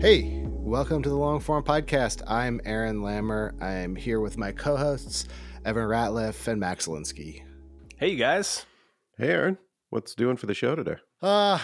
Hey, 0.00 0.44
welcome 0.46 1.02
to 1.02 1.08
the 1.08 1.16
Long 1.16 1.40
Form 1.40 1.64
Podcast. 1.64 2.22
I'm 2.28 2.60
Aaron 2.64 3.00
Lammer. 3.00 3.60
I'm 3.60 3.96
here 3.96 4.20
with 4.20 4.38
my 4.38 4.52
co 4.52 4.76
hosts, 4.76 5.26
Evan 5.64 5.88
Ratliff 5.88 6.46
and 6.46 6.60
Max 6.60 6.86
Linsky. 6.86 7.42
Hey, 7.96 8.10
you 8.10 8.16
guys. 8.16 8.64
Hey, 9.16 9.30
Aaron. 9.30 9.58
What's 9.90 10.14
doing 10.14 10.36
for 10.36 10.46
the 10.46 10.54
show 10.54 10.76
today? 10.76 10.98
Uh, 11.20 11.58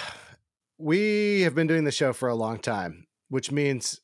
we 0.79 1.43
have 1.43 1.55
been 1.55 1.69
doing 1.69 1.85
the 1.85 1.93
show 1.93 2.13
for 2.13 2.29
a 2.29 2.35
long 2.35 2.59
time, 2.59 3.07
which 3.29 3.53
means 3.53 4.01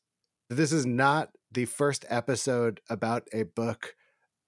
this 0.49 0.71
is 0.71 0.87
not 0.87 1.31
the 1.51 1.65
first 1.65 2.05
episode 2.09 2.81
about 2.89 3.27
a 3.33 3.43
book 3.43 3.97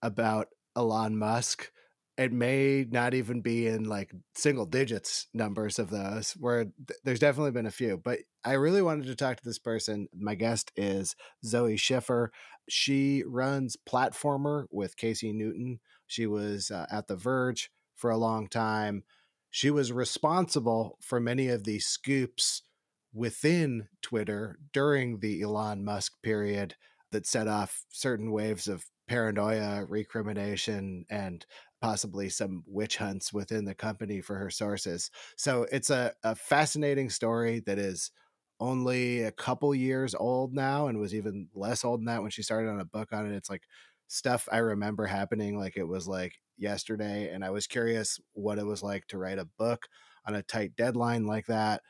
about 0.00 0.46
Elon 0.76 1.18
Musk. 1.18 1.72
It 2.18 2.32
may 2.32 2.86
not 2.90 3.14
even 3.14 3.40
be 3.40 3.66
in 3.66 3.84
like 3.84 4.12
single 4.34 4.66
digits 4.66 5.28
numbers 5.32 5.78
of 5.78 5.90
those, 5.90 6.32
where 6.32 6.64
th- 6.64 7.00
there's 7.04 7.18
definitely 7.18 7.52
been 7.52 7.66
a 7.66 7.70
few. 7.70 7.96
But 7.96 8.20
I 8.44 8.52
really 8.52 8.82
wanted 8.82 9.06
to 9.06 9.16
talk 9.16 9.38
to 9.38 9.44
this 9.44 9.58
person. 9.58 10.08
My 10.14 10.34
guest 10.34 10.72
is 10.76 11.16
Zoe 11.44 11.76
Schiffer. 11.76 12.30
She 12.68 13.24
runs 13.26 13.76
Platformer 13.88 14.66
with 14.70 14.96
Casey 14.96 15.32
Newton. 15.32 15.80
She 16.06 16.26
was 16.26 16.70
uh, 16.70 16.86
at 16.90 17.08
The 17.08 17.16
Verge 17.16 17.70
for 17.96 18.10
a 18.10 18.18
long 18.18 18.46
time. 18.46 19.04
She 19.50 19.70
was 19.70 19.92
responsible 19.92 20.98
for 21.00 21.20
many 21.20 21.48
of 21.48 21.64
the 21.64 21.78
scoops 21.78 22.62
within 23.14 23.88
Twitter 24.00 24.58
during 24.72 25.20
the 25.20 25.42
Elon 25.42 25.84
Musk 25.84 26.14
period 26.22 26.74
that 27.10 27.26
set 27.26 27.48
off 27.48 27.84
certain 27.90 28.32
waves 28.32 28.68
of 28.68 28.86
paranoia, 29.08 29.84
recrimination, 29.84 31.04
and 31.10 31.44
possibly 31.82 32.30
some 32.30 32.64
witch 32.66 32.96
hunts 32.98 33.34
within 33.34 33.66
the 33.66 33.74
company 33.74 34.22
for 34.22 34.36
her 34.36 34.50
sources. 34.50 35.10
So 35.36 35.66
it's 35.72 35.90
a, 35.90 36.14
a 36.24 36.36
fascinating 36.36 37.10
story 37.10 37.60
that 37.66 37.78
is 37.78 38.12
only 38.60 39.22
a 39.22 39.32
couple 39.32 39.74
years 39.74 40.14
old 40.14 40.54
now 40.54 40.86
and 40.86 40.98
was 41.00 41.14
even 41.14 41.48
less 41.54 41.84
old 41.84 42.00
than 42.00 42.06
that 42.06 42.22
when 42.22 42.30
she 42.30 42.42
started 42.42 42.70
on 42.70 42.80
a 42.80 42.84
book 42.84 43.12
on 43.12 43.26
it. 43.30 43.36
It's 43.36 43.50
like 43.50 43.64
stuff 44.06 44.48
I 44.52 44.58
remember 44.58 45.06
happening 45.06 45.58
like 45.58 45.76
it 45.76 45.84
was 45.88 46.06
like 46.06 46.36
yesterday. 46.56 47.28
And 47.30 47.44
I 47.44 47.50
was 47.50 47.66
curious 47.66 48.20
what 48.32 48.58
it 48.58 48.66
was 48.66 48.82
like 48.82 49.06
to 49.08 49.18
write 49.18 49.38
a 49.40 49.44
book 49.44 49.88
on 50.26 50.34
a 50.36 50.42
tight 50.42 50.76
deadline 50.76 51.26
like 51.26 51.46
that. 51.46 51.82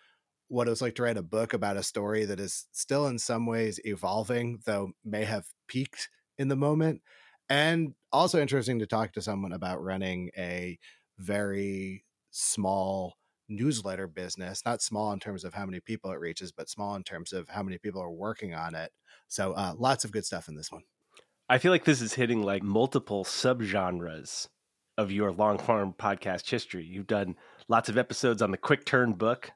What 0.48 0.66
it 0.66 0.70
was 0.70 0.82
like 0.82 0.94
to 0.96 1.02
write 1.02 1.16
a 1.16 1.22
book 1.22 1.54
about 1.54 1.78
a 1.78 1.82
story 1.82 2.24
that 2.26 2.40
is 2.40 2.66
still 2.72 3.06
in 3.06 3.18
some 3.18 3.46
ways 3.46 3.80
evolving, 3.84 4.60
though 4.66 4.92
may 5.04 5.24
have 5.24 5.46
peaked 5.66 6.10
in 6.38 6.48
the 6.48 6.56
moment. 6.56 7.02
And 7.48 7.94
also 8.12 8.40
interesting 8.40 8.78
to 8.78 8.86
talk 8.86 9.12
to 9.12 9.22
someone 9.22 9.52
about 9.52 9.82
running 9.82 10.30
a 10.36 10.78
very 11.18 12.04
small 12.30 13.14
newsletter 13.48 14.06
business, 14.06 14.62
not 14.64 14.82
small 14.82 15.12
in 15.12 15.20
terms 15.20 15.44
of 15.44 15.54
how 15.54 15.66
many 15.66 15.80
people 15.80 16.10
it 16.10 16.20
reaches, 16.20 16.52
but 16.52 16.68
small 16.68 16.94
in 16.94 17.02
terms 17.02 17.32
of 17.32 17.48
how 17.48 17.62
many 17.62 17.78
people 17.78 18.02
are 18.02 18.10
working 18.10 18.54
on 18.54 18.74
it. 18.74 18.90
So 19.28 19.52
uh, 19.52 19.74
lots 19.76 20.04
of 20.04 20.12
good 20.12 20.24
stuff 20.24 20.48
in 20.48 20.56
this 20.56 20.70
one. 20.70 20.82
I 21.48 21.58
feel 21.58 21.72
like 21.72 21.84
this 21.84 22.00
is 22.00 22.14
hitting 22.14 22.42
like 22.42 22.62
multiple 22.62 23.24
subgenres 23.24 24.48
of 24.96 25.10
your 25.10 25.32
long 25.32 25.58
form 25.58 25.94
podcast 25.98 26.48
history. 26.48 26.84
You've 26.84 27.06
done 27.06 27.36
lots 27.68 27.88
of 27.88 27.98
episodes 27.98 28.42
on 28.42 28.50
the 28.50 28.56
quick 28.56 28.84
turn 28.84 29.12
book, 29.12 29.50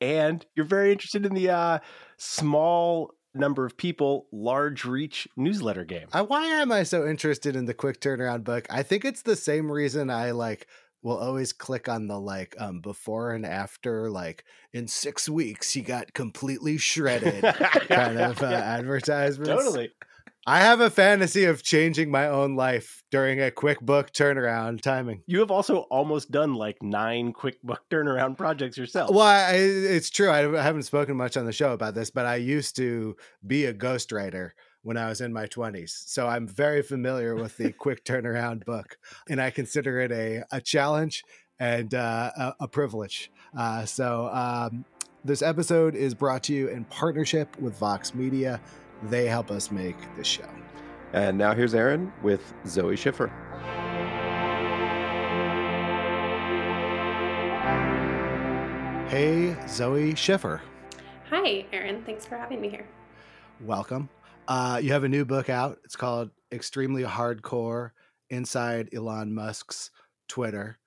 and 0.00 0.44
you're 0.54 0.66
very 0.66 0.92
interested 0.92 1.26
in 1.26 1.34
the 1.34 1.50
uh, 1.50 1.78
small 2.16 3.12
number 3.36 3.64
of 3.64 3.76
people, 3.76 4.26
large 4.32 4.84
reach 4.84 5.28
newsletter 5.36 5.84
game. 5.84 6.08
Uh, 6.12 6.24
why 6.24 6.46
am 6.46 6.72
I 6.72 6.82
so 6.82 7.06
interested 7.06 7.56
in 7.56 7.66
the 7.66 7.74
quick 7.74 8.00
turnaround 8.00 8.44
book? 8.44 8.66
I 8.70 8.82
think 8.82 9.04
it's 9.04 9.22
the 9.22 9.36
same 9.36 9.70
reason 9.70 10.10
I 10.10 10.32
like 10.32 10.66
will 11.02 11.18
always 11.18 11.52
click 11.52 11.88
on 11.88 12.08
the 12.08 12.18
like 12.18 12.56
um 12.58 12.80
before 12.80 13.32
and 13.32 13.46
after 13.46 14.10
like 14.10 14.44
in 14.72 14.88
six 14.88 15.28
weeks 15.28 15.72
he 15.72 15.80
got 15.80 16.12
completely 16.14 16.76
shredded 16.78 17.42
kind 17.88 18.18
of 18.18 18.42
uh, 18.42 18.46
advertisements 18.46 19.48
Totally. 19.48 19.92
I 20.48 20.60
have 20.60 20.80
a 20.80 20.90
fantasy 20.90 21.42
of 21.44 21.64
changing 21.64 22.08
my 22.08 22.28
own 22.28 22.54
life 22.54 23.02
during 23.10 23.42
a 23.42 23.50
quick 23.50 23.80
book 23.80 24.12
turnaround 24.12 24.80
timing. 24.80 25.24
You 25.26 25.40
have 25.40 25.50
also 25.50 25.78
almost 25.90 26.30
done 26.30 26.54
like 26.54 26.80
nine 26.80 27.32
quick 27.32 27.60
book 27.64 27.82
turnaround 27.90 28.38
projects 28.38 28.78
yourself. 28.78 29.10
Well, 29.10 29.26
I, 29.26 29.54
it's 29.54 30.08
true. 30.08 30.30
I 30.30 30.42
haven't 30.62 30.84
spoken 30.84 31.16
much 31.16 31.36
on 31.36 31.46
the 31.46 31.52
show 31.52 31.72
about 31.72 31.96
this, 31.96 32.10
but 32.10 32.26
I 32.26 32.36
used 32.36 32.76
to 32.76 33.16
be 33.44 33.64
a 33.64 33.74
ghostwriter 33.74 34.50
when 34.82 34.96
I 34.96 35.08
was 35.08 35.20
in 35.20 35.32
my 35.32 35.46
20s. 35.46 36.04
So 36.06 36.28
I'm 36.28 36.46
very 36.46 36.82
familiar 36.82 37.34
with 37.34 37.56
the 37.56 37.72
quick 37.80 38.04
turnaround 38.04 38.64
book, 38.64 38.98
and 39.28 39.42
I 39.42 39.50
consider 39.50 39.98
it 39.98 40.12
a, 40.12 40.44
a 40.52 40.60
challenge 40.60 41.24
and 41.58 41.92
uh, 41.92 42.30
a, 42.36 42.54
a, 42.60 42.68
privilege. 42.68 43.32
Uh, 43.58 43.84
so 43.84 44.28
um, 44.28 44.84
this 45.24 45.42
episode 45.42 45.96
is 45.96 46.14
brought 46.14 46.44
to 46.44 46.54
you 46.54 46.68
in 46.68 46.84
partnership 46.84 47.58
with 47.58 47.76
Vox 47.78 48.14
Media. 48.14 48.60
They 49.04 49.26
help 49.26 49.50
us 49.50 49.70
make 49.70 49.96
this 50.16 50.26
show. 50.26 50.48
And 51.12 51.38
now 51.38 51.54
here's 51.54 51.74
Aaron 51.74 52.12
with 52.22 52.54
Zoe 52.66 52.96
Schiffer. 52.96 53.30
Hey, 59.08 59.56
Zoe 59.68 60.14
Schiffer. 60.14 60.60
Hi, 61.30 61.64
Aaron. 61.72 62.02
Thanks 62.04 62.26
for 62.26 62.36
having 62.36 62.60
me 62.60 62.68
here. 62.68 62.86
Welcome. 63.60 64.08
Uh, 64.48 64.80
you 64.82 64.92
have 64.92 65.04
a 65.04 65.08
new 65.08 65.24
book 65.24 65.48
out. 65.48 65.78
It's 65.84 65.96
called 65.96 66.30
Extremely 66.52 67.02
Hardcore 67.02 67.90
Inside 68.30 68.90
Elon 68.94 69.32
Musk's 69.32 69.90
Twitter. 70.28 70.78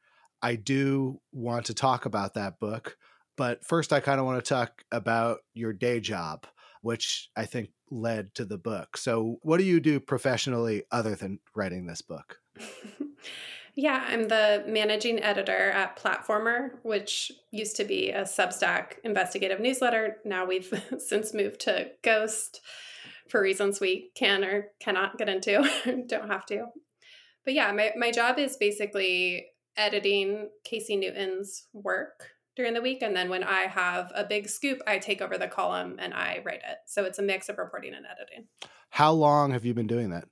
I 0.42 0.56
do 0.56 1.20
want 1.32 1.66
to 1.68 1.74
talk 1.74 2.06
about 2.06 2.36
that 2.36 2.60
book, 2.60 2.98
but 3.36 3.66
first, 3.66 3.92
I 3.92 4.00
kind 4.00 4.20
of 4.20 4.26
want 4.26 4.44
to 4.44 4.48
talk 4.48 4.84
about 4.92 5.40
your 5.54 5.74
day 5.74 6.00
job, 6.00 6.46
which 6.82 7.30
I 7.36 7.46
think 7.46 7.70
led 7.92 8.34
to 8.36 8.46
the 8.46 8.58
book. 8.58 8.98
So, 8.98 9.38
what 9.42 9.58
do 9.58 9.64
you 9.64 9.80
do 9.80 10.00
professionally 10.00 10.84
other 10.92 11.16
than 11.16 11.40
writing 11.56 11.86
this 11.86 12.02
book? 12.02 12.38
yeah, 13.76 14.06
I'm 14.08 14.28
the 14.28 14.64
managing 14.68 15.22
editor 15.22 15.72
at 15.72 15.98
Platformer, 15.98 16.72
which 16.84 17.32
used 17.52 17.76
to 17.78 17.86
be 17.86 18.10
a 18.10 18.24
Substack 18.24 18.94
investigative 19.04 19.60
newsletter. 19.60 20.18
Now 20.26 20.46
we've 20.46 20.72
since 20.98 21.34
moved 21.34 21.62
to 21.62 21.92
Ghost 22.04 22.62
for 23.30 23.42
reasons 23.42 23.80
we 23.80 24.12
can 24.16 24.44
or 24.44 24.68
cannot 24.80 25.18
get 25.18 25.30
into, 25.30 25.70
don't 26.08 26.30
have 26.30 26.46
to. 26.48 26.66
But 27.46 27.54
yeah, 27.54 27.72
my, 27.72 27.92
my 27.96 28.12
job 28.12 28.38
is 28.40 28.58
basically 28.58 29.48
editing 29.78 30.50
Casey 30.66 30.96
Newton's 30.96 31.68
work 31.74 32.32
during 32.60 32.74
the 32.74 32.82
week. 32.82 33.02
And 33.02 33.16
then 33.16 33.30
when 33.30 33.42
I 33.42 33.62
have 33.62 34.12
a 34.14 34.26
big 34.26 34.50
scoop, 34.50 34.82
I 34.86 34.98
take 35.00 35.22
over 35.22 35.38
the 35.38 35.48
column 35.48 35.96
and 35.98 36.14
I 36.14 36.42
write 36.46 36.58
it. 36.58 36.80
So 36.88 37.06
it's 37.06 37.18
a 37.18 37.22
mix 37.22 37.48
of 37.48 37.58
reporting 37.58 37.94
and 37.94 38.06
editing. 38.06 38.48
How 38.90 39.14
long 39.14 39.52
have 39.52 39.64
you 39.64 39.74
been 39.74 39.88
doing 39.88 40.10
that? 40.10 40.26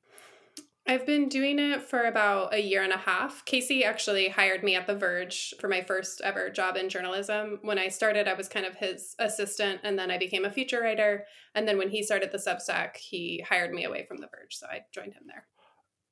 I've 0.85 1.06
been 1.06 1.29
doing 1.29 1.57
it 1.57 1.81
for 1.81 2.03
about 2.03 2.53
a 2.53 2.62
year 2.62 2.83
and 2.83 2.91
a 2.91 2.97
half. 2.97 3.45
Casey 3.45 3.85
actually 3.85 4.27
hired 4.27 4.62
me 4.62 4.75
at 4.75 4.88
The 4.88 4.95
Verge 4.95 5.53
for 5.59 5.69
my 5.69 5.81
first 5.81 6.19
ever 6.21 6.50
job 6.50 6.75
in 6.75 6.89
journalism. 6.89 7.59
When 7.62 7.79
I 7.79 7.88
started, 7.88 8.27
I 8.27 8.33
was 8.33 8.50
kind 8.50 8.65
of 8.65 8.75
his 8.75 9.15
assistant, 9.19 9.81
and 9.83 9.97
then 9.97 10.12
I 10.12 10.18
became 10.18 10.44
a 10.44 10.51
feature 10.51 10.81
writer. 10.81 11.25
And 11.56 11.65
then 11.65 11.77
when 11.77 11.89
he 11.89 12.03
started 12.03 12.31
the 12.31 12.38
Substack, 12.38 12.97
he 12.97 13.44
hired 13.47 13.74
me 13.74 13.85
away 13.85 14.06
from 14.06 14.18
The 14.18 14.27
Verge. 14.27 14.56
So 14.56 14.68
I 14.68 14.81
joined 14.94 15.13
him 15.13 15.24
there. 15.27 15.45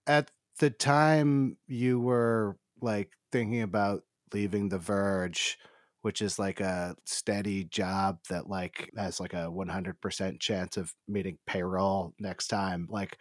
at 0.07 0.31
the 0.59 0.69
time 0.69 1.57
you 1.67 1.99
were 1.99 2.57
like 2.81 3.11
thinking 3.31 3.61
about 3.61 4.03
leaving 4.33 4.69
The 4.69 4.77
Verge, 4.77 5.57
which 6.05 6.21
is 6.21 6.37
like 6.37 6.59
a 6.59 6.95
steady 7.07 7.63
job 7.63 8.19
that 8.29 8.47
like 8.47 8.91
has 8.95 9.19
like 9.19 9.33
a 9.33 9.49
100% 9.51 10.39
chance 10.39 10.77
of 10.77 10.93
meeting 11.07 11.39
payroll 11.47 12.13
next 12.19 12.45
time. 12.45 12.85
Like, 12.91 13.17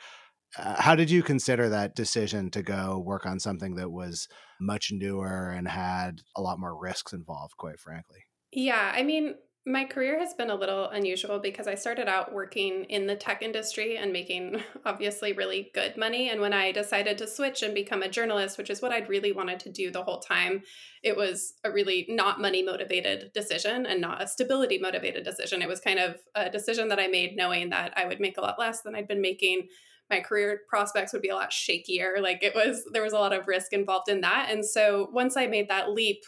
uh, 0.59 0.83
how 0.83 0.95
did 0.95 1.11
you 1.11 1.23
consider 1.23 1.71
that 1.71 1.97
decision 1.97 2.51
to 2.51 2.63
go 2.63 2.99
work 2.99 3.25
on 3.25 3.41
something 3.41 3.77
that 3.77 3.91
was 3.91 4.29
much 4.61 4.93
newer 4.93 5.49
and 5.49 5.67
had 5.67 6.21
a 6.37 6.43
lot 6.43 6.61
more 6.61 6.79
risks 6.79 7.15
involved, 7.15 7.57
quite 7.57 7.81
frankly? 7.81 8.21
Yeah, 8.53 8.93
I 8.95 9.03
mean, 9.03 9.37
my 9.67 9.85
career 9.85 10.19
has 10.19 10.35
been 10.35 10.51
a 10.51 10.55
little 10.55 10.91
unusual 10.91 11.39
because 11.39 11.67
I 11.67 11.75
started 11.75 12.07
out 12.07 12.35
working 12.35 12.85
in 12.85 13.07
the 13.07 13.17
tech 13.17 13.41
industry 13.41 13.97
and 13.97 14.13
making 14.13 14.63
obviously 14.85 15.33
really 15.33 15.71
good 15.73 15.97
money. 15.97 16.29
And 16.29 16.41
when 16.41 16.53
I 16.53 16.71
decided 16.71 17.17
to 17.19 17.27
switch 17.27 17.63
and 17.63 17.75
become 17.75 18.03
a 18.03 18.09
journalist, 18.09 18.59
which 18.59 18.69
is 18.69 18.83
what 18.83 18.93
I'd 18.93 19.09
really 19.09 19.33
wanted 19.33 19.61
to 19.61 19.73
do 19.73 19.91
the 19.91 20.05
whole 20.05 20.21
time, 20.21 20.63
it 21.03 21.17
was 21.17 21.55
a 21.65 21.71
really 21.71 22.05
not 22.11 22.43
money 22.43 22.63
motivated 22.63 23.33
decision 23.33 23.87
and 23.87 24.03
not 24.03 24.23
a 24.23 24.29
stability 24.29 24.79
motivated 24.79 25.25
decision. 25.25 25.63
It 25.63 25.69
was 25.69 25.81
kind 25.81 25.99
of 25.99 26.17
a 26.35 26.51
decision 26.51 26.89
that 26.89 27.01
I 27.01 27.07
made 27.07 27.35
knowing 27.35 27.71
that 27.71 27.95
I 27.97 28.05
would 28.05 28.21
make 28.21 28.37
a 28.37 28.43
lot 28.43 28.59
less 28.59 28.83
than 28.83 28.95
I'd 28.95 29.09
been 29.09 29.23
making. 29.23 29.69
My 30.11 30.21
career 30.21 30.61
prospects 30.69 31.15
would 31.15 31.23
be 31.23 31.31
a 31.31 31.35
lot 31.35 31.53
shakier. 31.53 32.21
Like 32.21 32.43
it 32.43 32.55
was, 32.55 32.85
there 32.93 33.03
was 33.03 33.15
a 33.15 33.19
lot 33.19 33.33
of 33.33 33.49
risk 33.49 33.73
involved 33.73 34.11
in 34.11 34.21
that. 34.21 34.49
And 34.51 34.63
so 34.63 35.09
once 35.11 35.39
I 35.39 35.47
made 35.47 35.71
that 35.71 35.93
leap, 35.93 36.23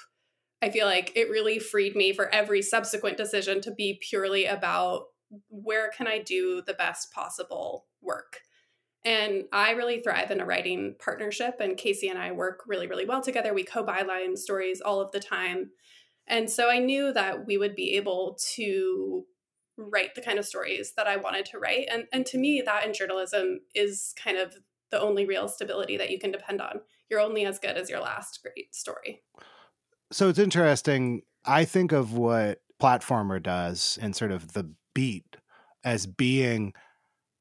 I 0.62 0.70
feel 0.70 0.86
like 0.86 1.12
it 1.14 1.30
really 1.30 1.58
freed 1.58 1.94
me 1.94 2.12
for 2.12 2.32
every 2.34 2.62
subsequent 2.62 3.16
decision 3.16 3.60
to 3.62 3.70
be 3.70 3.98
purely 4.00 4.46
about 4.46 5.06
where 5.48 5.90
can 5.90 6.06
I 6.06 6.18
do 6.18 6.62
the 6.66 6.74
best 6.74 7.12
possible 7.12 7.86
work. 8.00 8.40
And 9.04 9.44
I 9.52 9.72
really 9.72 10.00
thrive 10.00 10.30
in 10.30 10.40
a 10.40 10.44
writing 10.44 10.96
partnership, 10.98 11.56
and 11.60 11.76
Casey 11.76 12.08
and 12.08 12.18
I 12.18 12.32
work 12.32 12.62
really, 12.66 12.88
really 12.88 13.06
well 13.06 13.22
together. 13.22 13.54
We 13.54 13.62
co 13.62 13.84
byline 13.84 14.36
stories 14.36 14.80
all 14.80 15.00
of 15.00 15.12
the 15.12 15.20
time. 15.20 15.70
And 16.26 16.50
so 16.50 16.68
I 16.68 16.80
knew 16.80 17.12
that 17.12 17.46
we 17.46 17.56
would 17.56 17.76
be 17.76 17.96
able 17.96 18.36
to 18.54 19.24
write 19.76 20.14
the 20.14 20.22
kind 20.22 20.38
of 20.38 20.46
stories 20.46 20.94
that 20.96 21.06
I 21.06 21.18
wanted 21.18 21.44
to 21.46 21.58
write. 21.58 21.86
And, 21.90 22.06
and 22.12 22.26
to 22.26 22.38
me, 22.38 22.62
that 22.64 22.84
in 22.84 22.94
journalism 22.94 23.60
is 23.74 24.12
kind 24.20 24.38
of 24.38 24.54
the 24.90 25.00
only 25.00 25.24
real 25.24 25.48
stability 25.48 25.96
that 25.98 26.10
you 26.10 26.18
can 26.18 26.32
depend 26.32 26.60
on. 26.60 26.80
You're 27.08 27.20
only 27.20 27.44
as 27.44 27.58
good 27.58 27.76
as 27.76 27.88
your 27.88 28.00
last 28.00 28.40
great 28.42 28.74
story. 28.74 29.22
So 30.12 30.28
it's 30.28 30.38
interesting. 30.38 31.22
I 31.44 31.64
think 31.64 31.92
of 31.92 32.12
what 32.12 32.60
Platformer 32.80 33.42
does 33.42 33.98
and 34.00 34.14
sort 34.14 34.30
of 34.30 34.52
the 34.52 34.72
beat 34.94 35.36
as 35.84 36.06
being 36.06 36.72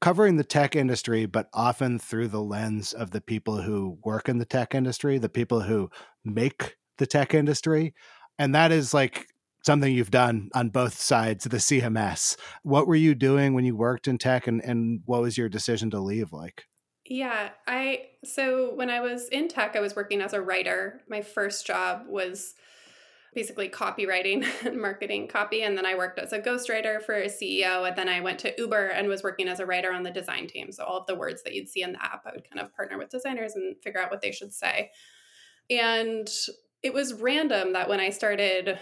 covering 0.00 0.36
the 0.36 0.44
tech 0.44 0.76
industry, 0.76 1.26
but 1.26 1.48
often 1.54 1.98
through 1.98 2.28
the 2.28 2.42
lens 2.42 2.92
of 2.92 3.10
the 3.10 3.20
people 3.20 3.62
who 3.62 3.98
work 4.04 4.28
in 4.28 4.38
the 4.38 4.44
tech 4.44 4.74
industry, 4.74 5.18
the 5.18 5.28
people 5.28 5.62
who 5.62 5.90
make 6.24 6.76
the 6.98 7.06
tech 7.06 7.34
industry. 7.34 7.94
And 8.38 8.54
that 8.54 8.72
is 8.72 8.92
like 8.92 9.26
something 9.64 9.92
you've 9.92 10.10
done 10.10 10.48
on 10.54 10.68
both 10.68 10.94
sides 10.94 11.46
of 11.46 11.50
the 11.50 11.58
CMS. 11.58 12.36
What 12.62 12.86
were 12.86 12.94
you 12.94 13.14
doing 13.14 13.54
when 13.54 13.64
you 13.64 13.76
worked 13.76 14.06
in 14.06 14.18
tech 14.18 14.46
and, 14.46 14.62
and 14.62 15.00
what 15.06 15.22
was 15.22 15.38
your 15.38 15.48
decision 15.48 15.90
to 15.90 16.00
leave 16.00 16.32
like? 16.32 16.64
Yeah, 17.08 17.50
I 17.66 18.06
so 18.24 18.74
when 18.74 18.90
I 18.90 19.00
was 19.00 19.28
in 19.28 19.48
tech, 19.48 19.76
I 19.76 19.80
was 19.80 19.94
working 19.94 20.20
as 20.20 20.32
a 20.32 20.42
writer. 20.42 21.00
My 21.08 21.22
first 21.22 21.66
job 21.66 22.06
was 22.08 22.54
basically 23.36 23.68
copywriting 23.68 24.44
and 24.66 24.80
marketing 24.80 25.28
copy. 25.28 25.62
And 25.62 25.76
then 25.76 25.86
I 25.86 25.94
worked 25.94 26.18
as 26.18 26.32
a 26.32 26.40
ghostwriter 26.40 27.00
for 27.02 27.14
a 27.14 27.26
CEO. 27.26 27.86
And 27.86 27.96
then 27.96 28.08
I 28.08 28.20
went 28.20 28.38
to 28.40 28.54
Uber 28.56 28.88
and 28.88 29.06
was 29.06 29.22
working 29.22 29.46
as 29.46 29.60
a 29.60 29.66
writer 29.66 29.92
on 29.92 30.02
the 30.02 30.10
design 30.10 30.48
team. 30.48 30.72
So 30.72 30.84
all 30.84 31.00
of 31.00 31.06
the 31.06 31.14
words 31.14 31.42
that 31.42 31.54
you'd 31.54 31.68
see 31.68 31.82
in 31.82 31.92
the 31.92 32.02
app, 32.02 32.22
I 32.26 32.32
would 32.32 32.48
kind 32.50 32.64
of 32.64 32.74
partner 32.74 32.96
with 32.96 33.10
designers 33.10 33.54
and 33.54 33.76
figure 33.84 34.00
out 34.00 34.10
what 34.10 34.22
they 34.22 34.32
should 34.32 34.54
say. 34.54 34.90
And 35.68 36.28
it 36.82 36.94
was 36.94 37.12
random 37.12 37.74
that 37.74 37.90
when 37.90 38.00
I 38.00 38.08
started 38.08 38.78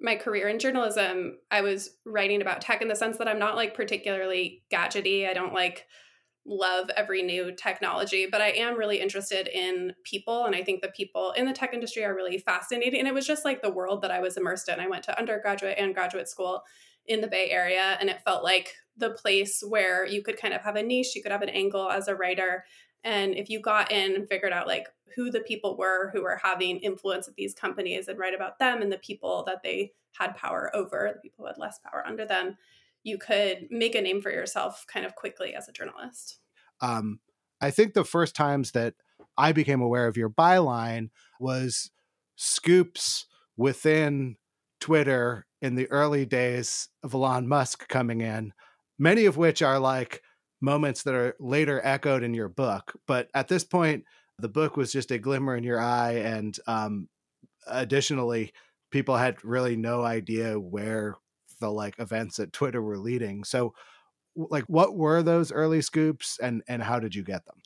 my 0.00 0.16
career 0.16 0.48
in 0.48 0.58
journalism, 0.58 1.38
I 1.50 1.60
was 1.60 1.90
writing 2.06 2.40
about 2.40 2.62
tech 2.62 2.80
in 2.80 2.88
the 2.88 2.96
sense 2.96 3.18
that 3.18 3.28
I'm 3.28 3.38
not 3.38 3.56
like 3.56 3.74
particularly 3.74 4.62
gadgety. 4.72 5.28
I 5.28 5.34
don't 5.34 5.52
like 5.52 5.86
love 6.48 6.90
every 6.96 7.22
new 7.22 7.52
technology, 7.52 8.26
but 8.30 8.40
I 8.40 8.50
am 8.50 8.78
really 8.78 9.00
interested 9.00 9.48
in 9.48 9.92
people. 10.02 10.46
And 10.46 10.54
I 10.54 10.62
think 10.62 10.82
the 10.82 10.88
people 10.88 11.32
in 11.32 11.46
the 11.46 11.52
tech 11.52 11.74
industry 11.74 12.04
are 12.04 12.14
really 12.14 12.38
fascinating. 12.38 12.98
And 12.98 13.08
it 13.08 13.14
was 13.14 13.26
just 13.26 13.44
like 13.44 13.62
the 13.62 13.70
world 13.70 14.02
that 14.02 14.10
I 14.10 14.20
was 14.20 14.36
immersed 14.36 14.68
in. 14.68 14.80
I 14.80 14.88
went 14.88 15.04
to 15.04 15.18
undergraduate 15.18 15.76
and 15.78 15.94
graduate 15.94 16.28
school 16.28 16.62
in 17.06 17.20
the 17.20 17.28
Bay 17.28 17.50
Area, 17.50 17.96
and 18.00 18.10
it 18.10 18.22
felt 18.22 18.44
like 18.44 18.74
the 18.96 19.10
place 19.10 19.62
where 19.66 20.04
you 20.04 20.22
could 20.22 20.38
kind 20.38 20.52
of 20.52 20.60
have 20.60 20.76
a 20.76 20.82
niche, 20.82 21.14
you 21.14 21.22
could 21.22 21.32
have 21.32 21.42
an 21.42 21.48
angle 21.48 21.90
as 21.90 22.08
a 22.08 22.14
writer. 22.14 22.64
And 23.04 23.34
if 23.34 23.48
you 23.48 23.60
got 23.60 23.90
in 23.90 24.14
and 24.14 24.28
figured 24.28 24.52
out 24.52 24.66
like 24.66 24.88
who 25.16 25.30
the 25.30 25.40
people 25.40 25.76
were 25.76 26.10
who 26.10 26.22
were 26.22 26.38
having 26.42 26.78
influence 26.78 27.26
at 27.26 27.34
these 27.34 27.54
companies 27.54 28.08
and 28.08 28.18
write 28.18 28.34
about 28.34 28.58
them 28.58 28.82
and 28.82 28.92
the 28.92 28.98
people 28.98 29.42
that 29.46 29.62
they 29.62 29.92
had 30.12 30.36
power 30.36 30.70
over, 30.74 31.10
the 31.14 31.20
people 31.20 31.44
who 31.44 31.46
had 31.46 31.58
less 31.58 31.78
power 31.78 32.04
under 32.06 32.26
them, 32.26 32.56
you 33.04 33.18
could 33.18 33.68
make 33.70 33.94
a 33.94 34.00
name 34.00 34.20
for 34.20 34.30
yourself 34.30 34.84
kind 34.92 35.06
of 35.06 35.14
quickly 35.14 35.54
as 35.54 35.68
a 35.68 35.72
journalist. 35.72 36.38
Um, 36.80 37.20
I 37.60 37.70
think 37.70 37.94
the 37.94 38.04
first 38.04 38.34
times 38.36 38.72
that 38.72 38.94
I 39.36 39.52
became 39.52 39.80
aware 39.80 40.06
of 40.06 40.16
your 40.16 40.30
byline 40.30 41.10
was 41.40 41.90
scoops 42.36 43.26
within 43.56 44.36
Twitter 44.80 45.46
in 45.60 45.74
the 45.74 45.90
early 45.90 46.24
days 46.24 46.88
of 47.02 47.14
Elon 47.14 47.48
Musk 47.48 47.88
coming 47.88 48.20
in, 48.20 48.52
many 48.98 49.24
of 49.24 49.36
which 49.36 49.62
are 49.62 49.78
like 49.78 50.22
moments 50.60 51.02
that 51.02 51.14
are 51.14 51.34
later 51.40 51.80
echoed 51.84 52.22
in 52.22 52.34
your 52.34 52.48
book. 52.48 52.94
But 53.06 53.28
at 53.34 53.48
this 53.48 53.64
point, 53.64 54.04
the 54.38 54.48
book 54.48 54.76
was 54.76 54.92
just 54.92 55.10
a 55.10 55.18
glimmer 55.18 55.56
in 55.56 55.64
your 55.64 55.80
eye. 55.80 56.14
And 56.14 56.56
um, 56.66 57.08
additionally, 57.66 58.52
people 58.90 59.16
had 59.16 59.44
really 59.44 59.76
no 59.76 60.02
idea 60.02 60.58
where 60.58 61.16
the 61.60 61.70
like 61.70 61.98
events 61.98 62.36
that 62.36 62.52
Twitter 62.52 62.82
were 62.82 62.98
leading. 62.98 63.44
So, 63.44 63.74
like, 64.36 64.64
what 64.64 64.96
were 64.96 65.22
those 65.22 65.52
early 65.52 65.82
scoops, 65.82 66.38
and 66.40 66.62
and 66.68 66.82
how 66.82 66.98
did 67.00 67.14
you 67.14 67.22
get 67.22 67.44
them? 67.46 67.56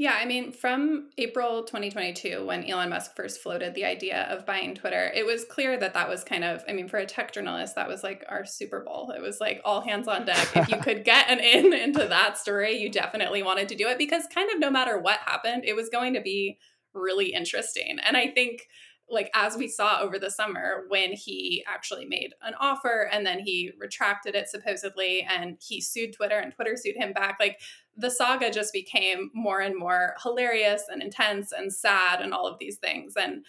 Yeah, 0.00 0.16
I 0.16 0.26
mean, 0.26 0.52
from 0.52 1.10
April 1.18 1.64
2022, 1.64 2.46
when 2.46 2.64
Elon 2.64 2.90
Musk 2.90 3.16
first 3.16 3.42
floated 3.42 3.74
the 3.74 3.84
idea 3.84 4.28
of 4.30 4.46
buying 4.46 4.76
Twitter, 4.76 5.10
it 5.12 5.26
was 5.26 5.44
clear 5.44 5.76
that 5.76 5.92
that 5.94 6.08
was 6.08 6.22
kind 6.22 6.44
of, 6.44 6.62
I 6.68 6.72
mean, 6.72 6.86
for 6.86 6.98
a 6.98 7.04
tech 7.04 7.32
journalist, 7.32 7.74
that 7.74 7.88
was 7.88 8.04
like 8.04 8.24
our 8.28 8.46
Super 8.46 8.84
Bowl. 8.84 9.10
It 9.10 9.20
was 9.20 9.40
like 9.40 9.60
all 9.64 9.80
hands 9.80 10.06
on 10.06 10.24
deck. 10.24 10.50
if 10.54 10.68
you 10.68 10.76
could 10.82 11.04
get 11.04 11.28
an 11.28 11.40
in 11.40 11.72
into 11.72 12.06
that 12.06 12.38
story, 12.38 12.78
you 12.78 12.92
definitely 12.92 13.42
wanted 13.42 13.68
to 13.70 13.74
do 13.74 13.88
it 13.88 13.98
because, 13.98 14.22
kind 14.32 14.48
of, 14.52 14.60
no 14.60 14.70
matter 14.70 15.00
what 15.00 15.18
happened, 15.18 15.64
it 15.64 15.74
was 15.74 15.88
going 15.88 16.14
to 16.14 16.20
be 16.20 16.58
really 16.94 17.32
interesting. 17.32 17.98
And 18.00 18.16
I 18.16 18.28
think 18.28 18.68
like 19.10 19.30
as 19.34 19.56
we 19.56 19.68
saw 19.68 20.00
over 20.00 20.18
the 20.18 20.30
summer 20.30 20.84
when 20.88 21.12
he 21.12 21.64
actually 21.66 22.04
made 22.04 22.30
an 22.42 22.54
offer 22.60 23.08
and 23.12 23.24
then 23.24 23.38
he 23.38 23.72
retracted 23.78 24.34
it 24.34 24.48
supposedly 24.48 25.26
and 25.34 25.56
he 25.60 25.80
sued 25.80 26.12
Twitter 26.12 26.38
and 26.38 26.52
Twitter 26.52 26.76
sued 26.76 26.96
him 26.96 27.12
back 27.12 27.38
like 27.40 27.58
the 27.98 28.10
saga 28.10 28.50
just 28.50 28.72
became 28.72 29.30
more 29.34 29.60
and 29.60 29.76
more 29.76 30.14
hilarious 30.22 30.84
and 30.88 31.02
intense 31.02 31.52
and 31.52 31.72
sad 31.74 32.20
and 32.20 32.32
all 32.32 32.46
of 32.46 32.58
these 32.60 32.76
things. 32.76 33.14
And 33.16 33.44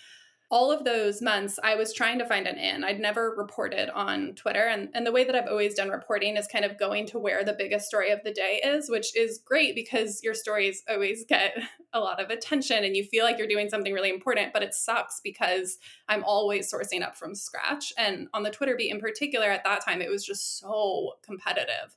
all 0.51 0.71
of 0.71 0.83
those 0.83 1.21
months, 1.21 1.59
I 1.63 1.75
was 1.75 1.93
trying 1.93 2.17
to 2.17 2.25
find 2.25 2.47
an 2.47 2.57
in. 2.57 2.83
I'd 2.83 2.99
never 2.99 3.35
reported 3.37 3.87
on 3.91 4.33
Twitter. 4.33 4.65
And, 4.65 4.89
and 4.95 5.05
the 5.05 5.11
way 5.11 5.23
that 5.23 5.35
I've 5.35 5.47
always 5.47 5.75
done 5.75 5.89
reporting 5.89 6.37
is 6.37 6.47
kind 6.47 6.65
of 6.65 6.79
going 6.79 7.05
to 7.07 7.19
where 7.19 7.43
the 7.43 7.53
biggest 7.53 7.85
story 7.85 8.09
of 8.09 8.23
the 8.23 8.31
day 8.31 8.59
is, 8.63 8.89
which 8.89 9.15
is 9.15 9.37
great 9.45 9.75
because 9.75 10.23
your 10.23 10.33
stories 10.33 10.83
always 10.89 11.23
get 11.23 11.55
a 11.93 11.99
lot 11.99 12.19
of 12.19 12.31
attention 12.31 12.83
and 12.83 12.97
you 12.97 13.03
feel 13.03 13.25
like 13.25 13.37
you're 13.37 13.47
doing 13.47 13.69
something 13.69 13.93
really 13.93 14.09
important. 14.09 14.51
But 14.51 14.63
it 14.63 14.73
sucks 14.73 15.21
because 15.23 15.77
I'm 16.07 16.23
always 16.23 16.71
sourcing 16.71 17.03
up 17.03 17.15
from 17.15 17.35
scratch. 17.35 17.93
And 17.95 18.27
on 18.33 18.41
the 18.41 18.49
Twitter 18.49 18.75
beat 18.75 18.91
in 18.91 18.99
particular, 18.99 19.51
at 19.51 19.63
that 19.65 19.85
time, 19.85 20.01
it 20.01 20.09
was 20.09 20.25
just 20.25 20.57
so 20.57 21.13
competitive. 21.21 21.95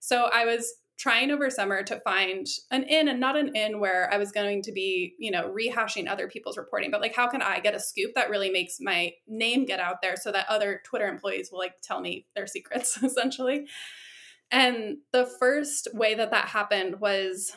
So 0.00 0.28
I 0.32 0.44
was 0.44 0.74
trying 0.96 1.30
over 1.30 1.50
summer 1.50 1.82
to 1.82 2.00
find 2.00 2.46
an 2.70 2.82
in 2.84 3.08
and 3.08 3.20
not 3.20 3.36
an 3.36 3.54
in 3.54 3.80
where 3.80 4.12
I 4.12 4.16
was 4.16 4.32
going 4.32 4.62
to 4.62 4.72
be, 4.72 5.14
you 5.18 5.30
know, 5.30 5.52
rehashing 5.52 6.08
other 6.08 6.26
people's 6.26 6.56
reporting, 6.56 6.90
but 6.90 7.02
like 7.02 7.14
how 7.14 7.28
can 7.28 7.42
I 7.42 7.60
get 7.60 7.74
a 7.74 7.80
scoop 7.80 8.12
that 8.14 8.30
really 8.30 8.50
makes 8.50 8.78
my 8.80 9.12
name 9.28 9.66
get 9.66 9.78
out 9.78 10.00
there 10.00 10.16
so 10.16 10.32
that 10.32 10.46
other 10.48 10.80
Twitter 10.84 11.06
employees 11.06 11.50
will 11.52 11.58
like 11.58 11.74
tell 11.82 12.00
me 12.00 12.26
their 12.34 12.46
secrets 12.46 12.96
essentially. 13.02 13.66
And 14.50 14.98
the 15.12 15.26
first 15.38 15.88
way 15.92 16.14
that 16.14 16.30
that 16.30 16.48
happened 16.48 17.00
was 17.00 17.56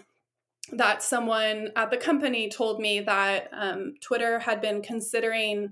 that 0.73 1.01
someone 1.01 1.69
at 1.75 1.91
the 1.91 1.97
company 1.97 2.49
told 2.49 2.79
me 2.79 2.99
that 3.01 3.49
um, 3.53 3.93
Twitter 4.01 4.39
had 4.39 4.61
been 4.61 4.81
considering 4.81 5.69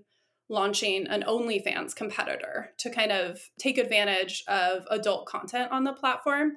launching 0.50 1.08
an 1.08 1.24
OnlyFans 1.28 1.96
competitor 1.96 2.72
to 2.78 2.90
kind 2.90 3.12
of 3.12 3.42
take 3.60 3.78
advantage 3.78 4.44
of 4.48 4.86
adult 4.90 5.26
content 5.26 5.72
on 5.72 5.84
the 5.84 5.92
platform 5.92 6.54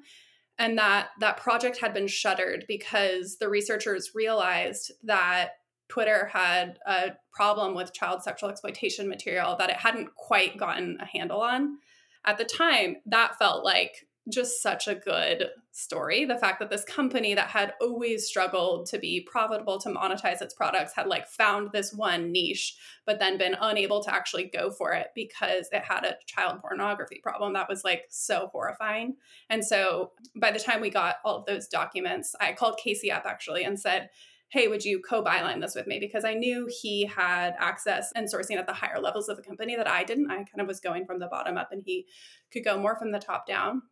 and 0.61 0.77
that 0.77 1.09
that 1.19 1.39
project 1.39 1.79
had 1.81 1.95
been 1.95 2.07
shuttered 2.07 2.67
because 2.69 3.39
the 3.39 3.49
researchers 3.49 4.11
realized 4.15 4.93
that 5.03 5.53
Twitter 5.89 6.27
had 6.27 6.79
a 6.87 7.13
problem 7.33 7.75
with 7.75 7.95
child 7.95 8.23
sexual 8.23 8.51
exploitation 8.51 9.09
material 9.09 9.57
that 9.59 9.71
it 9.71 9.77
hadn't 9.77 10.15
quite 10.15 10.59
gotten 10.59 10.99
a 11.01 11.07
handle 11.07 11.41
on. 11.41 11.79
At 12.27 12.37
the 12.37 12.45
time, 12.45 12.97
that 13.07 13.39
felt 13.39 13.65
like 13.65 14.07
just 14.31 14.63
such 14.63 14.87
a 14.87 14.95
good 14.95 15.49
story. 15.73 16.25
The 16.25 16.39
fact 16.39 16.59
that 16.61 16.71
this 16.71 16.85
company 16.85 17.35
that 17.35 17.49
had 17.49 17.75
always 17.81 18.27
struggled 18.27 18.87
to 18.87 18.99
be 18.99 19.21
profitable, 19.21 19.79
to 19.81 19.89
monetize 19.89 20.43
its 20.43 20.55
products, 20.55 20.93
had 20.95 21.07
like 21.07 21.29
found 21.29 21.71
this 21.73 21.93
one 21.93 22.33
niche, 22.33 22.77
but 23.07 23.19
then 23.19 23.39
been 23.39 23.57
unable 23.61 24.03
to 24.03 24.13
actually 24.13 24.45
go 24.53 24.71
for 24.71 24.93
it 24.93 25.09
because 25.15 25.69
it 25.73 25.85
had 25.85 26.05
a 26.05 26.17
child 26.27 26.61
pornography 26.61 27.21
problem. 27.23 27.53
That 27.53 27.69
was 27.69 27.85
like 27.85 28.05
so 28.09 28.49
horrifying. 28.53 29.17
And 29.49 29.65
so 29.65 30.13
by 30.37 30.51
the 30.51 30.59
time 30.59 30.81
we 30.81 30.91
got 30.91 31.17
all 31.25 31.37
of 31.37 31.47
those 31.47 31.69
documents, 31.69 32.35
I 32.41 32.53
called 32.53 32.79
Casey 32.83 33.11
up 33.13 33.25
actually 33.27 33.65
and 33.65 33.79
said, 33.79 34.11
hey, 34.51 34.67
would 34.67 34.85
you 34.85 35.01
co 35.01 35.23
byline 35.23 35.61
this 35.61 35.77
with 35.77 35.87
me? 35.87 36.01
Because 36.01 36.25
I 36.25 36.35
knew 36.35 36.69
he 36.83 37.07
had 37.07 37.55
access 37.59 38.11
and 38.17 38.27
sourcing 38.27 38.57
at 38.57 38.67
the 38.67 38.73
higher 38.73 39.01
levels 39.01 39.29
of 39.29 39.37
the 39.37 39.45
company 39.45 39.77
that 39.77 39.89
I 39.89 40.03
didn't. 40.03 40.31
I 40.31 40.37
kind 40.37 40.61
of 40.61 40.67
was 40.67 40.81
going 40.81 41.07
from 41.07 41.21
the 41.21 41.29
bottom 41.29 41.57
up 41.57 41.69
and 41.71 41.83
he 41.85 42.07
could 42.53 42.65
go 42.65 42.77
more 42.77 42.97
from 42.97 43.13
the 43.13 43.21
top 43.21 43.47
down. 43.47 43.83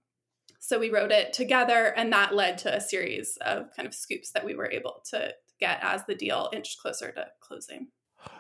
So 0.60 0.78
we 0.78 0.90
wrote 0.90 1.12
it 1.12 1.32
together, 1.32 1.94
and 1.96 2.12
that 2.12 2.34
led 2.34 2.58
to 2.58 2.74
a 2.74 2.80
series 2.80 3.38
of 3.40 3.68
kind 3.74 3.86
of 3.86 3.94
scoops 3.94 4.32
that 4.32 4.44
we 4.44 4.54
were 4.54 4.70
able 4.70 5.02
to 5.10 5.32
get 5.60 5.78
as 5.82 6.04
the 6.06 6.14
deal 6.14 6.50
inched 6.52 6.78
closer 6.80 7.12
to 7.12 7.26
closing. 7.40 7.88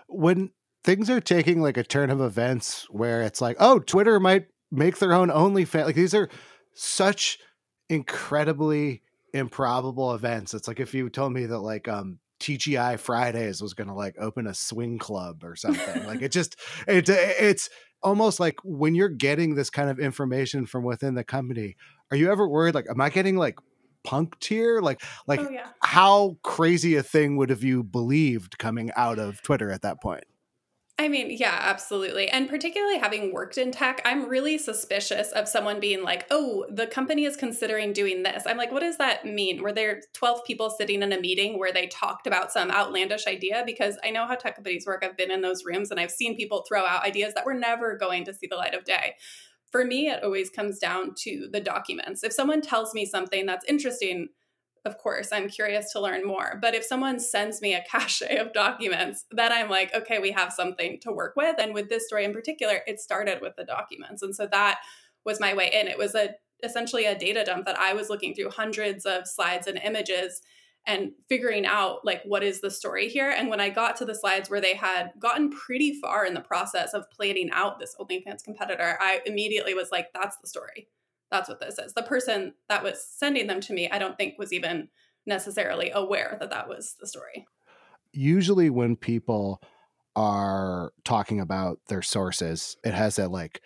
When 0.08 0.50
things 0.84 1.10
are 1.10 1.20
taking 1.20 1.60
like 1.60 1.76
a 1.76 1.84
turn 1.84 2.10
of 2.10 2.20
events 2.20 2.86
where 2.90 3.22
it's 3.22 3.40
like, 3.40 3.56
oh, 3.60 3.78
Twitter 3.78 4.20
might 4.20 4.46
make 4.70 4.98
their 4.98 5.12
own 5.12 5.28
OnlyFans, 5.28 5.86
like 5.86 5.94
these 5.94 6.14
are 6.14 6.28
such 6.74 7.38
incredibly 7.88 9.02
improbable 9.32 10.14
events. 10.14 10.54
It's 10.54 10.68
like 10.68 10.80
if 10.80 10.94
you 10.94 11.08
told 11.10 11.32
me 11.32 11.46
that 11.46 11.58
like 11.60 11.88
um 11.88 12.18
TGI 12.40 12.98
Fridays 12.98 13.60
was 13.60 13.74
to 13.74 13.94
like 13.94 14.16
open 14.18 14.46
a 14.46 14.54
swing 14.54 14.98
club 14.98 15.42
or 15.42 15.56
something. 15.56 16.06
like 16.06 16.22
it 16.22 16.32
just 16.32 16.56
it 16.86 17.08
it's 17.08 17.68
almost 18.02 18.40
like 18.40 18.56
when 18.64 18.94
you're 18.94 19.08
getting 19.08 19.54
this 19.54 19.70
kind 19.70 19.90
of 19.90 19.98
information 19.98 20.66
from 20.66 20.84
within 20.84 21.14
the 21.14 21.24
company, 21.24 21.76
are 22.10 22.16
you 22.16 22.30
ever 22.30 22.48
worried 22.48 22.74
like 22.74 22.86
am 22.90 23.00
I 23.00 23.10
getting 23.10 23.36
like 23.36 23.58
punked 24.06 24.44
here? 24.44 24.80
Like 24.80 25.02
like 25.26 25.40
Oh, 25.40 25.50
yeah. 25.50 25.66
how 25.82 26.36
crazy 26.42 26.96
a 26.96 27.02
thing 27.02 27.36
would 27.36 27.50
have 27.50 27.62
you 27.62 27.82
believed 27.82 28.58
coming 28.58 28.90
out 28.96 29.18
of 29.18 29.42
Twitter 29.42 29.70
at 29.70 29.82
that 29.82 30.00
point? 30.00 30.24
I 31.00 31.06
mean, 31.06 31.30
yeah, 31.30 31.56
absolutely. 31.62 32.28
And 32.28 32.48
particularly 32.48 32.98
having 32.98 33.32
worked 33.32 33.56
in 33.56 33.70
tech, 33.70 34.02
I'm 34.04 34.28
really 34.28 34.58
suspicious 34.58 35.30
of 35.30 35.46
someone 35.46 35.78
being 35.78 36.02
like, 36.02 36.26
oh, 36.28 36.66
the 36.70 36.88
company 36.88 37.24
is 37.24 37.36
considering 37.36 37.92
doing 37.92 38.24
this. 38.24 38.42
I'm 38.46 38.56
like, 38.56 38.72
what 38.72 38.80
does 38.80 38.98
that 38.98 39.24
mean? 39.24 39.62
Were 39.62 39.72
there 39.72 40.02
12 40.14 40.44
people 40.44 40.70
sitting 40.70 41.04
in 41.04 41.12
a 41.12 41.20
meeting 41.20 41.56
where 41.56 41.72
they 41.72 41.86
talked 41.86 42.26
about 42.26 42.50
some 42.50 42.72
outlandish 42.72 43.28
idea? 43.28 43.62
Because 43.64 43.96
I 44.02 44.10
know 44.10 44.26
how 44.26 44.34
tech 44.34 44.56
companies 44.56 44.86
work. 44.86 45.04
I've 45.04 45.16
been 45.16 45.30
in 45.30 45.40
those 45.40 45.64
rooms 45.64 45.92
and 45.92 46.00
I've 46.00 46.10
seen 46.10 46.36
people 46.36 46.64
throw 46.68 46.84
out 46.84 47.04
ideas 47.04 47.32
that 47.34 47.46
were 47.46 47.54
never 47.54 47.96
going 47.96 48.24
to 48.24 48.34
see 48.34 48.48
the 48.48 48.56
light 48.56 48.74
of 48.74 48.84
day. 48.84 49.14
For 49.70 49.84
me, 49.84 50.08
it 50.08 50.24
always 50.24 50.50
comes 50.50 50.80
down 50.80 51.14
to 51.18 51.48
the 51.52 51.60
documents. 51.60 52.24
If 52.24 52.32
someone 52.32 52.60
tells 52.60 52.92
me 52.92 53.06
something 53.06 53.46
that's 53.46 53.66
interesting, 53.68 54.30
of 54.84 54.98
course, 54.98 55.32
I'm 55.32 55.48
curious 55.48 55.92
to 55.92 56.00
learn 56.00 56.26
more. 56.26 56.58
But 56.60 56.74
if 56.74 56.84
someone 56.84 57.20
sends 57.20 57.60
me 57.60 57.74
a 57.74 57.84
cache 57.90 58.22
of 58.22 58.52
documents, 58.52 59.24
then 59.30 59.52
I'm 59.52 59.68
like, 59.68 59.94
okay, 59.94 60.18
we 60.18 60.32
have 60.32 60.52
something 60.52 60.98
to 61.02 61.12
work 61.12 61.34
with. 61.36 61.56
And 61.58 61.74
with 61.74 61.88
this 61.88 62.06
story 62.06 62.24
in 62.24 62.32
particular, 62.32 62.80
it 62.86 63.00
started 63.00 63.40
with 63.40 63.54
the 63.56 63.64
documents. 63.64 64.22
And 64.22 64.34
so 64.34 64.46
that 64.50 64.78
was 65.24 65.40
my 65.40 65.54
way 65.54 65.70
in. 65.72 65.88
It 65.88 65.98
was 65.98 66.14
a 66.14 66.30
essentially 66.64 67.04
a 67.04 67.16
data 67.16 67.44
dump 67.44 67.66
that 67.66 67.78
I 67.78 67.92
was 67.92 68.10
looking 68.10 68.34
through 68.34 68.50
hundreds 68.50 69.06
of 69.06 69.28
slides 69.28 69.68
and 69.68 69.78
images 69.78 70.40
and 70.86 71.12
figuring 71.28 71.66
out 71.66 72.04
like 72.04 72.22
what 72.24 72.42
is 72.42 72.60
the 72.60 72.70
story 72.70 73.08
here. 73.08 73.30
And 73.30 73.48
when 73.48 73.60
I 73.60 73.68
got 73.68 73.94
to 73.96 74.04
the 74.04 74.14
slides 74.14 74.50
where 74.50 74.60
they 74.60 74.74
had 74.74 75.12
gotten 75.20 75.50
pretty 75.50 76.00
far 76.00 76.24
in 76.24 76.34
the 76.34 76.40
process 76.40 76.94
of 76.94 77.10
planning 77.10 77.50
out 77.52 77.78
this 77.78 77.94
OnlyFans 78.00 78.42
competitor, 78.42 78.96
I 79.00 79.20
immediately 79.24 79.74
was 79.74 79.90
like, 79.92 80.08
that's 80.14 80.38
the 80.38 80.48
story 80.48 80.88
that's 81.30 81.48
what 81.48 81.60
this 81.60 81.78
is. 81.78 81.92
The 81.94 82.02
person 82.02 82.54
that 82.68 82.82
was 82.82 83.02
sending 83.02 83.46
them 83.46 83.60
to 83.62 83.72
me, 83.72 83.88
I 83.90 83.98
don't 83.98 84.16
think 84.16 84.38
was 84.38 84.52
even 84.52 84.88
necessarily 85.26 85.90
aware 85.90 86.36
that 86.40 86.50
that 86.50 86.68
was 86.68 86.96
the 87.00 87.06
story. 87.06 87.46
Usually, 88.12 88.70
when 88.70 88.96
people 88.96 89.62
are 90.16 90.92
talking 91.04 91.40
about 91.40 91.78
their 91.88 92.02
sources, 92.02 92.76
it 92.84 92.94
has 92.94 93.16
that 93.16 93.30
like 93.30 93.60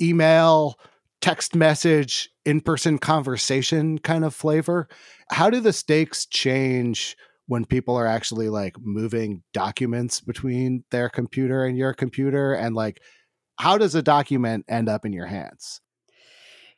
email, 0.00 0.78
text 1.20 1.54
message, 1.54 2.30
in 2.44 2.60
person 2.60 2.98
conversation 2.98 3.98
kind 3.98 4.24
of 4.24 4.34
flavor. 4.34 4.88
How 5.30 5.50
do 5.50 5.60
the 5.60 5.72
stakes 5.72 6.26
change 6.26 7.16
when 7.46 7.64
people 7.64 7.94
are 7.94 8.06
actually 8.06 8.48
like 8.48 8.76
moving 8.80 9.42
documents 9.52 10.20
between 10.20 10.84
their 10.90 11.08
computer 11.08 11.64
and 11.64 11.76
your 11.76 11.94
computer? 11.94 12.54
And 12.54 12.74
like, 12.74 13.00
how 13.58 13.78
does 13.78 13.94
a 13.94 14.02
document 14.02 14.64
end 14.68 14.88
up 14.88 15.04
in 15.04 15.12
your 15.12 15.26
hands? 15.26 15.80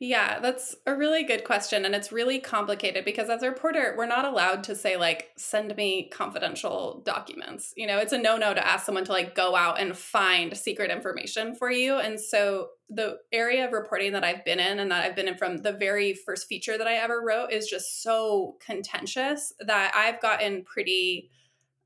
Yeah, 0.00 0.40
that's 0.40 0.74
a 0.86 0.94
really 0.94 1.22
good 1.22 1.44
question. 1.44 1.84
And 1.84 1.94
it's 1.94 2.12
really 2.12 2.38
complicated 2.40 3.04
because 3.04 3.30
as 3.30 3.42
a 3.42 3.50
reporter, 3.50 3.94
we're 3.96 4.06
not 4.06 4.24
allowed 4.24 4.64
to 4.64 4.74
say, 4.74 4.96
like, 4.96 5.30
send 5.36 5.74
me 5.76 6.08
confidential 6.08 7.02
documents. 7.04 7.72
You 7.76 7.86
know, 7.86 7.98
it's 7.98 8.12
a 8.12 8.18
no 8.18 8.36
no 8.36 8.54
to 8.54 8.66
ask 8.66 8.84
someone 8.86 9.04
to, 9.04 9.12
like, 9.12 9.34
go 9.34 9.54
out 9.54 9.80
and 9.80 9.96
find 9.96 10.56
secret 10.56 10.90
information 10.90 11.54
for 11.54 11.70
you. 11.70 11.96
And 11.98 12.20
so 12.20 12.70
the 12.90 13.18
area 13.32 13.64
of 13.66 13.72
reporting 13.72 14.12
that 14.12 14.24
I've 14.24 14.44
been 14.44 14.60
in 14.60 14.78
and 14.78 14.90
that 14.90 15.04
I've 15.04 15.16
been 15.16 15.28
in 15.28 15.36
from 15.36 15.58
the 15.58 15.72
very 15.72 16.12
first 16.14 16.48
feature 16.48 16.76
that 16.76 16.86
I 16.86 16.94
ever 16.94 17.22
wrote 17.22 17.52
is 17.52 17.66
just 17.66 18.02
so 18.02 18.56
contentious 18.64 19.52
that 19.60 19.92
I've 19.94 20.20
gotten 20.20 20.64
pretty, 20.64 21.30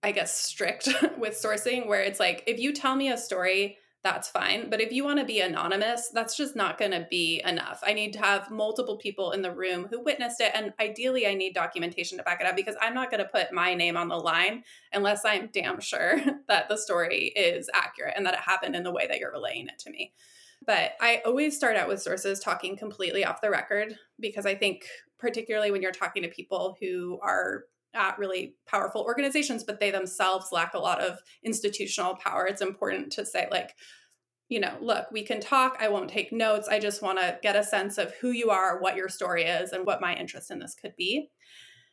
I 0.03 0.13
guess, 0.13 0.35
strict 0.37 0.89
with 1.19 1.35
sourcing, 1.35 1.87
where 1.87 2.03
it's 2.03 2.21
like, 2.21 2.45
if 2.47 2.59
you 2.59 2.73
tell 2.73 2.97
me 2.97 3.11
a 3.11 3.19
story, 3.19 3.79
that's 4.05 4.29
fine. 4.29 4.71
But 4.71 4.81
if 4.81 4.93
you 4.93 5.05
want 5.05 5.19
to 5.19 5.25
be 5.25 5.41
anonymous, 5.41 6.11
that's 6.15 6.37
just 6.37 6.55
not 6.55 6.79
going 6.79 6.93
to 6.93 7.07
be 7.11 7.43
enough. 7.45 7.83
I 7.85 7.93
need 7.93 8.13
to 8.13 8.21
have 8.21 8.51
multiple 8.51 8.97
people 8.97 9.33
in 9.33 9.43
the 9.43 9.55
room 9.55 9.89
who 9.91 10.03
witnessed 10.03 10.41
it. 10.41 10.53
And 10.55 10.73
ideally, 10.81 11.27
I 11.27 11.35
need 11.35 11.55
documentation 11.55 12.17
to 12.19 12.25
back 12.25 12.41
it 12.41 12.47
up 12.47 12.55
because 12.55 12.77
I'm 12.81 12.95
not 12.95 13.11
going 13.11 13.23
to 13.23 13.29
put 13.29 13.53
my 13.53 13.75
name 13.75 13.97
on 13.97 14.09
the 14.09 14.17
line 14.17 14.63
unless 14.93 15.25
I'm 15.25 15.51
damn 15.53 15.81
sure 15.81 16.21
that 16.49 16.69
the 16.69 16.77
story 16.77 17.33
is 17.35 17.69
accurate 17.75 18.15
and 18.17 18.25
that 18.25 18.35
it 18.35 18.41
happened 18.41 18.77
in 18.77 18.85
the 18.85 18.93
way 18.93 19.09
that 19.09 19.19
you're 19.19 19.33
relaying 19.33 19.67
it 19.67 19.79
to 19.81 19.91
me. 19.91 20.13
But 20.65 20.93
I 21.01 21.23
always 21.27 21.57
start 21.57 21.77
out 21.77 21.89
with 21.89 22.03
sources 22.03 22.41
talking 22.41 22.77
completely 22.77 23.25
off 23.25 23.41
the 23.41 23.51
record 23.51 23.97
because 24.21 24.47
I 24.47 24.55
think, 24.55 24.85
particularly 25.19 25.71
when 25.71 25.83
you're 25.83 25.93
talking 25.93 26.23
to 26.23 26.29
people 26.29 26.77
who 26.81 27.19
are 27.23 27.65
at 27.95 28.19
really 28.19 28.55
powerful 28.67 29.03
organizations, 29.03 29.65
but 29.65 29.81
they 29.81 29.91
themselves 29.91 30.53
lack 30.53 30.75
a 30.75 30.79
lot 30.79 31.01
of 31.01 31.19
institutional 31.43 32.17
power. 32.17 32.47
It's 32.47 32.63
important 32.63 33.13
to 33.13 33.25
say, 33.25 33.49
like, 33.51 33.75
you 34.49 34.61
know, 34.61 34.77
look, 34.81 35.11
we 35.13 35.23
can 35.23 35.41
talk. 35.41 35.77
I 35.81 35.89
won't 35.89 36.09
take 36.09 36.33
notes. 36.33 36.69
I 36.69 36.79
just 36.79 37.03
want 37.03 37.19
to 37.19 37.39
get 37.43 37.57
a 37.57 37.63
sense 37.63 37.99
of 37.99 38.15
who 38.21 38.31
you 38.31 38.51
are, 38.51 38.81
what 38.81 38.97
your 38.97 39.09
story 39.09 39.45
is, 39.45 39.73
and 39.73 39.87
what 39.87 40.01
my 40.01 40.15
interest 40.15 40.51
in 40.51 40.59
this 40.59 40.75
could 40.75 40.95
be. 40.97 41.31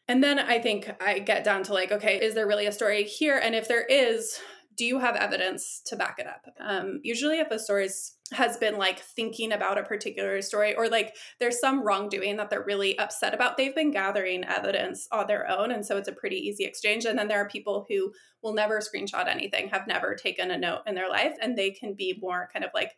And 0.08 0.24
then 0.24 0.40
I 0.40 0.60
think 0.60 0.92
I 1.02 1.20
get 1.20 1.44
down 1.44 1.64
to 1.64 1.74
like, 1.74 1.92
okay, 1.92 2.22
is 2.22 2.36
there 2.36 2.48
really 2.48 2.68
a 2.68 2.72
story 2.72 3.04
here? 3.04 3.38
And 3.38 3.56
if 3.56 3.68
there 3.68 3.84
is, 3.84 4.40
do 4.78 4.86
you 4.86 5.00
have 5.00 5.16
evidence 5.16 5.82
to 5.88 5.96
back 5.96 6.20
it 6.20 6.28
up? 6.28 6.46
Um, 6.60 7.00
usually, 7.04 7.40
if 7.40 7.50
a 7.52 7.60
story 7.60 7.90
has 8.34 8.58
been 8.58 8.77
like 8.77 9.00
thinking 9.00 9.51
about 9.51 9.77
a 9.77 9.84
particular 9.84 10.41
story 10.41 10.75
or 10.75 10.89
like 10.89 11.15
there's 11.39 11.60
some 11.60 11.86
wrongdoing 11.86 12.38
that 12.38 12.50
they're 12.50 12.63
really 12.63 12.98
upset 12.98 13.36
about, 13.36 13.55
they've 13.55 13.75
been 13.75 13.91
gathering 13.91 14.44
evidence 14.46 15.08
on 15.12 15.27
their 15.27 15.50
own. 15.50 15.72
And 15.72 15.86
so 15.86 15.98
it's 15.98 16.08
a 16.08 16.13
pretty 16.13 16.38
easy 16.38 16.63
exchange. 16.63 17.05
And 17.05 17.20
then 17.20 17.27
there 17.27 17.39
are 17.39 17.48
people 17.48 17.86
who 17.88 18.12
will 18.41 18.53
never 18.53 18.79
screenshot 18.79 19.27
anything, 19.27 19.70
have 19.70 19.86
never 19.88 20.15
taken 20.15 20.50
a 20.50 20.58
note 20.58 20.82
in 20.88 20.96
their 20.96 21.10
life, 21.10 21.36
and 21.39 21.55
they 21.55 21.70
can 21.70 21.94
be 21.94 22.17
more 22.20 22.50
kind 22.51 22.65
of 22.65 22.72
like 22.74 22.94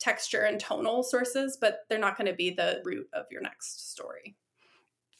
texture 0.00 0.42
and 0.42 0.58
tonal 0.58 1.02
sources, 1.02 1.58
but 1.60 1.80
they're 1.88 1.98
not 1.98 2.16
going 2.16 2.30
to 2.30 2.34
be 2.34 2.50
the 2.50 2.80
root 2.84 3.08
of 3.12 3.26
your 3.30 3.42
next 3.42 3.92
story. 3.92 4.36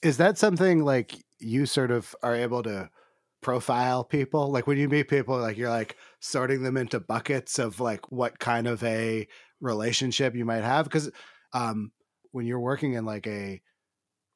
Is 0.02 0.16
that 0.16 0.38
something 0.38 0.82
like 0.82 1.24
you 1.38 1.66
sort 1.66 1.90
of 1.90 2.16
are 2.22 2.34
able 2.34 2.62
to 2.64 2.90
profile 3.42 4.02
people? 4.02 4.50
Like 4.50 4.66
when 4.66 4.78
you 4.78 4.88
meet 4.88 5.08
people, 5.08 5.38
like 5.38 5.56
you're 5.56 5.70
like 5.70 5.96
sorting 6.22 6.62
them 6.62 6.76
into 6.76 7.00
buckets 7.00 7.58
of 7.58 7.80
like 7.80 8.10
what 8.10 8.38
kind 8.38 8.66
of 8.66 8.82
a 8.84 9.26
relationship 9.60 10.34
you 10.34 10.44
might 10.44 10.62
have? 10.62 10.84
Because 10.84 11.10
um, 11.52 11.92
when 12.30 12.46
you're 12.46 12.60
working 12.60 12.94
in 12.94 13.04
like 13.04 13.26
a 13.26 13.60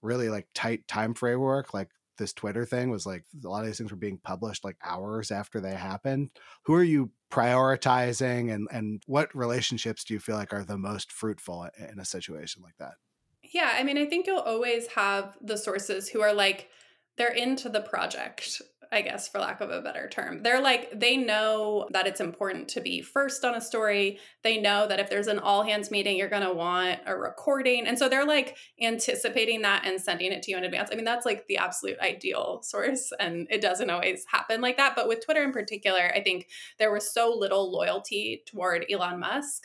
really 0.03 0.29
like 0.29 0.49
tight 0.55 0.87
time 0.89 1.15
framework, 1.15 1.73
like 1.73 1.89
this 2.19 2.33
Twitter 2.33 2.67
thing 2.67 2.91
was 2.91 3.07
like 3.07 3.25
a 3.45 3.49
lot 3.49 3.61
of 3.61 3.67
these 3.67 3.79
things 3.79 3.91
were 3.91 3.97
being 3.97 4.19
published 4.23 4.65
like 4.65 4.77
hours 4.85 5.31
after 5.31 5.61
they 5.61 5.75
happened. 5.75 6.31
Who 6.65 6.75
are 6.75 6.85
you 6.85 7.11
prioritizing 7.31 8.53
and 8.53 8.69
and 8.71 9.03
what 9.07 9.35
relationships 9.35 10.05
do 10.05 10.15
you 10.15 10.21
feel 10.21 10.37
like 10.37 10.53
are 10.53 10.65
the 10.65 10.79
most 10.79 11.13
fruitful 11.13 11.69
in 11.79 11.99
a 11.99 12.05
situation 12.05 12.63
like 12.63 12.77
that? 12.79 12.95
Yeah, 13.43 13.75
I 13.75 13.85
mean, 13.85 13.97
I 13.97 14.07
think 14.07 14.27
you'll 14.27 14.39
always 14.41 14.89
have 14.89 15.37
the 15.41 15.57
sources 15.57 16.09
who 16.09 16.21
are 16.21 16.33
like, 16.33 16.69
they're 17.17 17.33
into 17.33 17.69
the 17.69 17.81
project, 17.81 18.61
I 18.93 19.03
guess, 19.03 19.29
for 19.29 19.39
lack 19.39 19.61
of 19.61 19.71
a 19.71 19.81
better 19.81 20.09
term. 20.09 20.43
They're 20.43 20.61
like, 20.61 20.99
they 20.99 21.17
know 21.17 21.89
that 21.93 22.07
it's 22.07 22.21
important 22.21 22.69
to 22.69 22.81
be 22.81 23.03
first 23.03 23.45
on 23.45 23.55
a 23.55 23.61
story. 23.61 24.19
They 24.43 24.61
know 24.61 24.87
that 24.87 25.01
if 25.01 25.11
there's 25.11 25.27
an 25.27 25.39
all 25.39 25.63
hands 25.63 25.91
meeting, 25.91 26.17
you're 26.17 26.29
going 26.29 26.47
to 26.47 26.53
want 26.53 27.01
a 27.07 27.17
recording. 27.17 27.87
And 27.87 27.99
so 27.99 28.09
they're 28.09 28.27
like 28.27 28.57
anticipating 28.81 29.63
that 29.63 29.87
and 29.87 30.01
sending 30.01 30.33
it 30.33 30.43
to 30.43 30.51
you 30.51 30.57
in 30.57 30.65
advance. 30.65 30.91
I 30.93 30.97
mean, 30.97 31.05
that's 31.05 31.27
like 31.27 31.47
the 31.47 31.59
absolute 31.59 31.99
ideal 32.01 32.61
source. 32.63 33.13
And 33.19 33.47
it 33.51 33.61
doesn't 33.61 33.91
always 33.91 34.25
happen 34.29 34.61
like 34.61 34.77
that. 34.77 34.95
But 34.97 35.09
with 35.09 35.25
Twitter 35.25 35.43
in 35.43 35.53
particular, 35.53 36.13
I 36.15 36.23
think 36.23 36.49
there 36.79 36.93
was 36.93 37.13
so 37.13 37.35
little 37.37 37.73
loyalty 37.73 38.43
toward 38.47 38.87
Elon 38.91 39.21
Musk 39.21 39.65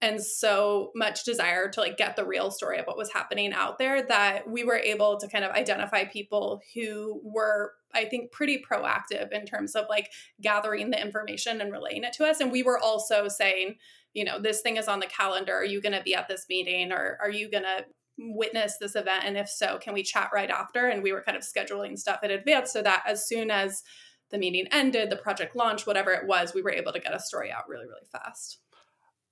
and 0.00 0.22
so 0.22 0.92
much 0.94 1.24
desire 1.24 1.68
to 1.68 1.80
like 1.80 1.96
get 1.96 2.14
the 2.14 2.24
real 2.24 2.50
story 2.50 2.78
of 2.78 2.86
what 2.86 2.96
was 2.96 3.12
happening 3.12 3.52
out 3.52 3.78
there 3.78 4.02
that 4.02 4.48
we 4.48 4.62
were 4.62 4.76
able 4.76 5.18
to 5.18 5.28
kind 5.28 5.44
of 5.44 5.50
identify 5.52 6.04
people 6.04 6.60
who 6.74 7.20
were 7.24 7.72
i 7.94 8.04
think 8.04 8.30
pretty 8.30 8.62
proactive 8.70 9.32
in 9.32 9.44
terms 9.44 9.74
of 9.74 9.86
like 9.88 10.10
gathering 10.40 10.90
the 10.90 11.00
information 11.00 11.60
and 11.60 11.72
relaying 11.72 12.04
it 12.04 12.12
to 12.12 12.24
us. 12.24 12.40
And 12.40 12.52
we 12.52 12.62
were 12.62 12.78
also 12.78 13.28
saying 13.28 13.76
you 14.14 14.24
know 14.24 14.40
this 14.40 14.60
thing 14.60 14.76
is 14.76 14.88
on 14.88 15.00
the 15.00 15.06
calendar. 15.06 15.54
Are 15.54 15.64
you 15.64 15.80
going 15.80 15.92
to 15.92 16.02
be 16.02 16.14
at 16.14 16.28
this 16.28 16.46
meeting? 16.48 16.92
Or 16.92 17.18
are 17.20 17.30
you 17.30 17.50
going 17.50 17.64
to 17.64 17.84
witness 18.18 18.76
this 18.78 18.96
event? 18.96 19.24
And 19.24 19.36
if 19.36 19.48
so 19.48 19.78
can 19.78 19.94
we 19.94 20.02
chat 20.02 20.30
right 20.34 20.50
after? 20.50 20.88
And 20.88 21.02
we 21.02 21.12
were 21.12 21.22
kind 21.22 21.36
of 21.36 21.44
scheduling 21.44 21.96
stuff 21.96 22.24
in 22.24 22.30
advance 22.30 22.72
so 22.72 22.82
that 22.82 23.04
as 23.06 23.28
soon 23.28 23.50
as 23.50 23.82
the 24.30 24.38
meeting 24.38 24.66
ended 24.72 25.08
the 25.08 25.16
project 25.16 25.56
launched 25.56 25.86
whatever 25.86 26.12
it 26.12 26.26
was 26.26 26.52
we 26.52 26.60
were 26.60 26.70
able 26.70 26.92
to 26.92 27.00
get 27.00 27.14
a 27.14 27.18
story 27.18 27.50
out 27.50 27.66
really 27.66 27.86
really 27.86 28.06
fast 28.12 28.58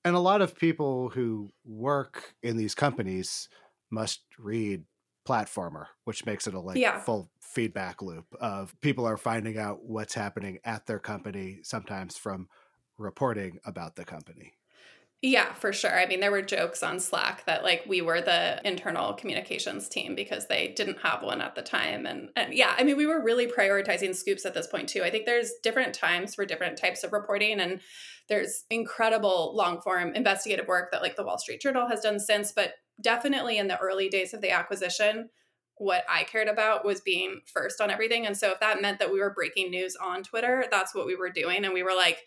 and 0.06 0.14
a 0.14 0.20
lot 0.20 0.40
of 0.40 0.54
people 0.54 1.08
who 1.10 1.52
work 1.64 2.34
in 2.42 2.56
these 2.56 2.74
companies 2.76 3.48
must 3.90 4.22
read 4.38 4.84
platformer 5.28 5.86
which 6.04 6.24
makes 6.24 6.46
it 6.46 6.54
a 6.54 6.60
like 6.60 6.78
Yeah. 6.78 7.00
full 7.00 7.28
feedback 7.40 8.00
loop 8.00 8.26
of 8.40 8.80
people 8.80 9.04
are 9.04 9.16
finding 9.16 9.58
out 9.58 9.82
what's 9.84 10.14
happening 10.14 10.60
at 10.64 10.86
their 10.86 11.00
company 11.00 11.58
sometimes 11.62 12.16
from 12.16 12.48
reporting 12.96 13.58
about 13.64 13.96
the 13.96 14.04
company 14.04 14.52
Yeah, 15.26 15.54
for 15.54 15.72
sure. 15.72 15.98
I 15.98 16.06
mean, 16.06 16.20
there 16.20 16.30
were 16.30 16.40
jokes 16.40 16.84
on 16.84 17.00
Slack 17.00 17.44
that 17.46 17.64
like 17.64 17.82
we 17.84 18.00
were 18.00 18.20
the 18.20 18.60
internal 18.64 19.12
communications 19.12 19.88
team 19.88 20.14
because 20.14 20.46
they 20.46 20.68
didn't 20.68 21.00
have 21.00 21.24
one 21.24 21.40
at 21.40 21.56
the 21.56 21.62
time. 21.62 22.06
And, 22.06 22.28
and 22.36 22.54
yeah, 22.54 22.76
I 22.78 22.84
mean, 22.84 22.96
we 22.96 23.06
were 23.06 23.20
really 23.20 23.48
prioritizing 23.48 24.14
scoops 24.14 24.46
at 24.46 24.54
this 24.54 24.68
point 24.68 24.88
too. 24.88 25.02
I 25.02 25.10
think 25.10 25.26
there's 25.26 25.50
different 25.64 25.94
times 25.94 26.36
for 26.36 26.46
different 26.46 26.78
types 26.78 27.02
of 27.02 27.12
reporting 27.12 27.58
and 27.58 27.80
there's 28.28 28.66
incredible 28.70 29.52
long 29.56 29.80
form 29.80 30.14
investigative 30.14 30.68
work 30.68 30.92
that 30.92 31.02
like 31.02 31.16
the 31.16 31.24
Wall 31.24 31.38
Street 31.38 31.60
Journal 31.60 31.88
has 31.88 32.02
done 32.02 32.20
since, 32.20 32.52
but 32.52 32.74
definitely 33.00 33.58
in 33.58 33.66
the 33.66 33.80
early 33.80 34.08
days 34.08 34.32
of 34.32 34.42
the 34.42 34.52
acquisition, 34.52 35.28
what 35.78 36.04
I 36.08 36.22
cared 36.22 36.46
about 36.46 36.84
was 36.84 37.00
being 37.00 37.40
first 37.52 37.80
on 37.80 37.90
everything. 37.90 38.26
And 38.26 38.36
so 38.36 38.52
if 38.52 38.60
that 38.60 38.80
meant 38.80 39.00
that 39.00 39.12
we 39.12 39.18
were 39.18 39.34
breaking 39.34 39.72
news 39.72 39.96
on 39.96 40.22
Twitter, 40.22 40.66
that's 40.70 40.94
what 40.94 41.06
we 41.06 41.16
were 41.16 41.30
doing. 41.30 41.64
And 41.64 41.74
we 41.74 41.82
were 41.82 41.96
like, 41.96 42.18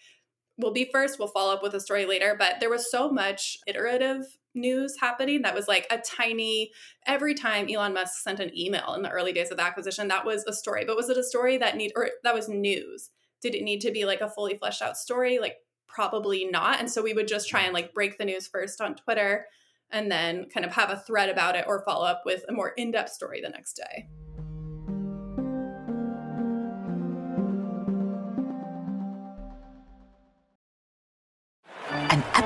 we'll 0.60 0.74
be 0.74 0.90
first, 0.92 1.18
we'll 1.18 1.30
follow 1.30 1.54
up 1.54 1.64
with 1.64 1.74
a 1.74 1.80
story 1.80 2.06
later. 2.06 2.36
But 2.38 2.60
there 2.60 2.70
was 2.70 2.92
so 2.92 3.10
much 3.10 3.58
iterative 3.66 4.26
news 4.54 4.98
happening 5.00 5.42
that 5.42 5.56
was 5.56 5.68
like 5.68 5.88
a 5.90 5.98
tiny, 5.98 6.72
every 7.06 7.34
time 7.34 7.68
Elon 7.70 7.94
Musk 7.94 8.22
sent 8.22 8.40
an 8.40 8.56
email 8.58 8.94
in 8.94 9.02
the 9.02 9.10
early 9.10 9.32
days 9.32 9.52
of 9.52 9.58
the 9.58 9.64
acquisition, 9.64 10.10
that 10.10 10.26
was 10.26 10.44
a 10.46 10.54
story. 10.54 10.84
But 10.86 10.98
was 10.98 11.10
it 11.10 11.18
a 11.18 11.24
story 11.24 11.58
that 11.58 11.78
need 11.78 11.94
or 11.96 12.10
that 12.24 12.36
was 12.36 12.50
news? 12.50 13.10
Did 13.42 13.56
it 13.56 13.64
need 13.64 13.80
to 13.82 13.92
be 13.92 14.06
like 14.06 14.22
a 14.22 14.30
fully 14.30 14.58
fleshed 14.58 14.82
out 14.82 14.98
story? 14.98 15.40
Like 15.40 15.56
probably 15.88 16.46
not. 16.46 16.80
And 16.80 16.92
so 16.92 17.02
we 17.02 17.14
would 17.14 17.28
just 17.28 17.50
try 17.50 17.62
and 17.62 17.74
like 17.74 17.94
break 17.94 18.18
the 18.18 18.26
news 18.26 18.48
first 18.48 18.82
on 18.82 18.96
Twitter 18.96 19.46
and 19.92 20.12
then 20.12 20.46
kind 20.54 20.66
of 20.66 20.74
have 20.74 20.92
a 20.92 20.98
thread 20.98 21.30
about 21.30 21.56
it 21.56 21.66
or 21.68 21.84
follow 21.86 22.06
up 22.06 22.24
with 22.26 22.44
a 22.48 22.54
more 22.54 22.74
in-depth 22.78 23.10
story 23.10 23.42
the 23.42 23.50
next 23.50 23.74
day. 23.74 24.08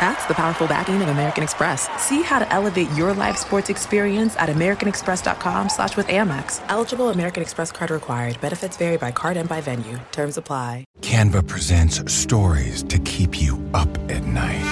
That's 0.00 0.24
the 0.26 0.34
powerful 0.34 0.68
backing 0.68 1.02
of 1.02 1.08
American 1.08 1.42
Express. 1.42 1.88
See 2.00 2.22
how 2.22 2.38
to 2.38 2.52
elevate 2.52 2.88
your 2.92 3.12
live 3.14 3.36
sports 3.36 3.68
experience 3.68 4.36
at 4.36 4.48
americanexpress.com 4.48 5.68
slash 5.70 5.96
with 5.96 6.06
Amex. 6.06 6.62
Eligible 6.68 7.08
American 7.10 7.42
Express 7.42 7.72
card 7.72 7.90
required. 7.90 8.40
Benefits 8.40 8.76
vary 8.76 8.96
by 8.96 9.10
card 9.10 9.36
and 9.36 9.48
by 9.48 9.60
venue. 9.60 9.98
Terms 10.12 10.36
apply. 10.36 10.84
Canva 11.00 11.46
presents 11.48 12.12
stories 12.12 12.82
to 12.84 12.98
keep 13.00 13.40
you 13.40 13.60
up 13.74 13.88
at 14.10 14.22
night. 14.24 14.64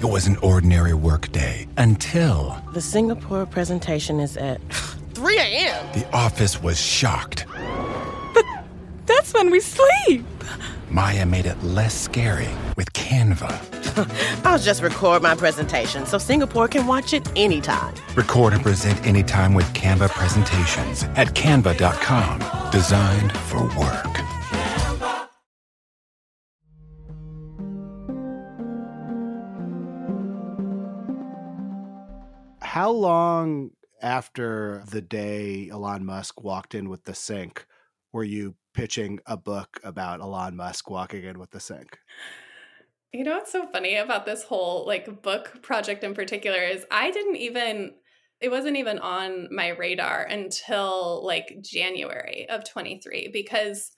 It 0.00 0.06
was 0.06 0.26
an 0.26 0.36
ordinary 0.38 0.94
workday 0.94 1.66
until 1.76 2.56
The 2.72 2.80
Singapore 2.80 3.44
presentation 3.46 4.18
is 4.20 4.36
at 4.36 4.60
3 5.14 5.38
a.m. 5.38 5.86
the 5.92 6.08
office 6.14 6.62
was 6.62 6.80
shocked. 6.80 7.44
That's 9.06 9.32
when 9.34 9.50
we 9.50 9.58
sleep. 9.60 10.24
Maya 10.90 11.26
made 11.26 11.44
it 11.44 11.62
less 11.62 11.94
scary 11.94 12.48
with 12.76 12.90
Canva. 12.94 14.42
I'll 14.44 14.58
just 14.58 14.82
record 14.82 15.22
my 15.22 15.34
presentation 15.34 16.06
so 16.06 16.16
Singapore 16.16 16.66
can 16.66 16.86
watch 16.86 17.12
it 17.12 17.30
anytime. 17.36 17.94
Record 18.14 18.54
and 18.54 18.62
present 18.62 19.06
anytime 19.06 19.52
with 19.52 19.66
Canva 19.74 20.08
presentations 20.08 21.02
at 21.16 21.34
canva.com. 21.34 22.70
Designed 22.70 23.32
for 23.32 23.64
work. 23.76 24.18
How 32.62 32.90
long 32.90 33.72
after 34.00 34.84
the 34.88 35.02
day 35.02 35.68
Elon 35.70 36.04
Musk 36.06 36.42
walked 36.42 36.74
in 36.74 36.88
with 36.88 37.04
the 37.04 37.14
sink 37.14 37.66
were 38.12 38.24
you 38.24 38.54
pitching 38.78 39.18
a 39.26 39.36
book 39.36 39.80
about 39.82 40.20
Elon 40.20 40.54
Musk 40.54 40.88
walking 40.88 41.24
in 41.24 41.36
with 41.40 41.50
the 41.50 41.58
sink? 41.58 41.98
You 43.12 43.24
know 43.24 43.32
what's 43.32 43.50
so 43.50 43.66
funny 43.66 43.96
about 43.96 44.24
this 44.24 44.44
whole 44.44 44.86
like 44.86 45.20
book 45.20 45.62
project 45.62 46.04
in 46.04 46.14
particular 46.14 46.62
is 46.62 46.86
I 46.88 47.10
didn't 47.10 47.38
even 47.38 47.94
it 48.40 48.52
wasn't 48.52 48.76
even 48.76 49.00
on 49.00 49.48
my 49.50 49.70
radar 49.70 50.22
until 50.22 51.26
like 51.26 51.56
January 51.60 52.46
of 52.48 52.62
23 52.70 53.30
because 53.32 53.90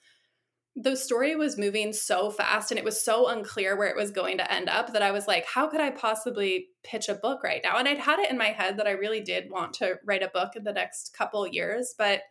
the 0.75 0.97
story 0.97 1.37
was 1.37 1.59
moving 1.59 1.93
so 1.93 2.31
fast 2.31 2.71
and 2.71 2.79
it 2.79 2.85
was 2.85 3.05
so 3.05 3.29
unclear 3.29 3.77
where 3.77 3.88
it 3.88 3.97
was 3.97 4.11
going 4.11 4.38
to 4.38 4.51
end 4.51 4.71
up 4.71 4.95
that 4.95 5.03
I 5.03 5.11
was 5.11 5.29
like, 5.29 5.45
how 5.45 5.69
could 5.69 5.83
I 5.83 5.90
possibly 5.90 6.69
pitch 6.85 7.11
a 7.11 7.14
book 7.16 7.43
right 7.45 7.61
now? 7.62 7.77
And 7.77 7.87
I'd 7.87 7.99
had 7.99 8.19
it 8.19 8.31
in 8.31 8.38
my 8.38 8.49
head 8.49 8.79
that 8.79 8.87
I 8.87 8.93
really 8.93 9.21
did 9.21 9.51
want 9.51 9.75
to 9.75 9.97
write 10.07 10.23
a 10.23 10.31
book 10.33 10.57
in 10.57 10.64
the 10.64 10.73
next 10.73 11.12
couple 11.12 11.47
years, 11.47 11.95
but 11.99 12.23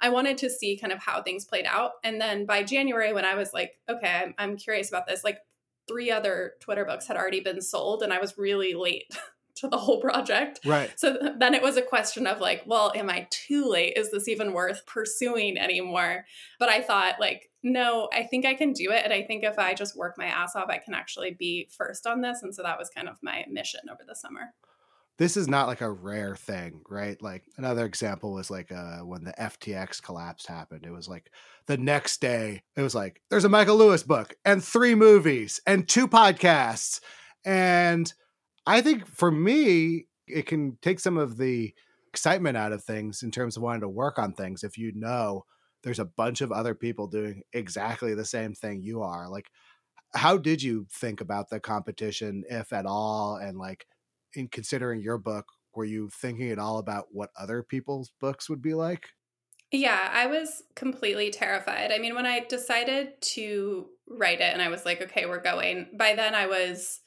I 0.00 0.10
wanted 0.10 0.38
to 0.38 0.50
see 0.50 0.76
kind 0.76 0.92
of 0.92 0.98
how 0.98 1.22
things 1.22 1.44
played 1.44 1.66
out. 1.66 1.92
And 2.04 2.20
then 2.20 2.44
by 2.44 2.62
January, 2.62 3.12
when 3.12 3.24
I 3.24 3.34
was 3.34 3.52
like, 3.52 3.78
okay, 3.88 4.22
I'm, 4.24 4.34
I'm 4.38 4.56
curious 4.56 4.88
about 4.88 5.06
this, 5.06 5.24
like 5.24 5.38
three 5.88 6.10
other 6.10 6.54
Twitter 6.60 6.84
books 6.84 7.06
had 7.06 7.16
already 7.16 7.40
been 7.40 7.60
sold, 7.60 8.02
and 8.02 8.12
I 8.12 8.20
was 8.20 8.36
really 8.36 8.74
late 8.74 9.16
to 9.56 9.68
the 9.68 9.78
whole 9.78 10.00
project. 10.00 10.60
Right. 10.64 10.92
So 10.96 11.18
th- 11.18 11.32
then 11.38 11.54
it 11.54 11.62
was 11.62 11.76
a 11.76 11.82
question 11.82 12.26
of 12.26 12.40
like, 12.40 12.62
well, 12.66 12.92
am 12.94 13.08
I 13.08 13.26
too 13.30 13.68
late? 13.68 13.94
Is 13.96 14.10
this 14.10 14.28
even 14.28 14.52
worth 14.52 14.84
pursuing 14.86 15.56
anymore? 15.56 16.26
But 16.58 16.68
I 16.68 16.82
thought, 16.82 17.20
like, 17.20 17.50
no, 17.62 18.08
I 18.12 18.24
think 18.24 18.44
I 18.44 18.54
can 18.54 18.72
do 18.72 18.90
it. 18.92 19.02
And 19.02 19.12
I 19.12 19.22
think 19.22 19.44
if 19.44 19.58
I 19.58 19.74
just 19.74 19.96
work 19.96 20.16
my 20.18 20.26
ass 20.26 20.54
off, 20.54 20.68
I 20.68 20.78
can 20.78 20.94
actually 20.94 21.32
be 21.32 21.68
first 21.70 22.06
on 22.06 22.20
this. 22.20 22.42
And 22.42 22.54
so 22.54 22.62
that 22.62 22.78
was 22.78 22.90
kind 22.90 23.08
of 23.08 23.16
my 23.22 23.44
mission 23.48 23.80
over 23.90 24.02
the 24.06 24.14
summer. 24.14 24.52
This 25.18 25.36
is 25.36 25.48
not 25.48 25.66
like 25.66 25.80
a 25.80 25.90
rare 25.90 26.36
thing, 26.36 26.82
right? 26.88 27.20
Like 27.22 27.44
another 27.56 27.86
example 27.86 28.34
was 28.34 28.50
like 28.50 28.70
uh, 28.70 28.98
when 28.98 29.24
the 29.24 29.32
FTX 29.32 30.02
collapse 30.02 30.46
happened. 30.46 30.84
It 30.84 30.90
was 30.90 31.08
like 31.08 31.30
the 31.66 31.78
next 31.78 32.20
day, 32.20 32.62
it 32.76 32.82
was 32.82 32.94
like, 32.94 33.22
there's 33.30 33.44
a 33.44 33.48
Michael 33.48 33.76
Lewis 33.76 34.02
book 34.02 34.34
and 34.44 34.62
three 34.62 34.94
movies 34.94 35.60
and 35.66 35.88
two 35.88 36.06
podcasts. 36.06 37.00
And 37.44 38.12
I 38.66 38.82
think 38.82 39.06
for 39.06 39.30
me, 39.30 40.06
it 40.26 40.46
can 40.46 40.76
take 40.82 41.00
some 41.00 41.16
of 41.16 41.38
the 41.38 41.72
excitement 42.08 42.56
out 42.56 42.72
of 42.72 42.84
things 42.84 43.22
in 43.22 43.30
terms 43.30 43.56
of 43.56 43.62
wanting 43.62 43.82
to 43.82 43.88
work 43.88 44.18
on 44.18 44.32
things 44.32 44.64
if 44.64 44.76
you 44.76 44.92
know 44.94 45.44
there's 45.82 45.98
a 46.00 46.04
bunch 46.04 46.40
of 46.40 46.50
other 46.50 46.74
people 46.74 47.06
doing 47.06 47.42
exactly 47.52 48.12
the 48.12 48.24
same 48.24 48.54
thing 48.54 48.82
you 48.82 49.02
are. 49.02 49.28
Like, 49.28 49.46
how 50.14 50.36
did 50.36 50.60
you 50.60 50.86
think 50.90 51.20
about 51.20 51.48
the 51.48 51.60
competition, 51.60 52.42
if 52.50 52.72
at 52.72 52.86
all? 52.86 53.36
And 53.36 53.56
like, 53.56 53.86
in 54.36 54.48
considering 54.48 55.00
your 55.00 55.18
book, 55.18 55.46
were 55.74 55.84
you 55.84 56.08
thinking 56.10 56.50
at 56.50 56.58
all 56.58 56.78
about 56.78 57.06
what 57.10 57.30
other 57.38 57.62
people's 57.62 58.12
books 58.20 58.48
would 58.48 58.62
be 58.62 58.74
like? 58.74 59.08
Yeah, 59.72 60.10
I 60.12 60.26
was 60.26 60.62
completely 60.76 61.30
terrified. 61.30 61.90
I 61.90 61.98
mean, 61.98 62.14
when 62.14 62.26
I 62.26 62.46
decided 62.48 63.20
to 63.20 63.86
write 64.08 64.40
it 64.40 64.52
and 64.52 64.62
I 64.62 64.68
was 64.68 64.84
like, 64.84 65.02
okay, 65.02 65.26
we're 65.26 65.42
going, 65.42 65.88
by 65.98 66.14
then 66.14 66.34
I 66.34 66.46
was 66.46 67.00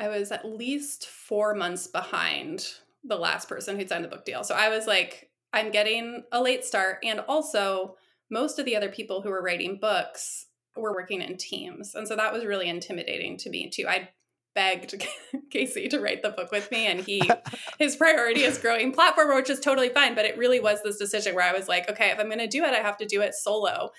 I 0.00 0.08
was 0.08 0.32
at 0.32 0.46
least 0.46 1.06
4 1.06 1.54
months 1.54 1.86
behind 1.86 2.66
the 3.04 3.16
last 3.16 3.48
person 3.48 3.76
who'd 3.76 3.88
signed 3.88 4.04
the 4.04 4.08
book 4.08 4.24
deal. 4.24 4.42
So 4.44 4.54
I 4.54 4.70
was 4.70 4.86
like, 4.86 5.30
I'm 5.52 5.70
getting 5.70 6.24
a 6.32 6.40
late 6.42 6.64
start 6.64 6.98
and 7.04 7.20
also 7.20 7.96
most 8.30 8.58
of 8.58 8.64
the 8.64 8.76
other 8.76 8.88
people 8.88 9.20
who 9.20 9.28
were 9.30 9.42
writing 9.42 9.78
books 9.80 10.46
were 10.76 10.94
working 10.94 11.20
in 11.20 11.36
teams. 11.36 11.94
And 11.94 12.08
so 12.08 12.16
that 12.16 12.32
was 12.32 12.46
really 12.46 12.68
intimidating 12.68 13.36
to 13.38 13.50
me 13.50 13.68
too. 13.68 13.86
I 13.88 14.10
begged 14.54 15.06
Casey 15.50 15.88
to 15.88 16.00
write 16.00 16.22
the 16.22 16.30
book 16.30 16.50
with 16.50 16.70
me 16.70 16.86
and 16.86 17.00
he 17.00 17.22
his 17.78 17.96
priority 17.96 18.42
is 18.42 18.58
growing 18.58 18.92
platform 18.92 19.34
which 19.34 19.50
is 19.50 19.60
totally 19.60 19.88
fine 19.88 20.14
but 20.14 20.24
it 20.24 20.36
really 20.36 20.60
was 20.60 20.82
this 20.82 20.98
decision 20.98 21.34
where 21.34 21.48
I 21.48 21.56
was 21.56 21.68
like 21.68 21.88
okay 21.88 22.10
if 22.10 22.18
I'm 22.18 22.26
going 22.26 22.38
to 22.38 22.46
do 22.46 22.64
it 22.64 22.74
I 22.74 22.78
have 22.78 22.96
to 22.98 23.06
do 23.06 23.20
it 23.20 23.34
solo. 23.34 23.90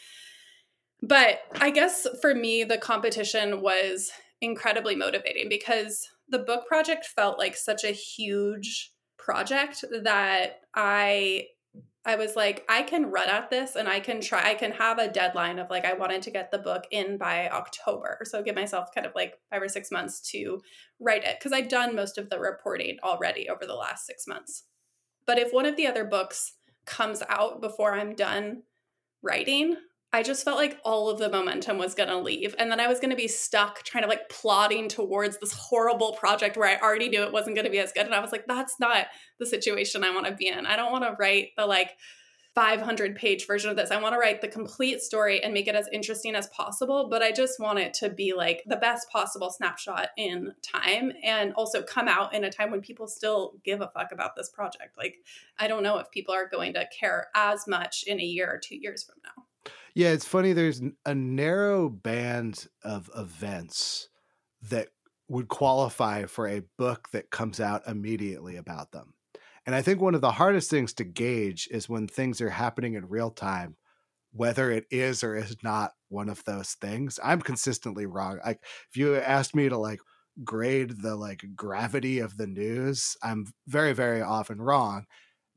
But 1.02 1.40
I 1.60 1.72
guess 1.72 2.08
for 2.22 2.36
me, 2.36 2.64
the 2.64 2.78
competition 2.78 3.62
was 3.62 4.12
incredibly 4.40 4.96
motivating 4.96 5.50
because 5.50 6.08
the 6.30 6.40
book 6.40 6.68
project 6.68 7.06
felt 7.06 7.40
like 7.40 7.56
such 7.56 7.84
a 7.84 7.92
huge 7.92 8.92
project 9.18 9.84
that 10.04 10.62
I 10.76 11.48
I 12.04 12.16
was 12.16 12.36
like, 12.36 12.66
I 12.68 12.82
can 12.82 13.12
run 13.12 13.30
at 13.30 13.52
this 13.52 13.76
and 13.76 13.88
I 13.88 14.00
can 14.00 14.22
try, 14.22 14.50
I 14.50 14.56
can 14.56 14.72
have 14.72 14.98
a 14.98 15.12
deadline 15.12 15.60
of 15.60 15.70
like, 15.70 15.86
I 15.86 15.94
wanted 15.94 16.24
to 16.24 16.32
get 16.32 16.50
the 16.50 16.58
book 16.58 16.86
in 16.90 17.18
by 17.18 17.48
October. 17.50 18.20
So 18.24 18.42
give 18.42 18.56
myself 18.56 18.90
kind 18.94 19.06
of 19.06 19.14
like 19.14 19.36
five 19.52 19.62
or 19.62 19.70
six 19.70 19.92
months 19.92 20.20
to 20.32 20.62
write 21.00 21.24
it 21.24 21.38
because 21.38 21.52
I've 21.52 21.70
done 21.70 21.96
most 21.96 22.18
of 22.18 22.30
the 22.30 22.40
reporting 22.40 22.98
already 23.04 23.50
over 23.50 23.68
the 23.68 23.76
last 23.76 24.08
six 24.08 24.28
months. 24.28 24.64
But 25.28 25.38
if 25.38 25.54
one 25.54 25.68
of 25.68 25.76
the 25.78 25.86
other 25.86 26.04
books 26.04 26.54
comes 26.86 27.22
out 27.30 27.62
before 27.62 27.94
I'm 27.94 28.16
done 28.16 28.64
writing, 29.22 29.76
I 30.14 30.24
just 30.24 30.44
felt 30.44 30.58
like 30.58 30.78
all 30.84 31.10
of 31.10 31.20
the 31.20 31.30
momentum 31.30 31.78
was 31.78 31.96
going 31.96 32.10
to 32.10 32.18
leave. 32.18 32.54
And 32.60 32.70
then 32.70 32.82
I 32.82 32.88
was 32.88 33.00
going 33.00 33.12
to 33.12 33.16
be 33.16 33.30
stuck 33.30 33.84
trying 33.84 34.04
to 34.04 34.10
like 34.10 34.28
plotting 34.28 34.90
towards 34.90 35.38
this 35.38 35.54
horrible 35.54 36.14
project 36.14 36.58
where 36.58 36.68
I 36.68 36.82
already 36.82 37.08
knew 37.08 37.24
it 37.24 37.32
wasn't 37.32 37.56
going 37.56 37.66
to 37.66 37.72
be 37.72 37.80
as 37.80 37.94
good. 37.94 38.06
And 38.06 38.14
I 38.14 38.20
was 38.20 38.34
like, 38.34 38.46
that's 38.46 38.78
not 38.78 39.08
the 39.40 39.46
situation 39.46 40.04
I 40.04 40.14
want 40.14 40.26
to 40.26 40.34
be 40.34 40.50
in. 40.50 40.66
I 40.66 40.76
don't 40.76 40.92
want 40.92 41.06
to 41.06 41.16
write 41.18 41.52
the 41.56 41.66
like 41.66 41.92
500 42.56 43.16
page 43.16 43.48
version 43.48 43.70
of 43.70 43.78
this. 43.78 43.92
I 43.92 44.02
want 44.02 44.14
to 44.14 44.20
write 44.20 44.42
the 44.42 44.50
complete 44.50 45.00
story 45.00 45.42
and 45.42 45.54
make 45.54 45.70
it 45.70 45.76
as 45.76 45.88
interesting 45.94 46.36
as 46.36 46.48
possible. 46.48 47.08
But 47.10 47.22
I 47.22 47.32
just 47.32 47.62
want 47.62 47.80
it 47.80 47.94
to 47.96 48.10
be 48.10 48.34
like 48.34 48.64
the 48.66 48.76
best 48.76 49.10
possible 49.10 49.50
snapshot 49.50 50.10
in 50.18 50.52
time 50.62 51.14
and 51.24 51.54
also 51.54 51.82
come 51.82 52.10
out 52.10 52.34
in 52.34 52.44
a 52.44 52.52
time 52.52 52.70
when 52.70 52.82
people 52.82 53.08
still 53.08 53.54
give 53.64 53.80
a 53.80 53.90
fuck 53.94 54.12
about 54.12 54.36
this 54.36 54.50
project. 54.50 54.98
Like, 54.98 55.16
I 55.58 55.70
don't 55.70 55.84
know 55.84 56.00
if 56.00 56.12
people 56.12 56.36
are 56.36 56.50
going 56.50 56.74
to 56.74 56.86
care 56.88 57.28
as 57.34 57.66
much 57.66 58.04
in 58.06 58.20
a 58.20 58.26
year 58.26 58.52
or 58.52 58.60
two 58.60 58.76
years 58.76 59.04
from 59.06 59.16
now. 59.24 59.46
Yeah, 59.96 60.10
it's 60.10 60.26
funny. 60.26 60.54
There's 60.54 60.82
a 61.06 61.16
narrow 61.16 61.90
band 61.90 62.68
of 62.84 63.10
events 63.16 64.10
that 64.70 64.90
would 65.28 65.48
qualify 65.48 66.26
for 66.26 66.48
a 66.48 66.64
book 66.78 67.10
that 67.12 67.32
comes 67.32 67.60
out 67.60 67.88
immediately 67.88 68.58
about 68.58 68.92
them. 68.92 69.14
And 69.66 69.76
I 69.76 69.82
think 69.82 70.02
one 70.02 70.16
of 70.16 70.22
the 70.22 70.32
hardest 70.32 70.70
things 70.70 70.94
to 70.96 71.04
gauge 71.04 71.68
is 71.72 71.88
when 71.88 72.08
things 72.08 72.42
are 72.42 72.50
happening 72.50 72.96
in 72.96 73.08
real 73.08 73.30
time, 73.32 73.78
whether 74.34 74.72
it 74.72 74.86
is 74.92 75.24
or 75.24 75.36
is 75.36 75.58
not 75.64 75.94
one 76.10 76.30
of 76.30 76.44
those 76.46 76.74
things. 76.74 77.20
I'm 77.24 77.42
consistently 77.42 78.06
wrong. 78.06 78.40
Like 78.46 78.62
if 78.90 78.98
you 78.98 79.16
asked 79.18 79.56
me 79.56 79.70
to 79.70 79.78
like 79.78 80.00
grade 80.44 81.02
the 81.02 81.16
like 81.16 81.44
gravity 81.56 82.20
of 82.20 82.38
the 82.38 82.48
news, 82.48 83.18
I'm 83.24 83.48
very, 83.68 83.94
very 83.94 84.22
often 84.22 84.62
wrong. 84.62 85.06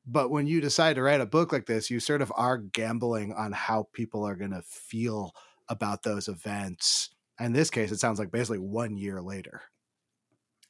But 0.06 0.30
when 0.30 0.46
you 0.46 0.60
decide 0.60 0.96
to 0.96 1.02
write 1.02 1.20
a 1.20 1.26
book 1.26 1.52
like 1.52 1.66
this, 1.66 1.90
you 1.90 1.98
sort 1.98 2.22
of 2.22 2.32
are 2.36 2.58
gambling 2.58 3.32
on 3.32 3.52
how 3.52 3.88
people 3.92 4.26
are 4.26 4.36
going 4.36 4.50
to 4.50 4.62
feel 4.62 5.32
about 5.68 6.02
those 6.02 6.28
events. 6.28 7.10
In 7.40 7.52
this 7.52 7.70
case, 7.70 7.90
it 7.90 8.00
sounds 8.00 8.18
like 8.18 8.30
basically 8.30 8.58
one 8.58 8.96
year 8.96 9.22
later. 9.22 9.62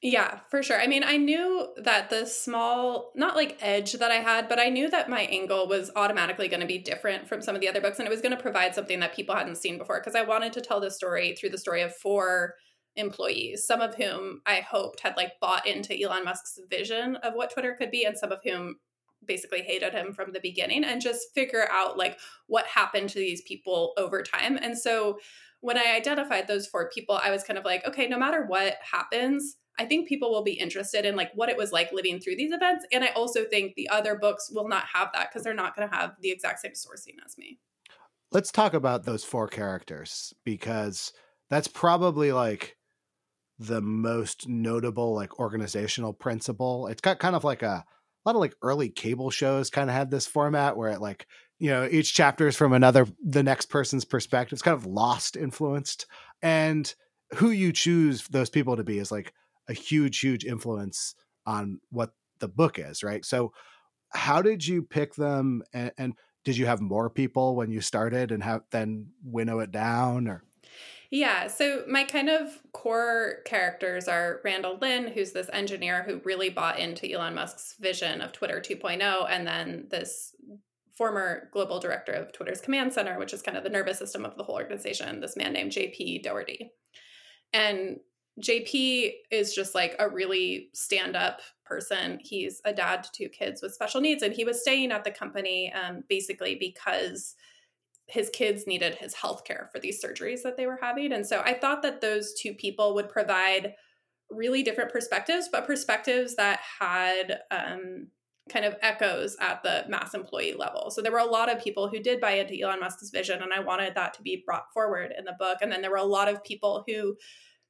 Yeah, 0.06 0.40
for 0.50 0.62
sure. 0.62 0.78
I 0.78 0.86
mean, 0.86 1.02
I 1.02 1.16
knew 1.16 1.68
that 1.78 2.10
the 2.10 2.26
small, 2.26 3.10
not 3.16 3.36
like 3.36 3.56
edge 3.62 3.94
that 3.94 4.10
I 4.10 4.16
had, 4.16 4.50
but 4.50 4.60
I 4.60 4.68
knew 4.68 4.90
that 4.90 5.08
my 5.08 5.22
angle 5.22 5.66
was 5.66 5.90
automatically 5.96 6.46
going 6.46 6.60
to 6.60 6.66
be 6.66 6.76
different 6.76 7.26
from 7.26 7.40
some 7.40 7.54
of 7.54 7.62
the 7.62 7.68
other 7.70 7.80
books 7.80 7.98
and 7.98 8.06
it 8.06 8.10
was 8.10 8.20
going 8.20 8.36
to 8.36 8.42
provide 8.42 8.74
something 8.74 9.00
that 9.00 9.16
people 9.16 9.34
hadn't 9.34 9.56
seen 9.56 9.78
before 9.78 10.00
because 10.00 10.14
I 10.14 10.20
wanted 10.20 10.52
to 10.52 10.60
tell 10.60 10.78
the 10.78 10.90
story 10.90 11.34
through 11.34 11.48
the 11.48 11.58
story 11.58 11.80
of 11.80 11.96
four 11.96 12.52
employees, 12.96 13.66
some 13.66 13.80
of 13.80 13.94
whom 13.94 14.42
I 14.44 14.56
hoped 14.56 15.00
had 15.00 15.16
like 15.16 15.40
bought 15.40 15.66
into 15.66 15.98
Elon 15.98 16.24
Musk's 16.24 16.60
vision 16.68 17.16
of 17.16 17.32
what 17.32 17.50
Twitter 17.50 17.74
could 17.74 17.90
be 17.90 18.04
and 18.04 18.16
some 18.18 18.30
of 18.30 18.40
whom 18.44 18.76
basically 19.26 19.62
hated 19.62 19.92
him 19.92 20.12
from 20.12 20.32
the 20.32 20.40
beginning 20.40 20.84
and 20.84 21.00
just 21.00 21.34
figure 21.34 21.68
out 21.70 21.96
like 21.96 22.18
what 22.46 22.66
happened 22.66 23.08
to 23.10 23.18
these 23.18 23.42
people 23.42 23.92
over 23.96 24.22
time. 24.22 24.58
And 24.60 24.76
so 24.78 25.18
when 25.60 25.78
I 25.78 25.96
identified 25.96 26.46
those 26.46 26.66
four 26.66 26.90
people, 26.90 27.18
I 27.22 27.30
was 27.30 27.42
kind 27.42 27.58
of 27.58 27.64
like, 27.64 27.86
okay, 27.86 28.06
no 28.06 28.18
matter 28.18 28.44
what 28.46 28.76
happens, 28.82 29.56
I 29.78 29.86
think 29.86 30.08
people 30.08 30.30
will 30.30 30.44
be 30.44 30.52
interested 30.52 31.04
in 31.04 31.16
like 31.16 31.30
what 31.34 31.48
it 31.48 31.56
was 31.56 31.72
like 31.72 31.92
living 31.92 32.20
through 32.20 32.36
these 32.36 32.52
events. 32.52 32.86
And 32.92 33.02
I 33.02 33.08
also 33.08 33.44
think 33.44 33.74
the 33.74 33.88
other 33.88 34.14
books 34.14 34.50
will 34.50 34.68
not 34.68 34.84
have 34.92 35.10
that 35.14 35.30
because 35.30 35.42
they're 35.42 35.54
not 35.54 35.74
going 35.74 35.88
to 35.88 35.96
have 35.96 36.14
the 36.20 36.30
exact 36.30 36.60
same 36.60 36.72
sourcing 36.72 37.16
as 37.24 37.36
me. 37.38 37.58
Let's 38.30 38.52
talk 38.52 38.74
about 38.74 39.04
those 39.04 39.24
four 39.24 39.48
characters 39.48 40.34
because 40.44 41.12
that's 41.50 41.68
probably 41.68 42.32
like 42.32 42.76
the 43.58 43.80
most 43.80 44.48
notable 44.48 45.14
like 45.14 45.38
organizational 45.38 46.12
principle. 46.12 46.88
It's 46.88 47.00
got 47.00 47.18
kind 47.18 47.36
of 47.36 47.44
like 47.44 47.62
a 47.62 47.84
a 48.24 48.28
lot 48.28 48.36
of 48.36 48.40
like 48.40 48.54
early 48.62 48.88
cable 48.88 49.30
shows 49.30 49.70
kind 49.70 49.90
of 49.90 49.96
had 49.96 50.10
this 50.10 50.26
format 50.26 50.76
where 50.76 50.90
it 50.90 51.00
like 51.00 51.26
you 51.58 51.70
know 51.70 51.88
each 51.90 52.14
chapter 52.14 52.48
is 52.48 52.56
from 52.56 52.72
another 52.72 53.06
the 53.22 53.42
next 53.42 53.66
person's 53.66 54.04
perspective 54.04 54.56
it's 54.56 54.62
kind 54.62 54.76
of 54.76 54.86
lost 54.86 55.36
influenced 55.36 56.06
and 56.42 56.94
who 57.34 57.50
you 57.50 57.72
choose 57.72 58.26
those 58.28 58.50
people 58.50 58.76
to 58.76 58.84
be 58.84 58.98
is 58.98 59.12
like 59.12 59.32
a 59.68 59.72
huge 59.72 60.20
huge 60.20 60.44
influence 60.44 61.14
on 61.46 61.80
what 61.90 62.12
the 62.38 62.48
book 62.48 62.78
is 62.78 63.02
right? 63.02 63.24
So 63.24 63.52
how 64.10 64.42
did 64.42 64.66
you 64.66 64.82
pick 64.82 65.14
them 65.14 65.62
and, 65.72 65.90
and 65.98 66.14
did 66.44 66.56
you 66.56 66.66
have 66.66 66.80
more 66.80 67.08
people 67.10 67.56
when 67.56 67.70
you 67.70 67.80
started 67.80 68.30
and 68.30 68.42
have 68.42 68.62
then 68.70 69.08
winnow 69.24 69.60
it 69.60 69.70
down 69.70 70.28
or 70.28 70.44
yeah. 71.14 71.46
So 71.46 71.84
my 71.86 72.02
kind 72.02 72.28
of 72.28 72.58
core 72.72 73.36
characters 73.44 74.08
are 74.08 74.40
Randall 74.42 74.78
Lin, 74.80 75.06
who's 75.06 75.30
this 75.30 75.48
engineer 75.52 76.02
who 76.02 76.20
really 76.24 76.50
bought 76.50 76.80
into 76.80 77.08
Elon 77.08 77.36
Musk's 77.36 77.76
vision 77.78 78.20
of 78.20 78.32
Twitter 78.32 78.60
2.0, 78.60 79.30
and 79.30 79.46
then 79.46 79.86
this 79.90 80.34
former 80.98 81.50
global 81.52 81.78
director 81.78 82.10
of 82.10 82.32
Twitter's 82.32 82.60
command 82.60 82.92
center, 82.92 83.16
which 83.16 83.32
is 83.32 83.42
kind 83.42 83.56
of 83.56 83.62
the 83.62 83.70
nervous 83.70 83.96
system 83.96 84.24
of 84.24 84.36
the 84.36 84.42
whole 84.42 84.56
organization, 84.56 85.20
this 85.20 85.36
man 85.36 85.52
named 85.52 85.70
JP 85.70 86.24
Daugherty. 86.24 86.72
And 87.52 88.00
JP 88.42 89.12
is 89.30 89.54
just 89.54 89.72
like 89.72 89.94
a 90.00 90.08
really 90.08 90.70
stand 90.74 91.14
up 91.14 91.42
person. 91.64 92.18
He's 92.24 92.60
a 92.64 92.72
dad 92.72 93.04
to 93.04 93.10
two 93.12 93.28
kids 93.28 93.62
with 93.62 93.72
special 93.72 94.00
needs, 94.00 94.24
and 94.24 94.34
he 94.34 94.44
was 94.44 94.62
staying 94.62 94.90
at 94.90 95.04
the 95.04 95.12
company 95.12 95.72
um, 95.72 96.02
basically 96.08 96.56
because 96.56 97.36
his 98.06 98.30
kids 98.30 98.66
needed 98.66 98.96
his 98.96 99.14
health 99.14 99.44
care 99.44 99.68
for 99.72 99.78
these 99.78 100.02
surgeries 100.02 100.42
that 100.42 100.56
they 100.56 100.66
were 100.66 100.78
having. 100.80 101.12
And 101.12 101.26
so 101.26 101.40
I 101.44 101.54
thought 101.54 101.82
that 101.82 102.00
those 102.00 102.34
two 102.34 102.54
people 102.54 102.94
would 102.94 103.08
provide 103.08 103.74
really 104.30 104.62
different 104.62 104.92
perspectives, 104.92 105.48
but 105.50 105.66
perspectives 105.66 106.36
that 106.36 106.60
had 106.80 107.40
um, 107.50 108.08
kind 108.50 108.64
of 108.64 108.76
echoes 108.82 109.36
at 109.40 109.62
the 109.62 109.84
mass 109.88 110.14
employee 110.14 110.54
level. 110.54 110.90
So 110.90 111.00
there 111.00 111.12
were 111.12 111.18
a 111.18 111.24
lot 111.24 111.50
of 111.50 111.62
people 111.62 111.88
who 111.88 111.98
did 111.98 112.20
buy 112.20 112.32
into 112.32 112.60
Elon 112.60 112.80
Musk's 112.80 113.10
vision, 113.10 113.42
and 113.42 113.52
I 113.52 113.60
wanted 113.60 113.94
that 113.94 114.12
to 114.14 114.22
be 114.22 114.42
brought 114.44 114.72
forward 114.72 115.14
in 115.16 115.24
the 115.24 115.36
book. 115.38 115.58
And 115.62 115.72
then 115.72 115.80
there 115.80 115.90
were 115.90 115.96
a 115.96 116.04
lot 116.04 116.28
of 116.28 116.44
people 116.44 116.84
who 116.86 117.16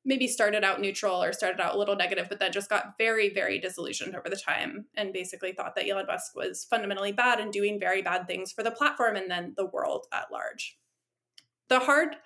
maybe 0.04 0.28
started 0.28 0.64
out 0.64 0.80
neutral 0.80 1.22
or 1.22 1.32
started 1.32 1.60
out 1.60 1.74
a 1.74 1.78
little 1.78 1.96
negative, 1.96 2.28
but 2.28 2.38
then 2.38 2.52
just 2.52 2.68
got 2.68 2.98
very, 2.98 3.32
very 3.32 3.58
disillusioned 3.58 4.14
over 4.14 4.28
the 4.28 4.36
time 4.36 4.84
and 4.96 5.12
basically 5.12 5.52
thought 5.52 5.74
that 5.74 5.88
Elon 5.88 6.06
Musk 6.06 6.36
was 6.36 6.64
fundamentally 6.64 7.12
bad 7.12 7.40
and 7.40 7.52
doing 7.52 7.80
very 7.80 8.02
bad 8.02 8.26
things 8.26 8.52
for 8.52 8.62
the 8.62 8.70
platform 8.70 9.16
and 9.16 9.30
then 9.30 9.54
the 9.56 9.66
world 9.66 10.06
at 10.12 10.30
large. 10.30 10.78
The 11.68 11.80
hard 11.80 12.16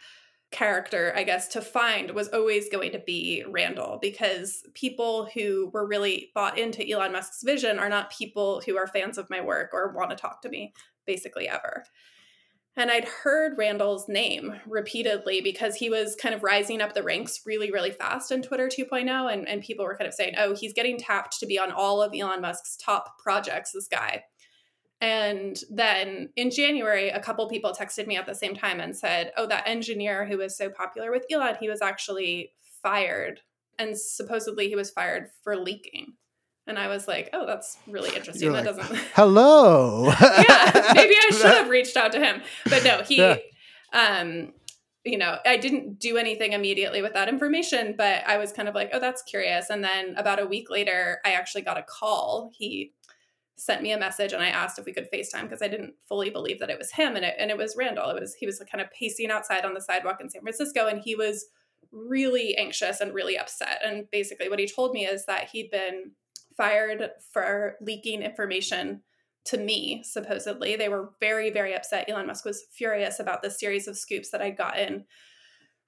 character, 0.50 1.12
I 1.14 1.24
guess, 1.24 1.48
to 1.48 1.60
find 1.60 2.10
was 2.12 2.28
always 2.28 2.68
going 2.68 2.92
to 2.92 2.98
be 2.98 3.44
Randall 3.46 3.98
because 4.00 4.64
people 4.74 5.28
who 5.34 5.70
were 5.72 5.86
really 5.86 6.30
bought 6.34 6.58
into 6.58 6.88
Elon 6.88 7.12
Musk's 7.12 7.42
vision 7.42 7.78
are 7.78 7.88
not 7.88 8.10
people 8.10 8.62
who 8.64 8.76
are 8.76 8.86
fans 8.86 9.18
of 9.18 9.30
my 9.30 9.40
work 9.40 9.70
or 9.72 9.92
want 9.94 10.10
to 10.10 10.16
talk 10.16 10.42
to 10.42 10.48
me 10.48 10.72
basically 11.06 11.48
ever. 11.48 11.84
And 12.78 12.92
I'd 12.92 13.06
heard 13.08 13.58
Randall's 13.58 14.08
name 14.08 14.54
repeatedly 14.64 15.40
because 15.40 15.74
he 15.74 15.90
was 15.90 16.14
kind 16.14 16.32
of 16.32 16.44
rising 16.44 16.80
up 16.80 16.94
the 16.94 17.02
ranks 17.02 17.40
really, 17.44 17.72
really 17.72 17.90
fast 17.90 18.30
in 18.30 18.40
Twitter 18.40 18.68
2.0. 18.68 19.32
And, 19.32 19.48
and 19.48 19.60
people 19.60 19.84
were 19.84 19.96
kind 19.96 20.06
of 20.06 20.14
saying, 20.14 20.34
oh, 20.38 20.54
he's 20.54 20.72
getting 20.72 20.96
tapped 20.96 21.40
to 21.40 21.46
be 21.46 21.58
on 21.58 21.72
all 21.72 22.00
of 22.00 22.14
Elon 22.16 22.40
Musk's 22.40 22.76
top 22.76 23.18
projects, 23.18 23.72
this 23.72 23.88
guy. 23.88 24.22
And 25.00 25.58
then 25.68 26.28
in 26.36 26.52
January, 26.52 27.08
a 27.08 27.20
couple 27.20 27.48
people 27.48 27.72
texted 27.72 28.06
me 28.06 28.16
at 28.16 28.26
the 28.26 28.34
same 28.34 28.54
time 28.54 28.78
and 28.78 28.96
said, 28.96 29.32
oh, 29.36 29.46
that 29.46 29.66
engineer 29.66 30.24
who 30.24 30.38
was 30.38 30.56
so 30.56 30.70
popular 30.70 31.10
with 31.10 31.26
Elon, 31.32 31.56
he 31.58 31.68
was 31.68 31.82
actually 31.82 32.52
fired. 32.80 33.40
And 33.76 33.98
supposedly 33.98 34.68
he 34.68 34.76
was 34.76 34.90
fired 34.90 35.30
for 35.42 35.56
leaking. 35.56 36.12
And 36.68 36.78
I 36.78 36.88
was 36.88 37.08
like, 37.08 37.30
oh, 37.32 37.46
that's 37.46 37.78
really 37.86 38.14
interesting. 38.14 38.44
You're 38.44 38.62
that 38.62 38.76
like, 38.76 38.76
doesn't. 38.76 38.98
Hello. 39.14 40.04
yeah, 40.20 40.92
maybe 40.94 41.14
I 41.14 41.30
should 41.32 41.46
have 41.46 41.70
reached 41.70 41.96
out 41.96 42.12
to 42.12 42.20
him. 42.20 42.42
But 42.68 42.84
no, 42.84 43.02
he, 43.02 43.16
yeah. 43.16 43.38
um, 43.94 44.52
you 45.02 45.16
know, 45.16 45.38
I 45.46 45.56
didn't 45.56 45.98
do 45.98 46.18
anything 46.18 46.52
immediately 46.52 47.00
with 47.00 47.14
that 47.14 47.30
information, 47.30 47.94
but 47.96 48.22
I 48.26 48.36
was 48.36 48.52
kind 48.52 48.68
of 48.68 48.74
like, 48.74 48.90
oh, 48.92 49.00
that's 49.00 49.22
curious. 49.22 49.70
And 49.70 49.82
then 49.82 50.14
about 50.16 50.40
a 50.40 50.46
week 50.46 50.68
later, 50.68 51.20
I 51.24 51.32
actually 51.32 51.62
got 51.62 51.78
a 51.78 51.82
call. 51.82 52.50
He 52.52 52.92
sent 53.56 53.82
me 53.82 53.92
a 53.92 53.98
message 53.98 54.34
and 54.34 54.42
I 54.42 54.48
asked 54.48 54.78
if 54.78 54.84
we 54.84 54.92
could 54.92 55.10
FaceTime 55.10 55.42
because 55.42 55.62
I 55.62 55.68
didn't 55.68 55.94
fully 56.06 56.28
believe 56.28 56.60
that 56.60 56.70
it 56.70 56.78
was 56.78 56.92
him. 56.92 57.16
And 57.16 57.24
it, 57.24 57.34
and 57.38 57.50
it 57.50 57.56
was 57.56 57.76
Randall. 57.78 58.10
It 58.10 58.20
was, 58.20 58.34
he 58.34 58.46
was 58.46 58.62
kind 58.70 58.82
of 58.82 58.90
pacing 58.92 59.30
outside 59.30 59.64
on 59.64 59.72
the 59.72 59.80
sidewalk 59.80 60.20
in 60.20 60.28
San 60.28 60.42
Francisco 60.42 60.86
and 60.86 61.00
he 61.00 61.14
was 61.14 61.46
really 61.90 62.56
anxious 62.56 63.00
and 63.00 63.14
really 63.14 63.38
upset. 63.38 63.80
And 63.84 64.08
basically 64.12 64.48
what 64.48 64.58
he 64.58 64.68
told 64.68 64.92
me 64.92 65.06
is 65.06 65.24
that 65.24 65.48
he'd 65.50 65.70
been 65.70 66.12
fired 66.58 67.10
for 67.32 67.76
leaking 67.80 68.20
information 68.20 69.00
to 69.46 69.56
me, 69.56 70.02
supposedly. 70.04 70.76
They 70.76 70.90
were 70.90 71.12
very, 71.20 71.48
very 71.48 71.74
upset. 71.74 72.10
Elon 72.10 72.26
Musk 72.26 72.44
was 72.44 72.66
furious 72.70 73.18
about 73.18 73.40
the 73.40 73.50
series 73.50 73.88
of 73.88 73.96
scoops 73.96 74.30
that 74.30 74.42
I'd 74.42 74.58
gotten 74.58 75.06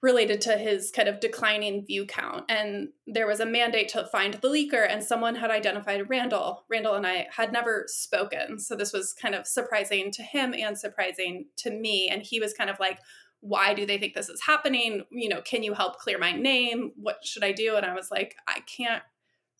related 0.01 0.41
to 0.41 0.57
his 0.57 0.89
kind 0.89 1.07
of 1.07 1.19
declining 1.19 1.85
view 1.85 2.07
count. 2.07 2.45
And 2.49 2.89
there 3.05 3.27
was 3.27 3.39
a 3.39 3.45
mandate 3.45 3.89
to 3.89 4.07
find 4.11 4.33
the 4.33 4.47
leaker, 4.47 4.83
and 4.89 5.03
someone 5.03 5.35
had 5.35 5.51
identified 5.51 6.09
Randall. 6.09 6.65
Randall 6.71 6.95
and 6.95 7.05
I 7.05 7.27
had 7.35 7.53
never 7.53 7.83
spoken. 7.85 8.57
So 8.57 8.75
this 8.75 8.93
was 8.93 9.13
kind 9.13 9.35
of 9.35 9.45
surprising 9.45 10.09
to 10.13 10.23
him 10.23 10.55
and 10.57 10.75
surprising 10.75 11.45
to 11.57 11.69
me. 11.69 12.09
And 12.11 12.23
he 12.23 12.39
was 12.39 12.55
kind 12.55 12.71
of 12.71 12.79
like, 12.79 12.97
why 13.41 13.75
do 13.75 13.85
they 13.85 13.99
think 13.99 14.15
this 14.15 14.29
is 14.29 14.41
happening? 14.41 15.03
You 15.11 15.29
know, 15.29 15.41
can 15.41 15.61
you 15.61 15.73
help 15.73 15.97
clear 15.97 16.17
my 16.17 16.31
name? 16.31 16.93
What 16.95 17.17
should 17.23 17.43
I 17.43 17.51
do? 17.51 17.75
And 17.75 17.85
I 17.85 17.93
was 17.93 18.09
like, 18.09 18.35
I 18.47 18.61
can't 18.61 19.03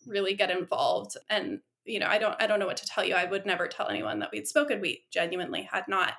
really 0.06 0.34
get 0.34 0.50
involved. 0.50 1.16
And, 1.28 1.60
you 1.84 1.98
know, 1.98 2.06
I 2.06 2.18
don't 2.18 2.40
I 2.40 2.46
don't 2.46 2.58
know 2.58 2.66
what 2.66 2.76
to 2.78 2.86
tell 2.86 3.04
you. 3.04 3.14
I 3.14 3.24
would 3.24 3.46
never 3.46 3.66
tell 3.66 3.88
anyone 3.88 4.18
that 4.20 4.30
we'd 4.32 4.46
spoken. 4.46 4.80
We 4.80 5.04
genuinely 5.10 5.68
had 5.70 5.84
not. 5.88 6.14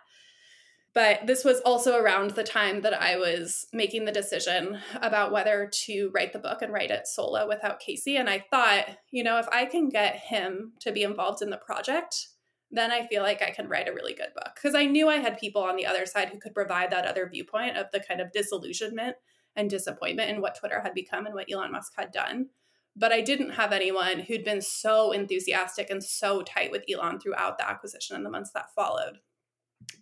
But 0.94 1.26
this 1.26 1.44
was 1.44 1.60
also 1.62 1.98
around 1.98 2.32
the 2.32 2.44
time 2.44 2.82
that 2.82 2.94
I 2.94 3.18
was 3.18 3.66
making 3.74 4.06
the 4.06 4.12
decision 4.12 4.78
about 5.02 5.32
whether 5.32 5.70
to 5.86 6.12
write 6.14 6.34
the 6.34 6.40
book 6.40 6.62
and 6.62 6.72
write 6.72 6.92
it 6.92 7.08
solo 7.08 7.48
without 7.48 7.80
Casey. 7.80 8.16
And 8.16 8.30
I 8.30 8.46
thought, 8.52 8.86
you 9.10 9.24
know, 9.24 9.40
if 9.40 9.48
I 9.52 9.66
can 9.66 9.90
get 9.90 10.18
him 10.18 10.74
to 10.82 10.92
be 10.92 11.02
involved 11.02 11.42
in 11.42 11.50
the 11.50 11.58
project, 11.58 12.28
then 12.70 12.92
I 12.92 13.08
feel 13.08 13.24
like 13.24 13.42
I 13.42 13.50
can 13.50 13.68
write 13.68 13.88
a 13.88 13.94
really 13.94 14.14
good 14.14 14.34
book. 14.36 14.52
Because 14.54 14.76
I 14.76 14.86
knew 14.86 15.10
I 15.10 15.18
had 15.18 15.40
people 15.40 15.64
on 15.64 15.78
the 15.78 15.86
other 15.88 16.06
side 16.06 16.30
who 16.30 16.40
could 16.40 16.54
provide 16.54 16.92
that 16.92 17.06
other 17.06 17.28
viewpoint 17.28 17.76
of 17.76 17.88
the 17.92 18.00
kind 18.00 18.22
of 18.22 18.32
disillusionment 18.32 19.16
and 19.56 19.70
disappointment 19.70 20.30
in 20.30 20.42
what 20.42 20.56
Twitter 20.56 20.82
had 20.82 20.94
become 20.94 21.26
and 21.26 21.34
what 21.34 21.48
Elon 21.52 21.72
Musk 21.72 21.94
had 21.98 22.12
done. 22.12 22.50
But 22.96 23.12
I 23.12 23.22
didn't 23.22 23.52
have 23.52 23.72
anyone 23.72 24.20
who'd 24.20 24.44
been 24.44 24.62
so 24.62 25.12
enthusiastic 25.12 25.90
and 25.90 26.04
so 26.04 26.44
tight 26.44 26.72
with 26.72 26.84
Elon 26.92 27.20
throughout 27.20 27.58
the 27.58 27.68
acquisition 27.68 28.16
and 28.16 28.26
the 28.26 28.30
months 28.30 28.52
that 28.54 28.74
followed. 28.76 29.18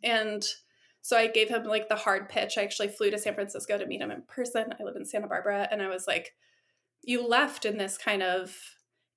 And 0.03 0.45
so 1.01 1.17
I 1.17 1.27
gave 1.27 1.49
him 1.49 1.63
like 1.63 1.89
the 1.89 1.95
hard 1.95 2.29
pitch. 2.29 2.57
I 2.57 2.63
actually 2.63 2.89
flew 2.89 3.09
to 3.11 3.17
San 3.17 3.33
Francisco 3.33 3.77
to 3.77 3.85
meet 3.85 4.01
him 4.01 4.11
in 4.11 4.23
person. 4.23 4.73
I 4.79 4.83
live 4.83 4.95
in 4.95 5.05
Santa 5.05 5.27
Barbara. 5.27 5.67
And 5.71 5.81
I 5.81 5.87
was 5.87 6.05
like, 6.05 6.33
You 7.01 7.27
left 7.27 7.65
in 7.65 7.77
this 7.77 7.97
kind 7.97 8.21
of 8.21 8.55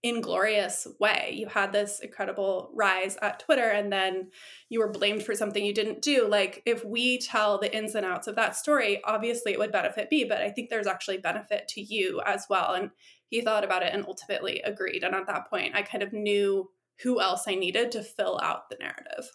inglorious 0.05 0.87
way. 1.01 1.31
You 1.33 1.49
had 1.49 1.73
this 1.73 1.99
incredible 2.01 2.71
rise 2.75 3.17
at 3.23 3.41
Twitter 3.41 3.71
and 3.71 3.91
then 3.91 4.31
you 4.69 4.79
were 4.79 4.91
blamed 4.91 5.23
for 5.23 5.35
something 5.35 5.65
you 5.65 5.73
didn't 5.73 6.03
do. 6.03 6.29
Like, 6.29 6.63
if 6.67 6.85
we 6.85 7.19
tell 7.19 7.59
the 7.59 7.75
ins 7.75 7.95
and 7.95 8.05
outs 8.05 8.27
of 8.27 8.37
that 8.37 8.55
story, 8.55 9.01
obviously 9.05 9.53
it 9.53 9.59
would 9.59 9.73
benefit 9.73 10.11
me, 10.11 10.25
but 10.25 10.43
I 10.43 10.51
think 10.51 10.69
there's 10.69 10.87
actually 10.87 11.19
benefit 11.19 11.69
to 11.69 11.81
you 11.81 12.21
as 12.27 12.45
well. 12.51 12.75
And 12.75 12.91
he 13.29 13.41
thought 13.41 13.65
about 13.65 13.83
it 13.83 13.93
and 13.93 14.05
ultimately 14.07 14.61
agreed. 14.63 15.03
And 15.03 15.15
at 15.15 15.27
that 15.27 15.49
point, 15.51 15.75
I 15.75 15.83
kind 15.83 16.03
of 16.03 16.13
knew 16.13 16.71
who 17.03 17.21
else 17.21 17.45
I 17.47 17.55
needed 17.55 17.93
to 17.93 18.03
fill 18.03 18.41
out 18.43 18.69
the 18.71 18.77
narrative. 18.79 19.31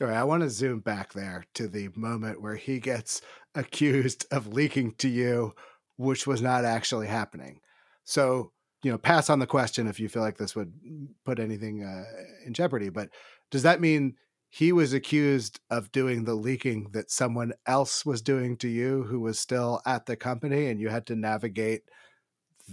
All 0.00 0.06
right, 0.06 0.16
I 0.16 0.24
want 0.24 0.42
to 0.42 0.50
zoom 0.50 0.80
back 0.80 1.12
there 1.12 1.44
to 1.54 1.66
the 1.66 1.88
moment 1.96 2.40
where 2.40 2.54
he 2.54 2.78
gets 2.78 3.20
accused 3.54 4.26
of 4.30 4.48
leaking 4.48 4.94
to 4.98 5.08
you, 5.08 5.54
which 5.96 6.26
was 6.26 6.42
not 6.42 6.64
actually 6.64 7.08
happening. 7.08 7.60
So, 8.04 8.52
you 8.82 8.92
know, 8.92 8.98
pass 8.98 9.28
on 9.28 9.40
the 9.40 9.46
question 9.46 9.88
if 9.88 9.98
you 9.98 10.08
feel 10.08 10.22
like 10.22 10.38
this 10.38 10.54
would 10.54 10.72
put 11.24 11.40
anything 11.40 11.82
uh, 11.82 12.04
in 12.46 12.54
jeopardy. 12.54 12.90
But 12.90 13.10
does 13.50 13.64
that 13.64 13.80
mean 13.80 14.14
he 14.50 14.72
was 14.72 14.92
accused 14.92 15.60
of 15.68 15.92
doing 15.92 16.24
the 16.24 16.34
leaking 16.34 16.90
that 16.92 17.10
someone 17.10 17.52
else 17.66 18.06
was 18.06 18.22
doing 18.22 18.56
to 18.58 18.68
you 18.68 19.02
who 19.04 19.20
was 19.20 19.38
still 19.38 19.82
at 19.84 20.06
the 20.06 20.16
company 20.16 20.66
and 20.66 20.80
you 20.80 20.88
had 20.88 21.06
to 21.06 21.16
navigate 21.16 21.82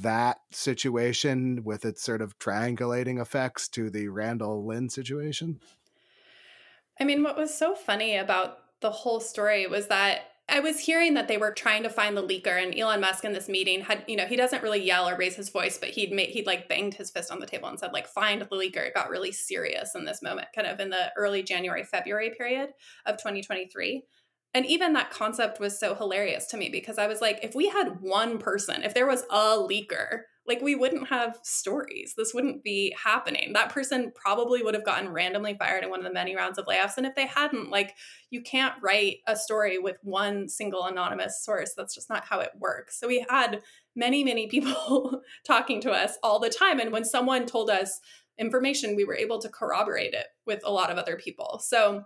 that 0.01 0.37
situation 0.51 1.63
with 1.63 1.85
its 1.85 2.01
sort 2.01 2.21
of 2.21 2.37
triangulating 2.39 3.21
effects 3.21 3.67
to 3.69 3.89
the 3.89 4.07
Randall 4.07 4.65
Lin 4.65 4.89
situation? 4.89 5.59
I 6.99 7.03
mean, 7.03 7.23
what 7.23 7.37
was 7.37 7.53
so 7.53 7.75
funny 7.75 8.15
about 8.15 8.59
the 8.81 8.91
whole 8.91 9.19
story 9.19 9.67
was 9.67 9.87
that 9.87 10.31
I 10.47 10.59
was 10.59 10.79
hearing 10.79 11.15
that 11.15 11.27
they 11.27 11.37
were 11.37 11.51
trying 11.51 11.83
to 11.83 11.89
find 11.89 12.15
the 12.15 12.25
leaker, 12.25 12.61
and 12.61 12.77
Elon 12.77 13.01
Musk 13.01 13.25
in 13.25 13.33
this 13.33 13.49
meeting 13.49 13.81
had, 13.81 14.03
you 14.07 14.15
know, 14.15 14.27
he 14.27 14.35
doesn't 14.35 14.61
really 14.61 14.83
yell 14.83 15.09
or 15.09 15.17
raise 15.17 15.35
his 15.35 15.49
voice, 15.49 15.79
but 15.79 15.89
he'd 15.89 16.11
made 16.11 16.29
he'd 16.29 16.45
like 16.45 16.69
banged 16.69 16.93
his 16.93 17.09
fist 17.09 17.31
on 17.31 17.39
the 17.39 17.47
table 17.47 17.67
and 17.67 17.79
said, 17.79 17.93
like, 17.93 18.07
find 18.07 18.41
the 18.41 18.45
leaker. 18.55 18.85
It 18.85 18.93
got 18.93 19.09
really 19.09 19.31
serious 19.31 19.95
in 19.95 20.05
this 20.05 20.21
moment, 20.21 20.49
kind 20.53 20.67
of 20.67 20.79
in 20.79 20.91
the 20.91 21.11
early 21.17 21.41
January, 21.41 21.83
February 21.83 22.31
period 22.37 22.69
of 23.07 23.17
2023. 23.17 24.03
And 24.55 24.65
even 24.65 24.93
that 24.93 25.11
concept 25.11 25.59
was 25.59 25.77
so 25.77 25.93
hilarious 25.93 26.47
to 26.47 26.57
me 26.57 26.69
because 26.69 26.97
I 26.97 27.05
was 27.05 27.21
like, 27.21 27.41
if 27.43 27.53
we 27.53 27.67
had 27.67 28.01
one 28.01 28.39
person, 28.39 28.83
if 28.83 28.95
there 28.95 29.05
was 29.05 29.23
a 29.29 29.57
leaker 29.57 30.21
like 30.47 30.61
we 30.61 30.75
wouldn't 30.75 31.07
have 31.07 31.39
stories. 31.43 32.13
This 32.15 32.33
wouldn't 32.33 32.63
be 32.63 32.95
happening. 33.01 33.53
That 33.53 33.71
person 33.71 34.11
probably 34.13 34.61
would 34.61 34.75
have 34.75 34.85
gotten 34.85 35.09
randomly 35.09 35.55
fired 35.57 35.83
in 35.83 35.89
one 35.89 35.99
of 35.99 36.05
the 36.05 36.13
many 36.13 36.35
rounds 36.35 36.57
of 36.57 36.65
layoffs. 36.65 36.97
And 36.97 37.05
if 37.05 37.15
they 37.15 37.25
hadn't, 37.25 37.71
like 37.71 37.95
you 38.29 38.41
can't 38.41 38.75
write 38.81 39.17
a 39.27 39.35
story 39.35 39.79
with 39.79 39.97
one 40.03 40.47
single 40.47 40.85
anonymous 40.85 41.43
source. 41.43 41.73
That's 41.75 41.95
just 41.95 42.09
not 42.09 42.25
how 42.25 42.39
it 42.41 42.51
works. 42.59 42.99
So 42.99 43.07
we 43.07 43.25
had 43.27 43.61
many, 43.95 44.23
many 44.23 44.47
people 44.51 45.21
talking 45.45 45.81
to 45.81 45.91
us 45.91 46.17
all 46.21 46.39
the 46.39 46.49
time. 46.49 46.79
And 46.79 46.91
when 46.91 47.05
someone 47.05 47.45
told 47.45 47.69
us 47.69 47.99
information, 48.37 48.95
we 48.95 49.05
were 49.05 49.15
able 49.15 49.39
to 49.41 49.49
corroborate 49.49 50.13
it 50.13 50.27
with 50.45 50.61
a 50.63 50.71
lot 50.71 50.91
of 50.91 50.97
other 50.97 51.15
people. 51.15 51.59
So 51.63 52.03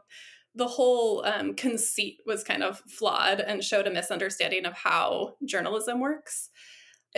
the 0.55 0.67
whole 0.67 1.23
um, 1.25 1.53
conceit 1.53 2.19
was 2.25 2.43
kind 2.43 2.63
of 2.63 2.79
flawed 2.87 3.39
and 3.39 3.63
showed 3.63 3.87
a 3.87 3.91
misunderstanding 3.91 4.65
of 4.65 4.73
how 4.73 5.35
journalism 5.45 5.99
works. 5.99 6.49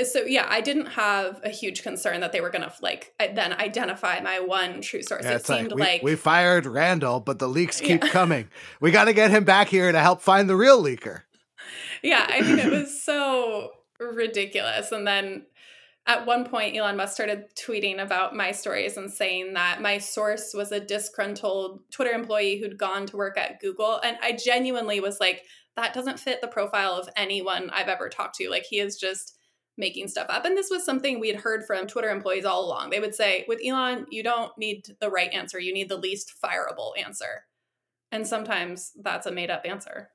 So 0.01 0.21
yeah 0.21 0.45
i 0.49 0.61
didn't 0.61 0.85
have 0.85 1.41
a 1.43 1.49
huge 1.49 1.83
concern 1.83 2.21
that 2.21 2.31
they 2.31 2.39
were 2.39 2.49
going 2.49 2.61
to 2.61 2.71
like 2.81 3.13
then 3.19 3.51
identify 3.51 4.21
my 4.21 4.39
one 4.39 4.79
true 4.79 5.03
source 5.03 5.25
yeah, 5.25 5.35
it 5.35 5.45
seemed 5.45 5.71
like 5.71 5.75
we, 5.75 5.81
like 5.81 6.03
we, 6.03 6.15
fired 6.15 6.65
randall 6.65 7.19
but 7.19 7.39
the 7.39 7.49
leaks 7.49 7.81
keep 7.81 8.01
yeah. 8.01 8.09
coming 8.09 8.47
we 8.79 8.89
got 8.89 9.05
to 9.05 9.13
get 9.13 9.31
him 9.31 9.43
back 9.43 9.67
here 9.67 9.91
to 9.91 9.99
help 9.99 10.21
find 10.21 10.49
the 10.49 10.55
real 10.55 10.81
leaker 10.81 11.23
yeah 12.01 12.25
i 12.29 12.41
mean 12.41 12.57
it 12.57 12.71
was 12.71 13.03
so 13.03 13.71
ridiculous 13.99 14.93
and 14.93 15.05
then 15.05 15.45
at 16.11 16.25
one 16.25 16.43
point 16.43 16.75
elon 16.75 16.97
musk 16.97 17.13
started 17.13 17.45
tweeting 17.55 18.01
about 18.01 18.35
my 18.35 18.51
stories 18.51 18.97
and 18.97 19.09
saying 19.09 19.53
that 19.53 19.81
my 19.81 19.97
source 19.97 20.53
was 20.53 20.71
a 20.71 20.79
disgruntled 20.79 21.79
twitter 21.89 22.11
employee 22.11 22.59
who'd 22.59 22.77
gone 22.77 23.05
to 23.05 23.15
work 23.15 23.37
at 23.37 23.59
google 23.61 23.99
and 24.03 24.17
i 24.21 24.31
genuinely 24.31 24.99
was 24.99 25.19
like 25.19 25.43
that 25.77 25.93
doesn't 25.93 26.19
fit 26.19 26.41
the 26.41 26.47
profile 26.47 26.93
of 26.93 27.09
anyone 27.15 27.69
i've 27.71 27.87
ever 27.87 28.09
talked 28.09 28.35
to 28.35 28.49
like 28.49 28.65
he 28.69 28.79
is 28.79 28.97
just 28.97 29.37
making 29.77 30.07
stuff 30.07 30.27
up. 30.29 30.45
And 30.45 30.55
this 30.55 30.69
was 30.69 30.85
something 30.85 31.19
we 31.19 31.29
had 31.29 31.39
heard 31.39 31.65
from 31.65 31.87
Twitter 31.87 32.09
employees 32.09 32.45
all 32.45 32.65
along. 32.65 32.89
They 32.89 32.99
would 32.99 33.15
say, 33.15 33.45
with 33.47 33.59
Elon, 33.65 34.05
you 34.09 34.21
don't 34.21 34.55
need 34.57 34.85
the 34.99 35.09
right 35.09 35.31
answer, 35.33 35.59
you 35.59 35.73
need 35.73 35.89
the 35.89 35.97
least 35.97 36.33
fireable 36.43 36.91
answer. 37.03 37.45
And 38.11 38.27
sometimes 38.27 38.91
that's 39.01 39.25
a 39.25 39.31
made 39.31 39.49
up 39.49 39.61
answer. 39.65 40.09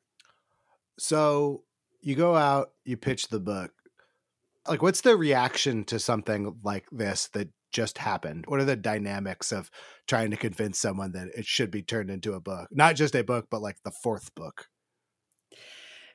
So 0.98 1.64
you 2.00 2.14
go 2.14 2.36
out, 2.36 2.72
you 2.84 2.96
pitch 2.96 3.28
the 3.28 3.40
book. 3.40 3.72
Like, 4.68 4.82
what's 4.82 5.00
the 5.00 5.16
reaction 5.16 5.84
to 5.84 5.98
something 5.98 6.60
like 6.62 6.86
this 6.90 7.28
that 7.28 7.48
just 7.72 7.98
happened? 7.98 8.44
What 8.46 8.60
are 8.60 8.64
the 8.64 8.76
dynamics 8.76 9.52
of 9.52 9.70
trying 10.06 10.30
to 10.30 10.36
convince 10.36 10.78
someone 10.78 11.12
that 11.12 11.28
it 11.36 11.46
should 11.46 11.70
be 11.70 11.82
turned 11.82 12.10
into 12.10 12.34
a 12.34 12.40
book? 12.40 12.68
Not 12.70 12.96
just 12.96 13.14
a 13.14 13.24
book, 13.24 13.46
but 13.50 13.62
like 13.62 13.76
the 13.84 13.90
fourth 13.90 14.34
book. 14.34 14.68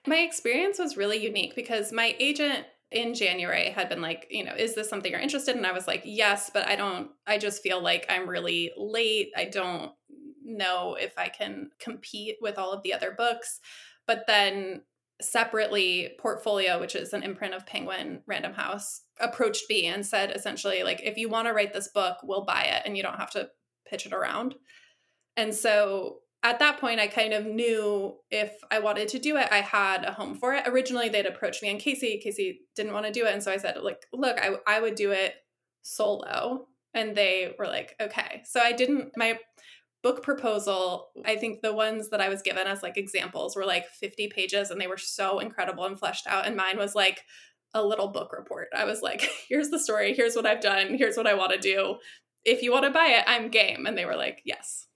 My 0.08 0.18
experience 0.18 0.80
was 0.80 0.98
really 0.98 1.24
unique 1.24 1.56
because 1.56 1.92
my 1.92 2.16
agent 2.20 2.66
in 2.92 3.14
January 3.14 3.70
had 3.70 3.88
been 3.88 4.02
like, 4.02 4.28
you 4.30 4.44
know, 4.44 4.54
is 4.54 4.76
this 4.76 4.90
something 4.90 5.12
you're 5.12 5.22
interested 5.22 5.52
in? 5.52 5.60
And 5.60 5.68
I 5.68 5.72
was 5.72 5.88
like, 5.88 6.02
yes, 6.04 6.50
but 6.54 6.68
I 6.68 6.76
don't, 6.76 7.12
I 7.26 7.38
just 7.38 7.62
feel 7.62 7.82
like 7.82 8.06
I'm 8.10 8.28
really 8.28 8.72
late. 8.76 9.32
I 9.38 9.46
don't 9.46 9.92
know 10.44 10.98
if 11.00 11.14
I 11.18 11.30
can 11.30 11.70
compete 11.80 12.38
with 12.42 12.58
all 12.58 12.74
of 12.74 12.84
the 12.84 12.94
other 12.94 13.12
books. 13.12 13.60
But 14.08 14.24
then 14.28 14.82
separately, 15.22 16.12
Portfolio, 16.20 16.80
which 16.80 16.96
is 16.96 17.14
an 17.14 17.24
imprint 17.24 17.54
of 17.54 17.66
Penguin 17.66 18.22
Random 18.28 18.54
House, 18.54 19.02
approached 19.20 19.66
me 19.70 19.86
and 19.86 20.06
said 20.06 20.32
essentially, 20.32 20.84
like, 20.84 21.02
if 21.04 21.18
you 21.18 21.30
want 21.30 21.48
to 21.48 21.54
write 21.54 21.74
this 21.74 21.90
book, 21.90 22.18
we'll 22.24 22.46
buy 22.46 22.64
it 22.64 22.84
and 22.86 22.98
you 22.98 23.04
don't 23.04 23.20
have 23.20 23.32
to 23.32 23.50
pitch 23.88 24.06
it 24.06 24.14
around. 24.14 24.56
And 25.38 25.54
so 25.54 26.18
at 26.44 26.60
that 26.60 26.80
point, 26.80 27.00
I 27.00 27.08
kind 27.08 27.34
of 27.34 27.46
knew 27.46 28.16
if 28.32 28.52
I 28.72 28.80
wanted 28.80 29.08
to 29.10 29.20
do 29.20 29.38
it, 29.38 29.48
I 29.52 29.62
had 29.62 30.04
a 30.06 30.12
home 30.12 30.36
for 30.36 30.54
it. 30.54 30.68
Originally, 30.68 31.10
they'd 31.10 31.26
approached 31.26 31.62
me 31.62 31.70
and 31.70 31.80
Casey. 31.80 32.20
Casey 32.24 32.62
didn't 32.76 32.94
want 32.94 33.06
to 33.06 33.12
do 33.12 33.26
it. 33.26 33.34
And 33.34 33.44
so 33.44 33.52
I 33.52 33.58
said, 33.58 33.78
like, 33.82 34.06
look, 34.12 34.38
I, 34.40 34.56
I 34.66 34.82
would 34.82 34.96
do 34.96 35.12
it 35.12 35.36
solo. 35.84 36.68
And 36.94 37.16
they 37.16 37.54
were 37.60 37.68
like, 37.68 37.96
okay. 38.02 38.42
So 38.46 38.60
I 38.60 38.72
didn't, 38.72 39.12
my 39.16 39.38
book 40.04 40.24
proposal, 40.24 41.10
I 41.26 41.36
think 41.36 41.62
the 41.62 41.74
ones 41.74 42.10
that 42.10 42.22
I 42.22 42.30
was 42.30 42.42
given 42.42 42.68
as 42.68 42.84
like 42.84 42.98
examples 42.98 43.56
were 43.56 43.66
like 43.66 43.88
50 43.88 44.28
pages 44.30 44.72
and 44.72 44.82
they 44.82 44.88
were 44.88 44.98
so 44.98 45.40
incredible 45.40 45.86
and 45.86 45.98
fleshed 45.98 46.28
out. 46.28 46.48
And 46.48 46.56
mine 46.56 46.78
was 46.78 46.96
like 46.96 47.24
a 47.74 47.86
little 47.86 48.08
book 48.08 48.34
report. 48.34 48.68
I 48.76 48.86
was 48.86 49.02
like, 49.02 49.22
here's 49.50 49.70
the 49.70 49.80
story. 49.80 50.14
Here's 50.14 50.36
what 50.36 50.46
I've 50.46 50.62
done. 50.62 50.96
Here's 50.96 51.18
what 51.18 51.28
I 51.28 51.36
want 51.36 51.54
to 51.54 51.60
do. 51.60 51.98
If 52.44 52.64
you 52.64 52.72
want 52.72 52.86
to 52.86 52.92
buy 52.92 53.08
it, 53.08 53.24
I'm 53.28 53.50
game. 53.50 53.86
And 53.86 53.98
they 53.98 54.06
were 54.06 54.16
like, 54.16 54.42
yes 54.46 54.88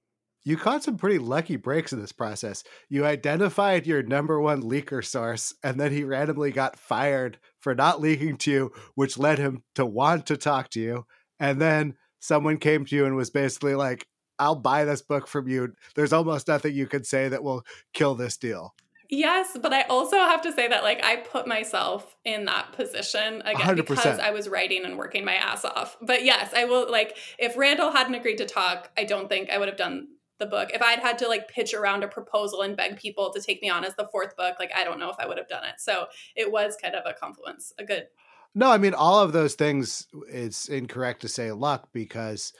you 0.45 0.55
caught 0.55 0.83
some 0.83 0.95
pretty 0.95 1.17
lucky 1.17 1.55
breaks 1.55 1.91
in 1.91 1.99
this 1.99 2.11
process. 2.11 2.63
You 2.87 3.03
identified 3.03 3.87
your 3.87 4.03
number 4.03 4.39
one 4.39 4.61
leaker 4.61 5.03
source, 5.03 5.55
and 5.63 5.79
then 5.79 5.91
he 5.91 6.03
randomly 6.03 6.51
got 6.51 6.77
fired 6.77 7.39
for 7.59 7.73
not 7.73 7.99
leaking 7.99 8.37
to 8.37 8.51
you, 8.51 8.71
which 8.93 9.17
led 9.17 9.39
him 9.39 9.63
to 9.73 9.85
want 9.85 10.27
to 10.27 10.37
talk 10.37 10.69
to 10.69 10.79
you. 10.79 11.07
And 11.39 11.59
then 11.59 11.95
someone 12.19 12.57
came 12.57 12.85
to 12.85 12.95
you 12.95 13.05
and 13.05 13.15
was 13.15 13.31
basically 13.31 13.73
like, 13.73 14.07
I'll 14.39 14.55
buy 14.55 14.85
this 14.85 15.01
book 15.01 15.27
from 15.27 15.47
you. 15.47 15.73
There's 15.95 16.13
almost 16.13 16.47
nothing 16.47 16.75
you 16.75 16.87
can 16.87 17.03
say 17.03 17.29
that 17.29 17.43
will 17.43 17.65
kill 17.93 18.15
this 18.15 18.37
deal. 18.37 18.75
Yes, 19.09 19.55
but 19.61 19.71
I 19.71 19.83
also 19.83 20.17
have 20.17 20.41
to 20.41 20.51
say 20.51 20.67
that 20.67 20.83
like 20.83 21.03
I 21.03 21.17
put 21.17 21.47
myself 21.47 22.15
in 22.25 22.45
that 22.45 22.73
position 22.73 23.41
again 23.45 23.77
100%. 23.77 23.87
because 23.87 24.19
I 24.19 24.31
was 24.31 24.49
writing 24.49 24.83
and 24.83 24.97
working 24.97 25.23
my 25.23 25.35
ass 25.35 25.63
off. 25.63 25.97
But 26.01 26.23
yes, 26.23 26.53
I 26.55 26.65
will 26.65 26.89
like 26.89 27.17
if 27.37 27.55
Randall 27.55 27.91
hadn't 27.91 28.15
agreed 28.15 28.37
to 28.37 28.45
talk, 28.45 28.89
I 28.97 29.03
don't 29.03 29.29
think 29.29 29.49
I 29.49 29.57
would 29.57 29.67
have 29.67 29.77
done 29.77 30.07
the 30.39 30.45
book. 30.47 30.71
If 30.73 30.81
I'd 30.81 30.99
had 30.99 31.19
to 31.19 31.27
like 31.27 31.47
pitch 31.47 31.73
around 31.73 32.03
a 32.03 32.07
proposal 32.07 32.61
and 32.61 32.75
beg 32.75 32.97
people 32.97 33.31
to 33.33 33.41
take 33.41 33.61
me 33.61 33.69
on 33.69 33.85
as 33.85 33.95
the 33.95 34.07
fourth 34.11 34.35
book, 34.35 34.55
like 34.59 34.71
I 34.75 34.83
don't 34.83 34.99
know 34.99 35.09
if 35.09 35.17
I 35.19 35.27
would 35.27 35.37
have 35.37 35.47
done 35.47 35.65
it. 35.65 35.75
So 35.77 36.07
it 36.35 36.51
was 36.51 36.75
kind 36.81 36.95
of 36.95 37.03
a 37.05 37.13
confluence, 37.13 37.73
a 37.77 37.85
good 37.85 38.07
No, 38.55 38.71
I 38.71 38.77
mean 38.79 38.95
all 38.95 39.19
of 39.19 39.33
those 39.33 39.53
things. 39.53 40.07
It's 40.29 40.67
incorrect 40.67 41.21
to 41.21 41.27
say 41.27 41.51
luck 41.51 41.89
because 41.93 42.53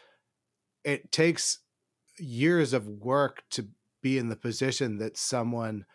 it 0.84 1.12
takes 1.12 1.60
years 2.20 2.74
of 2.74 2.88
work 2.88 3.44
to 3.52 3.68
be 4.02 4.18
in 4.18 4.30
the 4.30 4.36
position 4.36 4.98
that 5.00 5.18
someone 5.18 5.86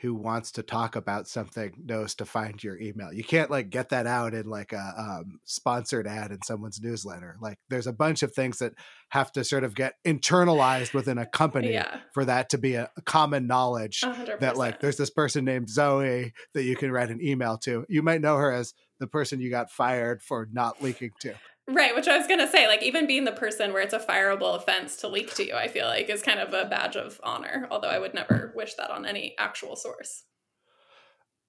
who 0.00 0.14
wants 0.16 0.50
to 0.50 0.64
talk 0.64 0.96
about 0.96 1.28
something 1.28 1.72
knows 1.84 2.12
to 2.16 2.24
find 2.24 2.64
your 2.64 2.76
email. 2.80 3.12
You 3.12 3.22
can't 3.22 3.52
like 3.52 3.70
get 3.70 3.90
that 3.90 4.04
out 4.04 4.34
in 4.34 4.46
like 4.50 4.72
a 4.72 4.94
um, 4.98 5.38
sponsored 5.44 6.08
ad 6.08 6.32
in 6.32 6.42
someone's 6.42 6.80
newsletter. 6.82 7.36
Like 7.40 7.58
there's 7.68 7.86
a 7.86 7.92
bunch 7.92 8.24
of 8.24 8.32
things 8.32 8.58
that 8.58 8.72
have 9.10 9.30
to 9.32 9.44
sort 9.44 9.62
of 9.62 9.76
get 9.76 9.94
internalized 10.04 10.92
within 10.92 11.18
a 11.18 11.26
company 11.26 11.74
Yeah. 11.74 11.98
for 12.14 12.24
that 12.24 12.50
to 12.50 12.58
be 12.58 12.74
a, 12.74 12.90
a 12.96 13.02
common 13.02 13.46
knowledge 13.46 14.00
a 14.02 14.12
hundred 14.12 14.40
that 14.40 14.56
like 14.56 14.80
there's 14.80 14.96
this 14.96 15.10
person 15.10 15.44
named 15.44 15.70
Zoe 15.70 16.32
that 16.54 16.64
you 16.64 16.74
can 16.74 16.90
write 16.90 17.10
an 17.10 17.22
email 17.22 17.56
to. 17.58 17.86
You 17.88 18.02
might 18.02 18.20
know 18.20 18.38
her 18.38 18.50
as 18.50 18.74
the 18.98 19.06
person 19.06 19.40
you 19.40 19.50
got 19.50 19.70
fired 19.70 20.20
for 20.20 20.48
not 20.52 20.82
leaking 20.82 21.10
to. 21.20 21.34
Right, 21.68 21.94
which 21.94 22.08
I 22.08 22.18
was 22.18 22.26
gonna 22.26 22.50
say, 22.50 22.66
like 22.66 22.82
even 22.82 23.06
being 23.06 23.24
the 23.24 23.32
person 23.32 23.72
where 23.72 23.82
it's 23.82 23.94
a 23.94 24.00
fireable 24.00 24.56
offense 24.56 24.96
to 24.98 25.08
leak 25.08 25.34
to 25.36 25.46
you, 25.46 25.54
I 25.54 25.68
feel 25.68 25.86
like 25.86 26.08
is 26.08 26.22
kind 26.22 26.40
of 26.40 26.52
a 26.52 26.68
badge 26.68 26.96
of 26.96 27.20
honor. 27.22 27.68
Although 27.70 27.88
I 27.88 27.98
would 27.98 28.14
never 28.14 28.52
wish 28.56 28.74
that 28.74 28.90
on 28.90 29.06
any 29.06 29.34
actual 29.38 29.76
source. 29.76 30.24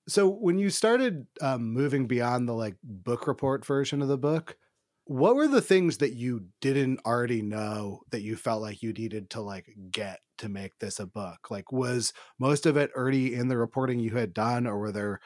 So 0.07 0.27
when 0.27 0.59
you 0.59 0.69
started 0.69 1.27
um, 1.41 1.73
moving 1.73 2.07
beyond 2.07 2.47
the 2.47 2.53
like 2.53 2.75
book 2.83 3.25
report 3.25 3.65
version 3.65 4.01
of 4.01 4.07
the 4.07 4.17
book, 4.17 4.57
what 5.05 5.35
were 5.35 5.47
the 5.47 5.61
things 5.61 5.97
that 5.97 6.13
you 6.13 6.47
didn't 6.61 6.99
already 7.05 7.41
know 7.41 8.01
that 8.11 8.21
you 8.21 8.35
felt 8.35 8.61
like 8.61 8.83
you 8.83 8.93
needed 8.93 9.29
to 9.31 9.41
like 9.41 9.67
get 9.91 10.19
to 10.39 10.49
make 10.49 10.77
this 10.79 10.99
a 10.99 11.05
book? 11.07 11.49
Like 11.49 11.71
was 11.71 12.13
most 12.39 12.65
of 12.65 12.77
it 12.77 12.91
already 12.95 13.33
in 13.33 13.47
the 13.47 13.57
reporting 13.57 13.99
you 13.99 14.11
had 14.11 14.33
done 14.33 14.67
or 14.67 14.77
were 14.77 14.91
there 14.91 15.19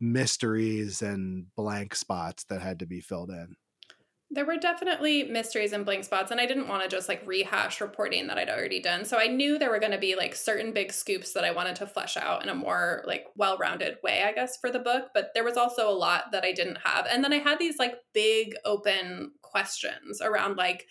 mysteries 0.00 1.00
and 1.02 1.46
blank 1.54 1.94
spots 1.94 2.44
that 2.44 2.60
had 2.62 2.80
to 2.80 2.86
be 2.86 3.00
filled 3.00 3.30
in? 3.30 3.54
There 4.34 4.46
were 4.46 4.56
definitely 4.56 5.24
mysteries 5.24 5.74
and 5.74 5.84
blank 5.84 6.04
spots, 6.04 6.30
and 6.30 6.40
I 6.40 6.46
didn't 6.46 6.68
want 6.68 6.82
to 6.82 6.88
just 6.88 7.06
like 7.06 7.22
rehash 7.26 7.82
reporting 7.82 8.28
that 8.28 8.38
I'd 8.38 8.48
already 8.48 8.80
done. 8.80 9.04
So 9.04 9.18
I 9.18 9.26
knew 9.26 9.58
there 9.58 9.70
were 9.70 9.78
going 9.78 9.92
to 9.92 9.98
be 9.98 10.16
like 10.16 10.34
certain 10.34 10.72
big 10.72 10.90
scoops 10.90 11.34
that 11.34 11.44
I 11.44 11.52
wanted 11.52 11.76
to 11.76 11.86
flesh 11.86 12.16
out 12.16 12.42
in 12.42 12.48
a 12.48 12.54
more 12.54 13.04
like 13.06 13.26
well 13.36 13.58
rounded 13.58 13.98
way, 14.02 14.22
I 14.22 14.32
guess, 14.32 14.56
for 14.56 14.70
the 14.70 14.78
book. 14.78 15.08
But 15.12 15.32
there 15.34 15.44
was 15.44 15.58
also 15.58 15.86
a 15.86 15.92
lot 15.92 16.32
that 16.32 16.44
I 16.44 16.52
didn't 16.52 16.78
have. 16.82 17.06
And 17.10 17.22
then 17.22 17.34
I 17.34 17.40
had 17.40 17.58
these 17.58 17.78
like 17.78 17.96
big 18.14 18.54
open 18.64 19.32
questions 19.42 20.22
around 20.22 20.56
like, 20.56 20.86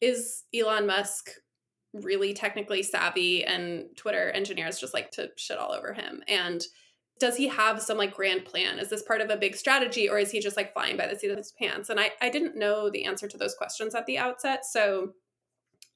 is 0.00 0.42
Elon 0.52 0.88
Musk 0.88 1.30
really 1.92 2.34
technically 2.34 2.82
savvy 2.82 3.44
and 3.44 3.84
Twitter 3.96 4.30
engineers 4.30 4.80
just 4.80 4.92
like 4.92 5.12
to 5.12 5.30
shit 5.36 5.56
all 5.56 5.72
over 5.72 5.92
him? 5.92 6.20
And 6.26 6.64
does 7.18 7.36
he 7.36 7.48
have 7.48 7.80
some 7.80 7.96
like 7.96 8.14
grand 8.14 8.44
plan? 8.44 8.78
Is 8.78 8.90
this 8.90 9.02
part 9.02 9.20
of 9.20 9.30
a 9.30 9.36
big 9.36 9.56
strategy 9.56 10.08
or 10.08 10.18
is 10.18 10.30
he 10.30 10.40
just 10.40 10.56
like 10.56 10.72
flying 10.72 10.96
by 10.96 11.06
the 11.06 11.18
seat 11.18 11.30
of 11.30 11.38
his 11.38 11.52
pants? 11.52 11.88
And 11.88 11.98
I, 11.98 12.10
I 12.20 12.28
didn't 12.28 12.56
know 12.56 12.90
the 12.90 13.04
answer 13.04 13.26
to 13.26 13.38
those 13.38 13.54
questions 13.54 13.94
at 13.94 14.06
the 14.06 14.18
outset. 14.18 14.66
So 14.66 15.12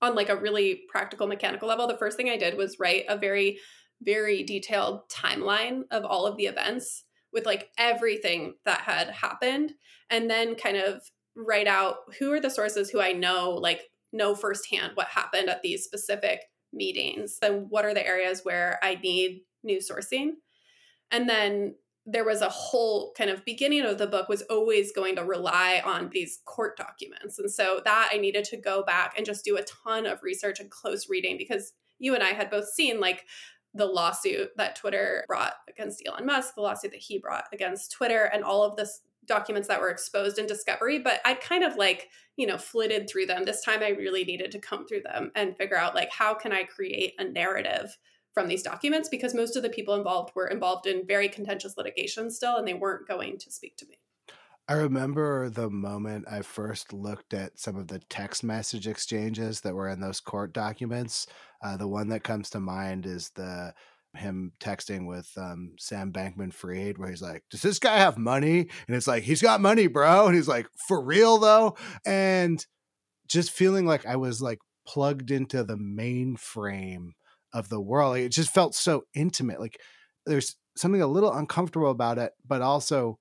on 0.00 0.14
like 0.14 0.30
a 0.30 0.36
really 0.36 0.82
practical 0.88 1.26
mechanical 1.26 1.68
level, 1.68 1.86
the 1.86 1.98
first 1.98 2.16
thing 2.16 2.30
I 2.30 2.38
did 2.38 2.56
was 2.56 2.78
write 2.78 3.04
a 3.08 3.18
very, 3.18 3.58
very 4.00 4.42
detailed 4.42 5.02
timeline 5.10 5.82
of 5.90 6.04
all 6.04 6.26
of 6.26 6.38
the 6.38 6.46
events 6.46 7.04
with 7.32 7.44
like 7.44 7.68
everything 7.76 8.54
that 8.64 8.80
had 8.80 9.10
happened 9.10 9.72
and 10.08 10.30
then 10.30 10.54
kind 10.54 10.78
of 10.78 11.02
write 11.36 11.68
out 11.68 11.96
who 12.18 12.32
are 12.32 12.40
the 12.40 12.50
sources 12.50 12.90
who 12.90 13.00
I 13.00 13.12
know 13.12 13.50
like 13.50 13.82
know 14.12 14.34
firsthand 14.34 14.92
what 14.94 15.06
happened 15.06 15.48
at 15.48 15.62
these 15.62 15.84
specific 15.84 16.40
meetings 16.72 17.38
and 17.42 17.66
what 17.68 17.84
are 17.84 17.94
the 17.94 18.06
areas 18.06 18.40
where 18.42 18.78
I 18.82 18.96
need 18.96 19.42
new 19.62 19.78
sourcing. 19.78 20.32
And 21.10 21.28
then 21.28 21.74
there 22.06 22.24
was 22.24 22.40
a 22.40 22.48
whole 22.48 23.12
kind 23.16 23.30
of 23.30 23.44
beginning 23.44 23.82
of 23.82 23.98
the 23.98 24.06
book 24.06 24.28
was 24.28 24.42
always 24.42 24.92
going 24.92 25.16
to 25.16 25.24
rely 25.24 25.82
on 25.84 26.10
these 26.12 26.40
court 26.44 26.76
documents. 26.76 27.38
And 27.38 27.50
so 27.50 27.80
that 27.84 28.10
I 28.12 28.16
needed 28.16 28.44
to 28.44 28.56
go 28.56 28.82
back 28.82 29.14
and 29.16 29.26
just 29.26 29.44
do 29.44 29.56
a 29.56 29.62
ton 29.62 30.06
of 30.06 30.22
research 30.22 30.60
and 30.60 30.70
close 30.70 31.08
reading 31.08 31.36
because 31.36 31.72
you 31.98 32.14
and 32.14 32.22
I 32.22 32.30
had 32.30 32.50
both 32.50 32.68
seen 32.68 33.00
like 33.00 33.26
the 33.74 33.86
lawsuit 33.86 34.50
that 34.56 34.76
Twitter 34.76 35.24
brought 35.28 35.54
against 35.68 36.02
Elon 36.06 36.26
Musk, 36.26 36.54
the 36.54 36.62
lawsuit 36.62 36.90
that 36.92 37.00
he 37.00 37.18
brought 37.18 37.44
against 37.52 37.92
Twitter, 37.92 38.24
and 38.24 38.42
all 38.42 38.64
of 38.64 38.76
this 38.76 39.02
documents 39.26 39.68
that 39.68 39.80
were 39.80 39.90
exposed 39.90 40.38
in 40.38 40.46
discovery 40.46 40.98
but 40.98 41.20
i'd 41.24 41.40
kind 41.40 41.62
of 41.62 41.76
like 41.76 42.08
you 42.36 42.46
know 42.46 42.58
flitted 42.58 43.08
through 43.08 43.26
them 43.26 43.44
this 43.44 43.62
time 43.62 43.80
i 43.80 43.90
really 43.90 44.24
needed 44.24 44.50
to 44.50 44.58
come 44.58 44.86
through 44.86 45.02
them 45.02 45.30
and 45.36 45.56
figure 45.56 45.76
out 45.78 45.94
like 45.94 46.10
how 46.10 46.34
can 46.34 46.52
i 46.52 46.64
create 46.64 47.14
a 47.18 47.24
narrative 47.24 47.96
from 48.32 48.48
these 48.48 48.62
documents 48.62 49.08
because 49.08 49.34
most 49.34 49.56
of 49.56 49.62
the 49.62 49.68
people 49.68 49.94
involved 49.94 50.32
were 50.34 50.46
involved 50.46 50.86
in 50.86 51.06
very 51.06 51.28
contentious 51.28 51.76
litigation 51.76 52.30
still 52.30 52.56
and 52.56 52.66
they 52.66 52.74
weren't 52.74 53.08
going 53.08 53.38
to 53.38 53.50
speak 53.50 53.76
to 53.76 53.86
me 53.86 53.98
I 54.68 54.74
remember 54.74 55.50
the 55.50 55.68
moment 55.68 56.26
I 56.30 56.42
first 56.42 56.92
looked 56.92 57.34
at 57.34 57.58
some 57.58 57.74
of 57.74 57.88
the 57.88 57.98
text 58.08 58.44
message 58.44 58.86
exchanges 58.86 59.62
that 59.62 59.74
were 59.74 59.88
in 59.88 59.98
those 59.98 60.20
court 60.20 60.52
documents. 60.52 61.26
Uh, 61.60 61.76
the 61.76 61.88
one 61.88 62.06
that 62.10 62.22
comes 62.22 62.50
to 62.50 62.60
mind 62.60 63.04
is 63.04 63.30
the 63.30 63.74
him 64.14 64.52
texting 64.60 65.08
with 65.08 65.28
um, 65.36 65.72
Sam 65.76 66.12
Bankman 66.12 66.52
Fried, 66.52 66.98
where 66.98 67.10
he's 67.10 67.20
like, 67.20 67.42
Does 67.50 67.62
this 67.62 67.80
guy 67.80 67.98
have 67.98 68.16
money? 68.16 68.68
And 68.86 68.96
it's 68.96 69.08
like, 69.08 69.24
He's 69.24 69.42
got 69.42 69.60
money, 69.60 69.88
bro. 69.88 70.26
And 70.26 70.36
he's 70.36 70.48
like, 70.48 70.68
For 70.86 71.02
real, 71.02 71.38
though? 71.38 71.76
And 72.06 72.64
just 73.26 73.50
feeling 73.50 73.86
like 73.86 74.06
I 74.06 74.16
was 74.16 74.40
like 74.40 74.58
plugged 74.86 75.30
into 75.30 75.64
the 75.64 75.76
mainframe 75.76 77.10
of 77.52 77.68
the 77.68 77.80
world. 77.80 78.12
Like, 78.12 78.22
it 78.22 78.32
just 78.32 78.52
felt 78.52 78.74
so 78.74 79.04
intimate. 79.14 79.60
Like, 79.60 79.80
there's 80.26 80.56
something 80.76 81.02
a 81.02 81.06
little 81.06 81.32
uncomfortable 81.32 81.90
about 81.90 82.18
it, 82.18 82.32
but 82.46 82.62
also 82.62 83.18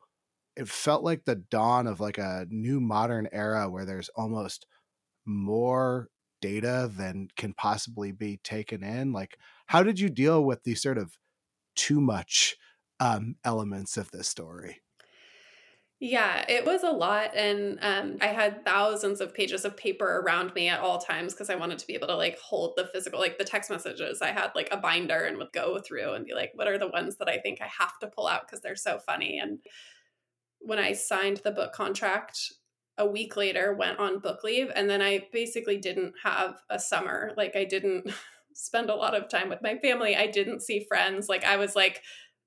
it 0.55 0.67
felt 0.67 1.03
like 1.03 1.23
the 1.23 1.35
dawn 1.35 1.87
of 1.87 1.99
like 2.01 2.17
a 2.17 2.45
new 2.49 2.81
modern 2.81 3.29
era 3.31 3.69
where 3.69 3.85
there's 3.85 4.09
almost 4.09 4.65
more 5.25 6.09
data 6.41 6.91
than 6.93 7.29
can 7.37 7.53
possibly 7.53 8.11
be 8.11 8.39
taken 8.43 8.83
in 8.83 9.11
like 9.11 9.37
how 9.67 9.83
did 9.83 9.99
you 9.99 10.09
deal 10.09 10.43
with 10.43 10.63
these 10.63 10.81
sort 10.81 10.97
of 10.97 11.17
too 11.75 11.99
much 12.01 12.55
um, 12.99 13.35
elements 13.43 13.97
of 13.97 14.11
this 14.11 14.27
story 14.27 14.81
Yeah, 16.01 16.45
it 16.47 16.65
was 16.65 16.83
a 16.83 16.91
lot. 16.91 17.35
And 17.35 17.77
um, 17.81 18.17
I 18.21 18.27
had 18.27 18.63
thousands 18.63 19.19
of 19.19 19.33
pages 19.33 19.65
of 19.65 19.75
paper 19.75 20.21
around 20.21 20.53
me 20.53 20.69
at 20.69 20.79
all 20.79 20.97
times 20.97 21.33
because 21.33 21.49
I 21.49 21.55
wanted 21.55 21.77
to 21.79 21.87
be 21.87 21.93
able 21.93 22.07
to 22.07 22.15
like 22.15 22.39
hold 22.39 22.73
the 22.77 22.87
physical, 22.93 23.19
like 23.19 23.37
the 23.37 23.43
text 23.43 23.69
messages. 23.69 24.21
I 24.21 24.31
had 24.31 24.51
like 24.55 24.69
a 24.71 24.77
binder 24.77 25.25
and 25.25 25.37
would 25.37 25.51
go 25.51 25.77
through 25.79 26.13
and 26.13 26.25
be 26.25 26.33
like, 26.33 26.51
what 26.55 26.67
are 26.69 26.77
the 26.77 26.87
ones 26.87 27.17
that 27.17 27.27
I 27.27 27.39
think 27.39 27.59
I 27.61 27.67
have 27.67 27.99
to 27.99 28.07
pull 28.07 28.27
out 28.27 28.47
because 28.47 28.61
they're 28.61 28.77
so 28.77 28.99
funny? 28.99 29.39
And 29.39 29.59
when 30.59 30.79
I 30.79 30.93
signed 30.93 31.41
the 31.43 31.51
book 31.51 31.73
contract, 31.73 32.53
a 32.97 33.05
week 33.05 33.35
later 33.35 33.73
went 33.73 33.99
on 33.99 34.19
book 34.19 34.43
leave. 34.43 34.71
And 34.73 34.89
then 34.89 35.01
I 35.01 35.27
basically 35.33 35.77
didn't 35.77 36.13
have 36.23 36.55
a 36.69 36.79
summer. 36.79 37.33
Like 37.35 37.55
I 37.57 37.65
didn't 37.65 38.09
spend 38.53 38.89
a 38.89 38.95
lot 38.95 39.15
of 39.15 39.29
time 39.29 39.49
with 39.49 39.61
my 39.61 39.77
family. 39.77 40.15
I 40.15 40.27
didn't 40.27 40.61
see 40.61 40.85
friends. 40.87 41.27
Like 41.27 41.43
I 41.43 41.57
was 41.57 41.75
like, 41.75 42.01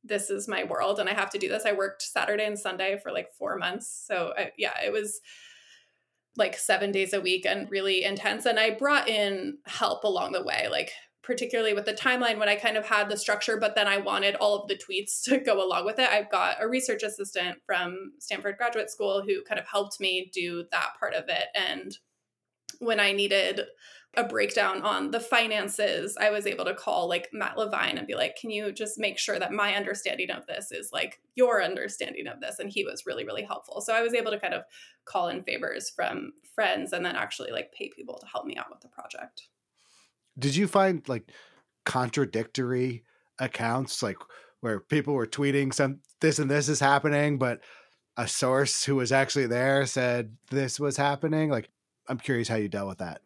this 0.04 0.30
is 0.30 0.48
my 0.48 0.64
world 0.64 0.98
and 0.98 1.08
I 1.08 1.14
have 1.14 1.30
to 1.30 1.38
do 1.38 1.48
this. 1.48 1.64
I 1.64 1.72
worked 1.72 2.02
Saturday 2.02 2.44
and 2.44 2.58
Sunday 2.58 2.98
for 3.02 3.12
like 3.12 3.32
four 3.38 3.56
months. 3.56 4.04
So 4.06 4.32
I, 4.36 4.50
yeah, 4.56 4.74
it 4.84 4.92
was 4.92 5.20
like 6.36 6.56
seven 6.56 6.92
days 6.92 7.12
a 7.12 7.20
week 7.20 7.46
and 7.46 7.70
really 7.70 8.04
intense. 8.04 8.46
And 8.46 8.58
I 8.58 8.70
brought 8.70 9.08
in 9.08 9.58
help 9.66 10.04
along 10.04 10.32
the 10.32 10.42
way, 10.42 10.66
like 10.70 10.90
particularly 11.22 11.72
with 11.72 11.84
the 11.84 11.92
timeline 11.92 12.38
when 12.38 12.48
I 12.48 12.56
kind 12.56 12.76
of 12.76 12.84
had 12.84 13.08
the 13.08 13.16
structure, 13.16 13.56
but 13.56 13.76
then 13.76 13.86
I 13.86 13.98
wanted 13.98 14.34
all 14.36 14.56
of 14.60 14.68
the 14.68 14.76
tweets 14.76 15.22
to 15.24 15.38
go 15.38 15.64
along 15.64 15.84
with 15.84 15.98
it. 15.98 16.08
I've 16.08 16.30
got 16.30 16.56
a 16.60 16.68
research 16.68 17.02
assistant 17.02 17.58
from 17.64 18.12
Stanford 18.18 18.56
Graduate 18.56 18.90
School 18.90 19.22
who 19.26 19.42
kind 19.44 19.60
of 19.60 19.66
helped 19.66 20.00
me 20.00 20.30
do 20.34 20.64
that 20.72 20.90
part 20.98 21.14
of 21.14 21.24
it. 21.28 21.46
And 21.54 21.96
when 22.80 22.98
I 22.98 23.12
needed 23.12 23.60
a 24.14 24.24
breakdown 24.24 24.82
on 24.82 25.10
the 25.10 25.20
finances, 25.20 26.16
I 26.20 26.30
was 26.30 26.46
able 26.46 26.66
to 26.66 26.74
call 26.74 27.08
like 27.08 27.30
Matt 27.32 27.56
Levine 27.56 27.96
and 27.96 28.06
be 28.06 28.14
like, 28.14 28.36
can 28.36 28.50
you 28.50 28.70
just 28.70 28.98
make 28.98 29.18
sure 29.18 29.38
that 29.38 29.52
my 29.52 29.74
understanding 29.74 30.30
of 30.30 30.46
this 30.46 30.70
is 30.70 30.90
like 30.92 31.20
your 31.34 31.62
understanding 31.62 32.26
of 32.26 32.40
this? 32.40 32.58
And 32.58 32.70
he 32.70 32.84
was 32.84 33.04
really, 33.06 33.24
really 33.24 33.42
helpful. 33.42 33.80
So 33.80 33.94
I 33.94 34.02
was 34.02 34.12
able 34.12 34.30
to 34.30 34.38
kind 34.38 34.52
of 34.52 34.64
call 35.06 35.28
in 35.28 35.42
favors 35.42 35.88
from 35.88 36.32
friends 36.54 36.92
and 36.92 37.04
then 37.04 37.16
actually 37.16 37.50
like 37.50 37.72
pay 37.72 37.90
people 37.94 38.18
to 38.18 38.26
help 38.26 38.44
me 38.44 38.56
out 38.56 38.70
with 38.70 38.80
the 38.80 38.88
project. 38.88 39.48
did 40.38 40.54
you 40.54 40.66
find 40.66 41.08
like 41.08 41.30
contradictory 41.84 43.04
accounts 43.38 44.02
like 44.02 44.16
where 44.60 44.80
people 44.80 45.14
were 45.14 45.26
tweeting 45.26 45.72
some 45.72 45.98
this 46.20 46.38
and 46.38 46.50
this 46.50 46.68
is 46.68 46.80
happening 46.80 47.38
but 47.38 47.60
a 48.16 48.28
source 48.28 48.84
who 48.84 48.96
was 48.96 49.10
actually 49.10 49.46
there 49.46 49.84
said 49.86 50.36
this 50.50 50.78
was 50.78 50.96
happening 50.96 51.50
like 51.50 51.68
i'm 52.08 52.18
curious 52.18 52.48
how 52.48 52.56
you 52.56 52.68
dealt 52.68 52.88
with 52.88 52.98
that 52.98 53.22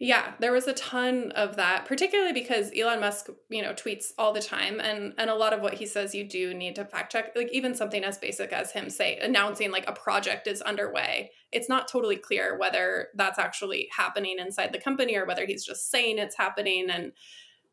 Yeah, 0.00 0.32
there 0.40 0.52
was 0.52 0.66
a 0.66 0.74
ton 0.74 1.30
of 1.32 1.56
that, 1.56 1.84
particularly 1.86 2.32
because 2.32 2.72
Elon 2.76 3.00
Musk, 3.00 3.28
you 3.48 3.62
know, 3.62 3.72
tweets 3.72 4.08
all 4.18 4.32
the 4.32 4.40
time 4.40 4.80
and 4.80 5.14
and 5.18 5.30
a 5.30 5.34
lot 5.34 5.52
of 5.52 5.60
what 5.60 5.74
he 5.74 5.86
says 5.86 6.14
you 6.14 6.28
do 6.28 6.52
need 6.52 6.74
to 6.76 6.84
fact 6.84 7.12
check. 7.12 7.32
Like 7.36 7.50
even 7.52 7.74
something 7.74 8.02
as 8.02 8.18
basic 8.18 8.52
as 8.52 8.72
him 8.72 8.90
say 8.90 9.18
announcing 9.18 9.70
like 9.70 9.88
a 9.88 9.92
project 9.92 10.48
is 10.48 10.60
underway. 10.62 11.30
It's 11.52 11.68
not 11.68 11.86
totally 11.86 12.16
clear 12.16 12.58
whether 12.58 13.08
that's 13.14 13.38
actually 13.38 13.88
happening 13.96 14.38
inside 14.38 14.72
the 14.72 14.80
company 14.80 15.16
or 15.16 15.26
whether 15.26 15.46
he's 15.46 15.64
just 15.64 15.90
saying 15.90 16.18
it's 16.18 16.36
happening 16.36 16.90
and 16.90 17.12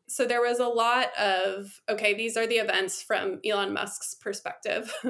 so 0.08 0.26
there 0.26 0.42
was 0.42 0.58
a 0.58 0.66
lot 0.66 1.08
of 1.18 1.80
okay, 1.88 2.14
these 2.14 2.36
are 2.36 2.46
the 2.46 2.56
events 2.56 3.02
from 3.02 3.40
Elon 3.44 3.72
Musk's 3.72 4.14
perspective. 4.14 4.94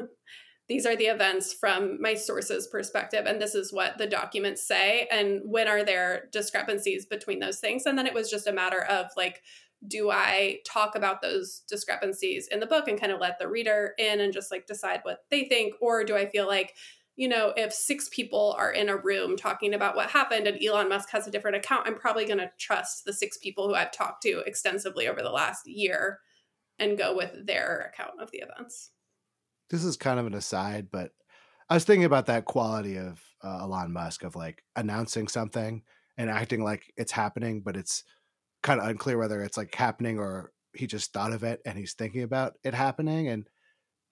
these 0.68 0.86
are 0.86 0.96
the 0.96 1.06
events 1.06 1.52
from 1.52 2.00
my 2.00 2.14
source's 2.14 2.66
perspective 2.66 3.26
and 3.26 3.40
this 3.40 3.54
is 3.54 3.72
what 3.72 3.98
the 3.98 4.06
documents 4.06 4.66
say 4.66 5.08
and 5.10 5.40
when 5.44 5.68
are 5.68 5.84
there 5.84 6.28
discrepancies 6.32 7.06
between 7.06 7.40
those 7.40 7.58
things? 7.58 7.84
And 7.86 7.98
then 7.98 8.06
it 8.06 8.14
was 8.14 8.30
just 8.30 8.46
a 8.46 8.52
matter 8.52 8.84
of 8.84 9.06
like 9.16 9.42
do 9.88 10.10
i 10.10 10.58
talk 10.64 10.94
about 10.94 11.20
those 11.22 11.62
discrepancies 11.68 12.46
in 12.52 12.60
the 12.60 12.66
book 12.66 12.86
and 12.86 13.00
kind 13.00 13.10
of 13.10 13.20
let 13.20 13.38
the 13.40 13.48
reader 13.48 13.94
in 13.98 14.20
and 14.20 14.32
just 14.32 14.52
like 14.52 14.66
decide 14.66 15.00
what 15.02 15.24
they 15.30 15.44
think? 15.44 15.74
Or 15.80 16.04
do 16.04 16.16
i 16.16 16.26
feel 16.26 16.46
like 16.46 16.74
you 17.16 17.28
know 17.28 17.52
if 17.56 17.72
six 17.72 18.08
people 18.08 18.54
are 18.58 18.70
in 18.70 18.88
a 18.88 18.96
room 18.96 19.36
talking 19.36 19.74
about 19.74 19.96
what 19.96 20.10
happened 20.10 20.46
and 20.46 20.62
elon 20.64 20.88
musk 20.88 21.10
has 21.10 21.26
a 21.26 21.30
different 21.30 21.56
account 21.56 21.86
i'm 21.86 21.98
probably 21.98 22.24
going 22.24 22.38
to 22.38 22.50
trust 22.58 23.04
the 23.04 23.12
six 23.12 23.36
people 23.38 23.68
who 23.68 23.74
i've 23.74 23.92
talked 23.92 24.22
to 24.22 24.42
extensively 24.46 25.06
over 25.06 25.20
the 25.20 25.30
last 25.30 25.66
year 25.66 26.20
and 26.78 26.96
go 26.96 27.14
with 27.14 27.46
their 27.46 27.92
account 27.92 28.12
of 28.20 28.30
the 28.30 28.38
events 28.38 28.90
this 29.72 29.84
is 29.84 29.96
kind 29.96 30.20
of 30.20 30.26
an 30.26 30.34
aside, 30.34 30.88
but 30.92 31.12
I 31.68 31.74
was 31.74 31.84
thinking 31.84 32.04
about 32.04 32.26
that 32.26 32.44
quality 32.44 32.98
of 32.98 33.20
uh, 33.42 33.62
Elon 33.62 33.92
Musk 33.92 34.22
of 34.22 34.36
like 34.36 34.62
announcing 34.76 35.28
something 35.28 35.82
and 36.18 36.28
acting 36.28 36.62
like 36.62 36.92
it's 36.98 37.12
happening, 37.12 37.62
but 37.62 37.76
it's 37.76 38.04
kind 38.62 38.78
of 38.78 38.86
unclear 38.86 39.16
whether 39.16 39.42
it's 39.42 39.56
like 39.56 39.74
happening 39.74 40.18
or 40.18 40.52
he 40.74 40.86
just 40.86 41.14
thought 41.14 41.32
of 41.32 41.42
it 41.42 41.60
and 41.64 41.78
he's 41.78 41.94
thinking 41.94 42.22
about 42.22 42.52
it 42.62 42.74
happening. 42.74 43.28
And 43.28 43.48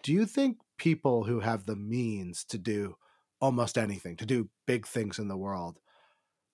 do 0.02 0.14
you 0.14 0.24
think 0.24 0.56
people 0.78 1.24
who 1.24 1.40
have 1.40 1.66
the 1.66 1.76
means 1.76 2.44
to 2.46 2.56
do 2.56 2.96
almost 3.38 3.76
anything, 3.76 4.16
to 4.16 4.26
do 4.26 4.48
big 4.66 4.86
things 4.86 5.18
in 5.18 5.28
the 5.28 5.36
world, 5.36 5.78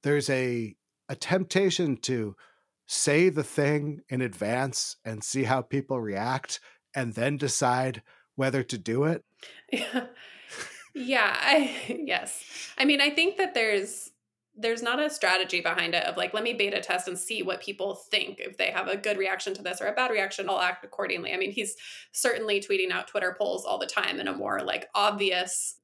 there's 0.03 0.29
a 0.29 0.75
a 1.09 1.15
temptation 1.15 1.97
to 1.97 2.35
say 2.89 3.29
the 3.29 3.45
thing 3.45 4.01
in 4.09 4.21
advance 4.21 4.97
and 5.05 5.23
see 5.23 5.45
how 5.45 5.63
people 5.63 6.01
react 6.01 6.59
and 6.97 7.15
then 7.15 7.37
decide 7.37 8.03
whether 8.37 8.63
to 8.63 8.79
do 8.79 9.05
it. 9.05 9.25
Yeah. 9.73 10.07
Yeah, 10.97 11.37
I 11.39 11.77
yes. 12.07 12.43
I 12.79 12.87
mean, 12.87 13.01
I 13.01 13.11
think 13.11 13.37
that 13.37 13.55
there's 13.55 14.11
there's 14.59 14.83
not 14.83 14.99
a 14.99 15.11
strategy 15.11 15.61
behind 15.61 15.95
it 15.95 16.05
of 16.05 16.17
like 16.17 16.33
let 16.33 16.43
me 16.43 16.55
beta 16.55 16.81
test 16.81 17.07
and 17.07 17.19
see 17.19 17.43
what 17.43 17.61
people 17.61 17.95
think 17.95 18.41
if 18.41 18.57
they 18.57 18.71
have 18.71 18.89
a 18.89 18.97
good 18.97 19.19
reaction 19.19 19.53
to 19.53 19.63
this 19.63 19.83
or 19.83 19.87
a 19.87 19.93
bad 19.93 20.11
reaction 20.11 20.49
i'll 20.49 20.59
act 20.59 20.83
accordingly 20.83 21.35
i 21.35 21.37
mean 21.37 21.51
he's 21.51 21.77
certainly 22.13 22.59
tweeting 22.59 22.91
out 22.91 23.07
twitter 23.07 23.37
polls 23.37 23.67
all 23.67 23.79
the 23.79 23.85
time 23.85 24.19
in 24.19 24.29
a 24.29 24.33
more 24.33 24.63
like 24.63 24.89
obvious 24.95 25.77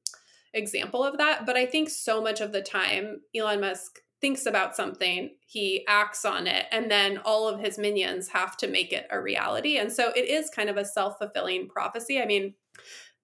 example 0.55 1.03
of 1.03 1.19
that 1.19 1.45
but 1.45 1.55
i 1.55 1.67
think 1.67 1.87
so 1.87 2.19
much 2.19 2.41
of 2.41 2.51
the 2.51 2.63
time 2.63 3.21
elon 3.35 3.61
musk 3.61 3.99
thinks 4.23 4.45
about 4.45 4.73
something 4.73 5.31
he 5.45 5.85
acts 5.85 6.23
on 6.23 6.47
it 6.47 6.65
and 6.71 6.89
then 6.89 7.17
all 7.25 7.45
of 7.45 7.59
his 7.59 7.77
minions 7.77 8.29
have 8.29 8.55
to 8.55 8.69
make 8.69 8.93
it 8.93 9.05
a 9.11 9.21
reality 9.21 9.77
and 9.77 9.91
so 9.91 10.13
it 10.15 10.29
is 10.29 10.49
kind 10.49 10.69
of 10.69 10.77
a 10.77 10.85
self-fulfilling 10.85 11.67
prophecy 11.67 12.21
i 12.21 12.25
mean 12.25 12.53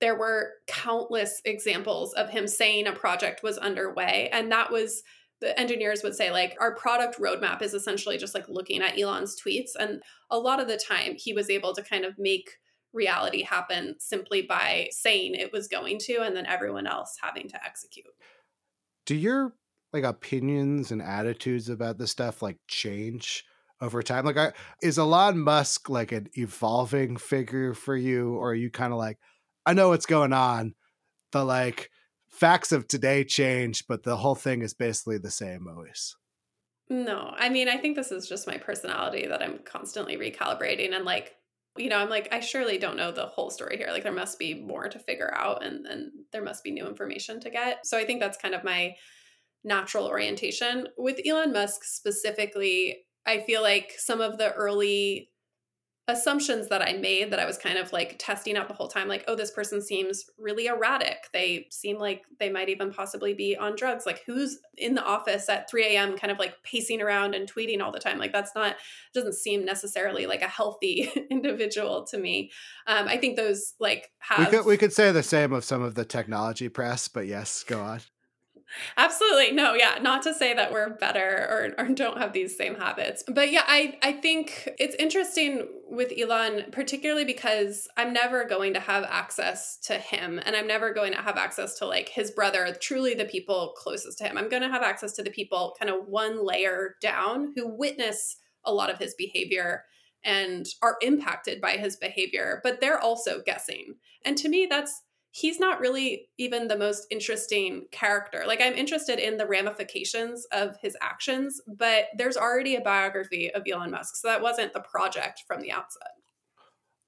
there 0.02 0.18
were 0.18 0.52
countless 0.68 1.42
examples 1.46 2.12
of 2.16 2.30
him 2.30 2.46
saying 2.50 2.86
a 2.86 2.92
project 2.92 3.42
was 3.44 3.58
underway 3.58 4.30
and 4.34 4.52
that 4.52 4.70
was 4.70 5.02
the 5.40 5.58
engineers 5.58 6.04
would 6.04 6.16
say 6.16 6.32
like 6.32 6.58
our 6.60 6.76
product 6.76 7.18
roadmap 7.18 7.62
is 7.62 7.74
essentially 7.74 8.18
just 8.18 8.36
like 8.36 8.50
looking 8.50 8.82
at 8.82 9.00
Elon's 9.00 9.40
tweets 9.42 9.70
and 9.80 10.04
a 10.30 10.38
lot 10.38 10.60
of 10.60 10.68
the 10.68 10.76
time 10.76 11.16
he 11.16 11.32
was 11.32 11.50
able 11.50 11.74
to 11.74 11.82
kind 11.82 12.04
of 12.04 12.20
make 12.20 12.58
reality 12.92 13.42
happen 13.42 13.96
simply 14.00 14.42
by 14.42 14.90
saying 14.92 15.34
it 15.34 15.54
was 15.54 15.70
going 15.70 15.98
to 15.98 16.18
and 16.18 16.36
then 16.36 16.46
everyone 16.46 16.88
else 16.88 17.16
having 17.22 17.48
to 17.48 17.66
execute. 17.66 18.06
Do 19.06 19.16
your 19.16 19.54
like 19.94 20.04
opinions 20.04 20.92
and 20.92 21.02
attitudes 21.02 21.70
about 21.70 21.98
this 21.98 22.12
stuff 22.12 22.42
like 22.42 22.58
change 22.68 23.46
over 23.82 24.04
time? 24.04 24.26
Like 24.26 24.38
I, 24.38 24.52
is 24.82 25.00
Elon 25.00 25.40
Musk 25.40 25.90
like 25.90 26.12
an 26.12 26.28
evolving 26.34 27.18
figure 27.18 27.74
for 27.74 27.96
you 27.96 28.36
or 28.36 28.52
are 28.52 28.56
you 28.56 28.70
kind 28.70 28.94
of 28.94 29.00
like 29.00 29.18
I 29.66 29.74
know 29.74 29.90
what's 29.90 30.06
going 30.06 30.34
on. 30.34 30.74
The 31.32 31.44
like 31.44 31.92
facts 32.28 32.72
of 32.72 32.88
today 32.88 33.24
change, 33.24 33.86
but 33.88 34.04
the 34.04 34.18
whole 34.18 34.36
thing 34.36 34.62
is 34.62 34.74
basically 34.74 35.18
the 35.18 35.32
same 35.32 35.68
always. 35.68 36.16
No, 36.90 37.34
I 37.38 37.50
mean, 37.50 37.70
I 37.70 37.78
think 37.78 37.96
this 37.96 38.12
is 38.12 38.28
just 38.28 38.48
my 38.48 38.58
personality 38.58 39.28
that 39.28 39.44
I'm 39.44 39.60
constantly 39.60 40.18
recalibrating 40.18 40.96
and 40.96 41.06
like, 41.06 41.36
you 41.78 41.88
know, 41.88 42.00
I'm 42.00 42.10
like, 42.10 42.30
I 42.32 42.40
surely 42.40 42.80
don't 42.80 42.98
know 42.98 43.12
the 43.12 43.28
whole 43.28 43.52
story 43.52 43.78
here. 43.78 43.90
Like, 43.92 44.02
there 44.02 44.12
must 44.12 44.40
be 44.40 44.56
more 44.56 44.90
to 44.90 44.98
figure 44.98 45.32
out 45.38 45.64
and, 45.64 45.86
and 45.86 46.12
there 46.32 46.44
must 46.44 46.64
be 46.64 46.72
new 46.72 46.88
information 46.88 47.40
to 47.42 47.52
get. 47.52 47.86
So 47.86 47.96
I 47.96 48.06
think 48.06 48.20
that's 48.20 48.40
kind 48.40 48.56
of 48.56 48.64
my 48.64 48.96
natural 49.64 50.06
orientation. 50.06 50.88
With 50.98 51.20
Elon 51.26 51.54
Musk 51.54 51.84
specifically, 51.84 53.06
I 53.26 53.40
feel 53.42 53.62
like 53.62 53.94
some 53.98 54.22
of 54.22 54.38
the 54.38 54.52
early 54.54 55.30
assumptions 56.10 56.70
that 56.70 56.82
I 56.82 56.94
made 56.94 57.32
that 57.32 57.40
I 57.40 57.46
was 57.46 57.58
kind 57.58 57.78
of 57.78 57.94
like 57.94 58.16
testing 58.18 58.58
out 58.58 58.68
the 58.68 58.74
whole 58.74 58.88
time 58.88 59.08
like, 59.08 59.24
oh, 59.28 59.36
this 59.36 59.52
person 59.52 59.82
seems 59.82 60.26
really 60.38 60.68
erratic. 60.68 61.28
They 61.34 61.68
seem 61.70 61.98
like 61.98 62.24
they 62.40 62.50
might 62.50 62.70
even 62.70 62.92
possibly 62.92 63.34
be 63.34 63.56
on 63.56 63.76
drugs. 63.76 64.06
Like, 64.06 64.24
who's 64.26 64.60
in 64.78 64.96
the 64.96 65.04
office 65.04 65.48
at 65.50 65.70
3 65.70 65.84
a.m., 65.86 66.18
kind 66.18 66.32
of 66.32 66.40
like 66.40 66.56
pacing 66.64 67.02
around 67.02 67.36
and 67.36 67.52
tweeting 67.52 67.82
all 67.82 67.92
the 67.92 68.00
time? 68.00 68.18
Like, 68.18 68.34
that's 68.34 68.52
not, 68.56 68.76
doesn't 69.14 69.36
seem 69.36 69.66
necessarily 69.66 70.26
like 70.26 70.42
a 70.42 70.48
healthy 70.48 71.10
individual 71.30 72.04
to 72.06 72.18
me. 72.18 72.52
Um, 72.88 73.08
I 73.08 73.18
think 73.18 73.36
those 73.36 73.76
like 73.80 74.12
have. 74.20 74.40
We 74.40 74.58
could, 74.58 74.66
we 74.66 74.78
could 74.78 74.94
say 74.94 75.12
the 75.12 75.24
same 75.24 75.54
of 75.54 75.64
some 75.64 75.82
of 75.82 75.96
the 75.96 76.06
technology 76.06 76.70
press, 76.70 77.08
but 77.08 77.28
yes, 77.28 77.64
go 77.64 77.82
on. 77.82 78.02
Absolutely. 78.98 79.52
No, 79.52 79.74
yeah. 79.74 79.98
Not 80.02 80.24
to 80.24 80.34
say 80.34 80.54
that 80.54 80.72
we're 80.72 80.90
better 80.90 81.74
or, 81.78 81.86
or 81.86 81.88
don't 81.90 82.18
have 82.18 82.34
these 82.34 82.56
same 82.58 82.76
habits. 82.76 83.24
But 83.28 83.52
yeah, 83.52 83.64
I, 83.68 83.98
I 84.02 84.14
think 84.14 84.70
it's 84.80 84.96
interesting 84.96 85.68
with 85.90 86.14
Elon, 86.18 86.66
particularly 86.72 87.26
because 87.26 87.88
I'm 87.98 88.14
never 88.14 88.46
going 88.46 88.74
to 88.76 88.80
have 88.80 89.04
access 89.06 89.78
to 89.86 89.96
him 89.96 90.40
and 90.46 90.56
I'm 90.56 90.68
never 90.68 90.94
going 90.94 91.14
to 91.14 91.22
have 91.22 91.38
access 91.38 91.78
to 91.80 91.86
like 91.86 92.10
his 92.10 92.32
brother, 92.32 92.76
truly 92.80 93.14
the 93.14 93.26
people 93.26 93.74
closest 93.78 94.18
to 94.20 94.26
him. 94.26 94.38
I'm 94.38 94.50
going 94.50 94.64
to 94.64 94.70
have 94.70 94.84
access 94.84 95.14
to 95.14 95.24
the 95.24 95.32
people 95.32 95.76
kind 95.80 95.92
of 95.92 96.08
one 96.08 96.46
layer 96.46 96.96
down 97.02 97.54
who 97.56 97.68
witness 97.68 98.38
a 98.66 98.74
lot 98.74 98.90
of 98.90 99.00
his 99.00 99.16
behavior 99.16 99.84
and 100.24 100.66
are 100.82 100.98
impacted 101.02 101.62
by 101.62 101.72
his 101.72 101.96
behavior, 101.96 102.60
but 102.64 102.82
they're 102.82 103.00
also 103.00 103.42
guessing. 103.46 103.96
And 104.26 104.38
to 104.38 104.50
me, 104.50 104.68
that's 104.70 105.02
he's 105.32 105.60
not 105.60 105.80
really 105.80 106.30
even 106.38 106.68
the 106.68 106.78
most 106.78 107.06
interesting 107.12 107.86
character. 107.92 108.44
Like 108.48 108.62
I'm 108.62 108.74
interested 108.74 109.20
in 109.20 109.38
the 109.38 109.46
ramifications 109.46 110.46
of 110.52 110.76
his 110.82 110.98
actions, 111.02 111.62
but 111.68 112.06
there's 112.18 112.38
already 112.38 112.76
a 112.76 112.82
biography 112.82 113.52
of 113.54 113.64
Elon 113.72 113.92
Musk. 113.92 114.16
So 114.16 114.28
that 114.28 114.42
wasn't 114.42 114.74
the 114.74 114.82
project 114.82 115.44
from 115.48 115.62
the 115.62 115.72
outset. 115.72 116.12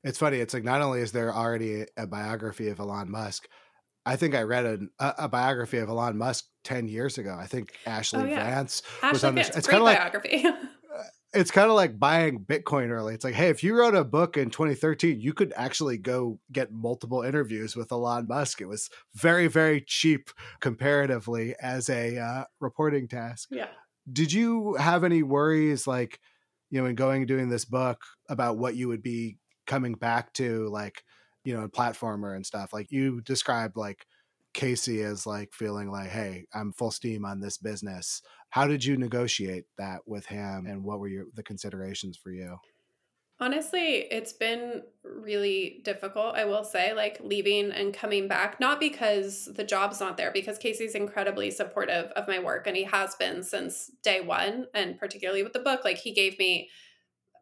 It's 0.04 0.18
funny. 0.18 0.38
It's 0.38 0.54
like 0.54 0.64
not 0.64 0.82
only 0.82 1.02
is 1.02 1.12
there 1.12 1.34
already 1.34 1.86
a 1.98 2.08
biography 2.08 2.70
of 2.70 2.80
Elon 2.80 3.10
Musk, 3.10 3.48
I 4.06 4.16
think 4.16 4.34
I 4.34 4.42
read 4.44 4.66
a, 5.00 5.14
a 5.26 5.30
biography 5.30 5.78
of 5.78 5.90
Elon 5.90 6.18
Musk 6.18 6.46
10 6.64 6.88
years 6.88 7.18
ago. 7.18 7.38
I 7.40 7.46
think 7.46 7.74
Ashlee 7.86 8.24
oh, 8.24 8.26
yeah. 8.26 8.44
Vance 8.44 8.82
Ashlee 9.02 9.14
was 9.14 9.24
on 9.24 9.36
this. 9.36 9.48
Vance, 9.48 9.58
it's 9.58 9.68
kind 9.68 9.82
of 9.82 9.86
like 9.86 10.00
biography. 10.00 10.44
it's 11.34 11.52
kind 11.52 11.70
of 11.70 11.76
like 11.76 11.98
buying 11.98 12.40
Bitcoin 12.40 12.90
early. 12.90 13.14
It's 13.14 13.24
like, 13.24 13.36
hey, 13.36 13.50
if 13.50 13.64
you 13.64 13.78
wrote 13.78 13.96
a 13.96 14.04
book 14.04 14.36
in 14.36 14.50
2013, 14.50 15.22
you 15.22 15.34
could 15.34 15.54
actually 15.56 15.98
go 15.98 16.40
get 16.52 16.72
multiple 16.72 17.22
interviews 17.22 17.76
with 17.76 17.92
Elon 17.92 18.28
Musk. 18.28 18.60
It 18.60 18.68
was 18.68 18.90
very, 19.14 19.48
very 19.48 19.82
cheap 19.82 20.30
comparatively 20.60 21.56
as 21.62 21.90
a 21.90 22.18
uh, 22.18 22.44
reporting 22.60 23.08
task. 23.08 23.48
Yeah. 23.52 23.68
Did 24.12 24.34
you 24.34 24.76
have 24.76 25.04
any 25.04 25.24
worries, 25.24 25.88
like, 25.88 26.20
you 26.70 26.82
know, 26.82 26.88
in 26.88 26.96
going 26.96 27.26
doing 27.26 27.50
this 27.50 27.66
book 27.66 28.02
about 28.30 28.58
what 28.58 28.76
you 28.76 28.90
would 28.90 29.04
be 29.04 29.38
coming 29.68 29.94
back 29.94 30.34
to, 30.34 30.68
like, 30.70 31.04
you 31.46 31.54
know, 31.54 31.64
in 31.64 31.70
platformer 31.70 32.36
and 32.36 32.46
stuff? 32.46 32.74
Like 32.74 32.92
you 32.92 33.22
described, 33.22 33.78
like 33.78 34.06
Casey 34.54 35.02
is 35.02 35.26
like 35.26 35.54
feeling 35.54 35.90
like, 35.90 36.10
hey, 36.10 36.46
I'm 36.54 36.74
full 36.74 36.92
steam 36.92 37.26
on 37.26 37.40
this 37.40 37.58
business. 37.58 38.22
How 38.50 38.68
did 38.68 38.84
you 38.84 38.98
negotiate 38.98 39.66
that 39.78 40.02
with 40.06 40.26
him 40.26 40.66
and 40.68 40.84
what 40.84 41.00
were 41.00 41.08
your 41.08 41.26
the 41.34 41.44
considerations 41.44 42.18
for 42.18 42.32
you? 42.32 42.58
Honestly, 43.40 44.06
it's 44.12 44.34
been 44.34 44.84
really 45.04 45.82
difficult, 45.84 46.36
I 46.36 46.46
will 46.46 46.64
say, 46.64 46.94
like 46.94 47.20
leaving 47.24 47.72
and 47.72 47.92
coming 47.92 48.28
back, 48.28 48.60
not 48.60 48.80
because 48.80 49.50
the 49.56 49.64
job's 49.64 50.00
not 50.00 50.16
there, 50.16 50.30
because 50.32 50.60
Casey's 50.60 50.94
incredibly 50.94 51.50
supportive 51.50 52.12
of 52.12 52.28
my 52.28 52.38
work 52.38 52.68
and 52.68 52.78
he 52.78 52.84
has 52.84 53.16
been 53.16 53.42
since 53.42 53.90
day 54.04 54.22
one, 54.22 54.68
and 54.76 55.00
particularly 55.00 55.42
with 55.42 55.54
the 55.54 55.60
book. 55.60 55.84
Like, 55.84 55.98
he 55.98 56.14
gave 56.14 56.38
me 56.38 56.70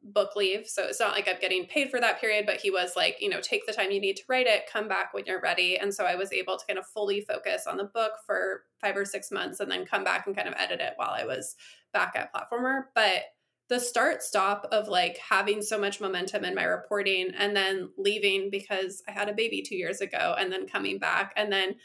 book 0.03 0.35
leave. 0.35 0.67
So 0.67 0.83
it's 0.83 0.99
not 0.99 1.11
like 1.11 1.27
I'm 1.27 1.39
getting 1.41 1.65
paid 1.65 1.89
for 1.89 1.99
that 1.99 2.21
period, 2.21 2.45
but 2.45 2.57
he 2.57 2.71
was 2.71 2.93
like, 2.95 3.17
you 3.19 3.29
know, 3.29 3.41
take 3.41 3.65
the 3.65 3.73
time 3.73 3.91
you 3.91 3.99
need 3.99 4.15
to 4.17 4.23
write 4.29 4.47
it, 4.47 4.69
come 4.71 4.87
back 4.87 5.13
when 5.13 5.25
you're 5.25 5.41
ready. 5.41 5.77
And 5.77 5.93
so 5.93 6.05
I 6.05 6.15
was 6.15 6.31
able 6.31 6.57
to 6.57 6.65
kind 6.65 6.79
of 6.79 6.87
fully 6.87 7.21
focus 7.21 7.67
on 7.67 7.77
the 7.77 7.83
book 7.83 8.13
for 8.25 8.63
five 8.81 8.95
or 8.95 9.05
six 9.05 9.31
months 9.31 9.59
and 9.59 9.69
then 9.71 9.85
come 9.85 10.03
back 10.03 10.25
and 10.25 10.35
kind 10.35 10.47
of 10.47 10.55
edit 10.57 10.79
it 10.79 10.93
while 10.95 11.11
I 11.11 11.25
was 11.25 11.55
back 11.93 12.13
at 12.15 12.33
Platformer. 12.33 12.83
But 12.95 13.23
the 13.69 13.79
start 13.79 14.23
stop 14.23 14.67
of 14.71 14.87
like 14.87 15.17
having 15.17 15.61
so 15.61 15.77
much 15.77 16.01
momentum 16.01 16.43
in 16.43 16.55
my 16.55 16.63
reporting 16.63 17.31
and 17.37 17.55
then 17.55 17.89
leaving 17.97 18.49
because 18.49 19.03
I 19.07 19.11
had 19.11 19.29
a 19.29 19.33
baby 19.33 19.61
two 19.61 19.75
years 19.75 20.01
ago 20.01 20.35
and 20.39 20.51
then 20.51 20.67
coming 20.67 20.97
back 20.97 21.33
and 21.37 21.51
then 21.51 21.75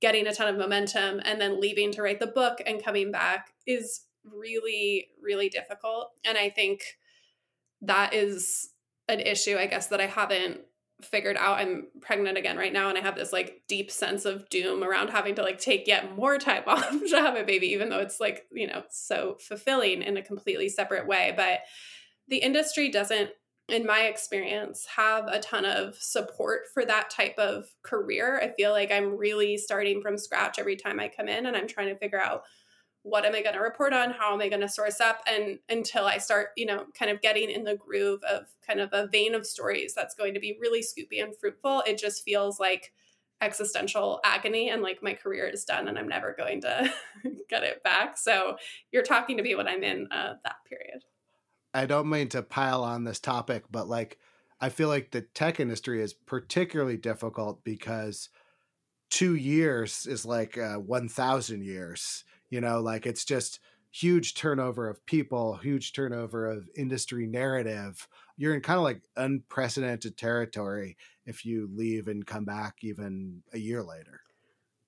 getting 0.00 0.26
a 0.26 0.34
ton 0.34 0.48
of 0.48 0.58
momentum 0.58 1.20
and 1.24 1.40
then 1.40 1.60
leaving 1.60 1.92
to 1.92 2.02
write 2.02 2.20
the 2.20 2.26
book 2.26 2.62
and 2.64 2.82
coming 2.82 3.10
back 3.10 3.52
is 3.66 4.06
really, 4.24 5.08
really 5.22 5.48
difficult. 5.48 6.10
And 6.24 6.38
I 6.38 6.48
think 6.50 6.82
that 7.82 8.14
is 8.14 8.70
an 9.08 9.20
issue, 9.20 9.56
I 9.56 9.66
guess, 9.66 9.88
that 9.88 10.00
I 10.00 10.06
haven't 10.06 10.60
figured 11.02 11.36
out. 11.36 11.58
I'm 11.58 11.88
pregnant 12.00 12.38
again 12.38 12.56
right 12.56 12.72
now, 12.72 12.88
and 12.88 12.96
I 12.96 13.02
have 13.02 13.16
this 13.16 13.32
like 13.32 13.62
deep 13.68 13.90
sense 13.90 14.24
of 14.24 14.48
doom 14.48 14.82
around 14.82 15.08
having 15.08 15.34
to 15.36 15.42
like 15.42 15.58
take 15.58 15.86
yet 15.86 16.16
more 16.16 16.38
time 16.38 16.64
off 16.66 16.90
to 16.90 17.16
have 17.16 17.36
a 17.36 17.44
baby, 17.44 17.68
even 17.68 17.88
though 17.88 18.00
it's 18.00 18.20
like, 18.20 18.46
you 18.52 18.66
know, 18.66 18.82
so 18.90 19.36
fulfilling 19.40 20.02
in 20.02 20.16
a 20.16 20.22
completely 20.22 20.68
separate 20.68 21.06
way. 21.06 21.32
But 21.36 21.60
the 22.28 22.38
industry 22.38 22.90
doesn't 22.90 23.30
in 23.68 23.84
my 23.84 24.02
experience, 24.02 24.86
have 24.86 25.26
a 25.26 25.40
ton 25.40 25.64
of 25.64 25.96
support 25.96 26.62
for 26.72 26.84
that 26.84 27.10
type 27.10 27.34
of 27.36 27.66
career. 27.82 28.38
I 28.40 28.52
feel 28.56 28.70
like 28.70 28.92
I'm 28.92 29.16
really 29.16 29.56
starting 29.56 30.00
from 30.00 30.18
scratch 30.18 30.58
every 30.58 30.76
time 30.76 31.00
I 31.00 31.08
come 31.08 31.28
in 31.28 31.46
and 31.46 31.56
I'm 31.56 31.66
trying 31.66 31.88
to 31.88 31.98
figure 31.98 32.20
out 32.20 32.44
what 33.06 33.24
am 33.24 33.36
I 33.36 33.42
going 33.42 33.54
to 33.54 33.60
report 33.60 33.92
on? 33.92 34.10
How 34.10 34.34
am 34.34 34.40
I 34.40 34.48
going 34.48 34.62
to 34.62 34.68
source 34.68 35.00
up? 35.00 35.22
And 35.28 35.60
until 35.68 36.06
I 36.06 36.18
start, 36.18 36.48
you 36.56 36.66
know, 36.66 36.86
kind 36.98 37.08
of 37.08 37.22
getting 37.22 37.50
in 37.50 37.62
the 37.62 37.76
groove 37.76 38.20
of 38.24 38.46
kind 38.66 38.80
of 38.80 38.88
a 38.92 39.06
vein 39.06 39.32
of 39.32 39.46
stories 39.46 39.94
that's 39.94 40.16
going 40.16 40.34
to 40.34 40.40
be 40.40 40.58
really 40.60 40.82
scoopy 40.82 41.22
and 41.22 41.32
fruitful, 41.36 41.84
it 41.86 41.98
just 41.98 42.24
feels 42.24 42.58
like 42.58 42.92
existential 43.40 44.18
agony 44.24 44.70
and 44.70 44.82
like 44.82 45.04
my 45.04 45.14
career 45.14 45.46
is 45.46 45.64
done 45.64 45.86
and 45.86 45.96
I'm 45.96 46.08
never 46.08 46.34
going 46.36 46.62
to 46.62 46.92
get 47.48 47.62
it 47.62 47.80
back. 47.84 48.18
So 48.18 48.56
you're 48.90 49.04
talking 49.04 49.36
to 49.36 49.42
me 49.44 49.54
when 49.54 49.68
I'm 49.68 49.84
in 49.84 50.08
uh, 50.10 50.34
that 50.42 50.56
period. 50.68 51.04
I 51.72 51.86
don't 51.86 52.10
mean 52.10 52.28
to 52.30 52.42
pile 52.42 52.82
on 52.82 53.04
this 53.04 53.20
topic, 53.20 53.66
but 53.70 53.88
like 53.88 54.18
I 54.60 54.68
feel 54.68 54.88
like 54.88 55.12
the 55.12 55.20
tech 55.20 55.60
industry 55.60 56.02
is 56.02 56.12
particularly 56.12 56.96
difficult 56.96 57.62
because 57.62 58.30
two 59.10 59.36
years 59.36 60.06
is 60.06 60.26
like 60.26 60.58
uh, 60.58 60.74
1,000 60.74 61.62
years 61.62 62.24
you 62.50 62.60
know 62.60 62.80
like 62.80 63.06
it's 63.06 63.24
just 63.24 63.60
huge 63.92 64.34
turnover 64.34 64.88
of 64.88 65.04
people 65.06 65.56
huge 65.56 65.92
turnover 65.92 66.46
of 66.46 66.68
industry 66.76 67.26
narrative 67.26 68.08
you're 68.36 68.54
in 68.54 68.60
kind 68.60 68.76
of 68.76 68.84
like 68.84 69.02
unprecedented 69.16 70.16
territory 70.16 70.96
if 71.24 71.44
you 71.44 71.68
leave 71.72 72.08
and 72.08 72.26
come 72.26 72.44
back 72.44 72.76
even 72.82 73.42
a 73.52 73.58
year 73.58 73.82
later 73.82 74.20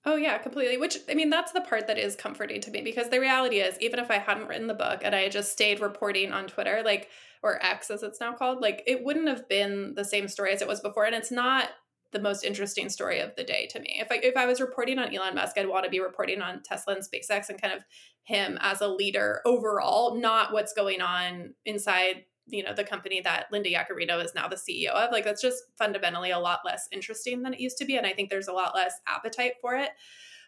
Oh 0.05 0.15
yeah, 0.15 0.37
completely. 0.37 0.77
Which 0.77 0.97
I 1.09 1.13
mean, 1.13 1.29
that's 1.29 1.51
the 1.51 1.61
part 1.61 1.87
that 1.87 1.97
is 1.97 2.15
comforting 2.15 2.61
to 2.61 2.71
me 2.71 2.81
because 2.81 3.09
the 3.09 3.19
reality 3.19 3.59
is, 3.59 3.77
even 3.81 3.99
if 3.99 4.09
I 4.09 4.17
hadn't 4.17 4.47
written 4.47 4.67
the 4.67 4.73
book 4.73 5.01
and 5.03 5.13
I 5.13 5.27
just 5.27 5.51
stayed 5.51 5.81
reporting 5.81 6.31
on 6.31 6.47
Twitter, 6.47 6.81
like 6.85 7.09
or 7.43 7.63
X 7.63 7.91
as 7.91 8.01
it's 8.01 8.19
now 8.19 8.33
called, 8.33 8.61
like 8.61 8.81
it 8.87 9.03
wouldn't 9.03 9.27
have 9.27 9.47
been 9.49 9.95
the 9.95 10.05
same 10.05 10.27
story 10.29 10.53
as 10.53 10.61
it 10.61 10.67
was 10.69 10.79
before. 10.79 11.05
And 11.05 11.15
it's 11.15 11.31
not 11.31 11.69
the 12.11 12.19
most 12.19 12.43
interesting 12.43 12.89
story 12.89 13.19
of 13.19 13.35
the 13.35 13.43
day 13.43 13.67
to 13.67 13.79
me. 13.79 13.99
If 13.99 14.11
I 14.11 14.15
if 14.23 14.35
I 14.35 14.45
was 14.45 14.61
reporting 14.61 14.99
on 14.99 15.13
Elon 15.13 15.35
Musk, 15.35 15.57
I'd 15.57 15.67
want 15.67 15.85
to 15.85 15.91
be 15.91 15.99
reporting 15.99 16.41
on 16.41 16.63
Tesla 16.63 16.95
and 16.95 17.03
SpaceX 17.03 17.49
and 17.49 17.61
kind 17.61 17.73
of 17.73 17.81
him 18.23 18.57
as 18.61 18.81
a 18.81 18.87
leader 18.87 19.41
overall, 19.45 20.19
not 20.19 20.53
what's 20.53 20.73
going 20.73 21.01
on 21.01 21.53
inside 21.65 22.25
you 22.51 22.63
know 22.63 22.73
the 22.73 22.83
company 22.83 23.21
that 23.21 23.45
Linda 23.51 23.69
Yaccarino 23.69 24.23
is 24.23 24.33
now 24.33 24.47
the 24.47 24.55
CEO 24.55 24.89
of. 24.89 25.11
Like 25.11 25.23
that's 25.23 25.41
just 25.41 25.63
fundamentally 25.77 26.31
a 26.31 26.39
lot 26.39 26.61
less 26.65 26.87
interesting 26.91 27.43
than 27.43 27.53
it 27.53 27.59
used 27.59 27.77
to 27.77 27.85
be, 27.85 27.95
and 27.95 28.07
I 28.07 28.13
think 28.13 28.29
there's 28.29 28.47
a 28.47 28.53
lot 28.53 28.75
less 28.75 28.93
appetite 29.07 29.53
for 29.61 29.75
it. 29.75 29.89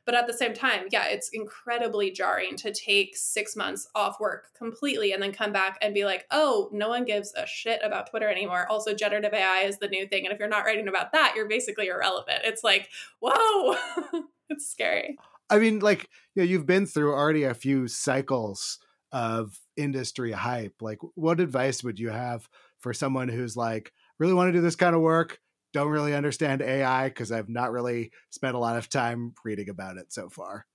But 0.06 0.16
at 0.16 0.28
the 0.28 0.34
same 0.34 0.54
time, 0.54 0.86
yeah, 0.92 1.06
it's 1.06 1.30
incredibly 1.30 2.12
jarring 2.12 2.56
to 2.58 2.74
take 2.74 3.16
six 3.16 3.56
months 3.56 3.88
off 3.94 4.20
work 4.20 4.50
completely 4.58 5.12
and 5.14 5.22
then 5.22 5.32
come 5.32 5.52
back 5.52 5.78
and 5.82 5.94
be 5.94 6.06
like, 6.06 6.26
oh, 6.32 6.70
no 6.72 6.90
one 6.90 7.06
gives 7.06 7.34
a 7.36 7.46
shit 7.46 7.82
about 7.84 8.10
Twitter 8.10 8.30
anymore. 8.30 8.66
Also, 8.70 8.94
generative 8.94 9.34
AI 9.34 9.62
is 9.66 9.78
the 9.78 9.88
new 9.88 10.08
thing. 10.08 10.26
And 10.26 10.34
if 10.34 10.40
you're 10.40 10.48
not 10.48 10.66
writing 10.66 10.88
about 10.88 11.12
that, 11.12 11.34
you're 11.36 11.48
basically 11.48 11.88
irrelevant. 11.88 12.42
It's 12.44 12.64
like, 12.64 12.90
whoa, 13.22 13.76
it's 14.50 14.70
scary. 14.70 15.18
I 15.50 15.60
mean, 15.60 15.80
like, 15.80 16.10
you 16.34 16.42
know, 16.42 16.50
you've 16.50 16.66
been 16.66 16.86
through 16.86 17.14
already 17.14 17.44
a 17.44 17.54
few 17.54 17.88
cycles 17.88 18.80
of 19.12 19.60
industry 19.76 20.32
hype. 20.32 20.82
Like, 20.82 21.00
what 21.16 21.40
advice 21.40 21.84
would 21.84 22.00
you 22.00 22.10
have 22.10 22.48
for 22.80 22.94
someone 22.94 23.28
who's 23.28 23.56
like, 23.56 23.92
really 24.18 24.34
want 24.34 24.48
to 24.48 24.54
do 24.54 24.62
this 24.62 24.76
kind 24.76 24.96
of 24.96 25.02
work? 25.02 25.40
Don't 25.74 25.90
really 25.90 26.14
understand 26.14 26.62
AI 26.62 27.10
because 27.10 27.32
I've 27.32 27.50
not 27.50 27.72
really 27.72 28.12
spent 28.30 28.56
a 28.56 28.60
lot 28.60 28.78
of 28.78 28.90
time 28.90 29.34
reading 29.44 29.70
about 29.70 29.98
it 29.98 30.12
so 30.12 30.30
far. 30.30 30.66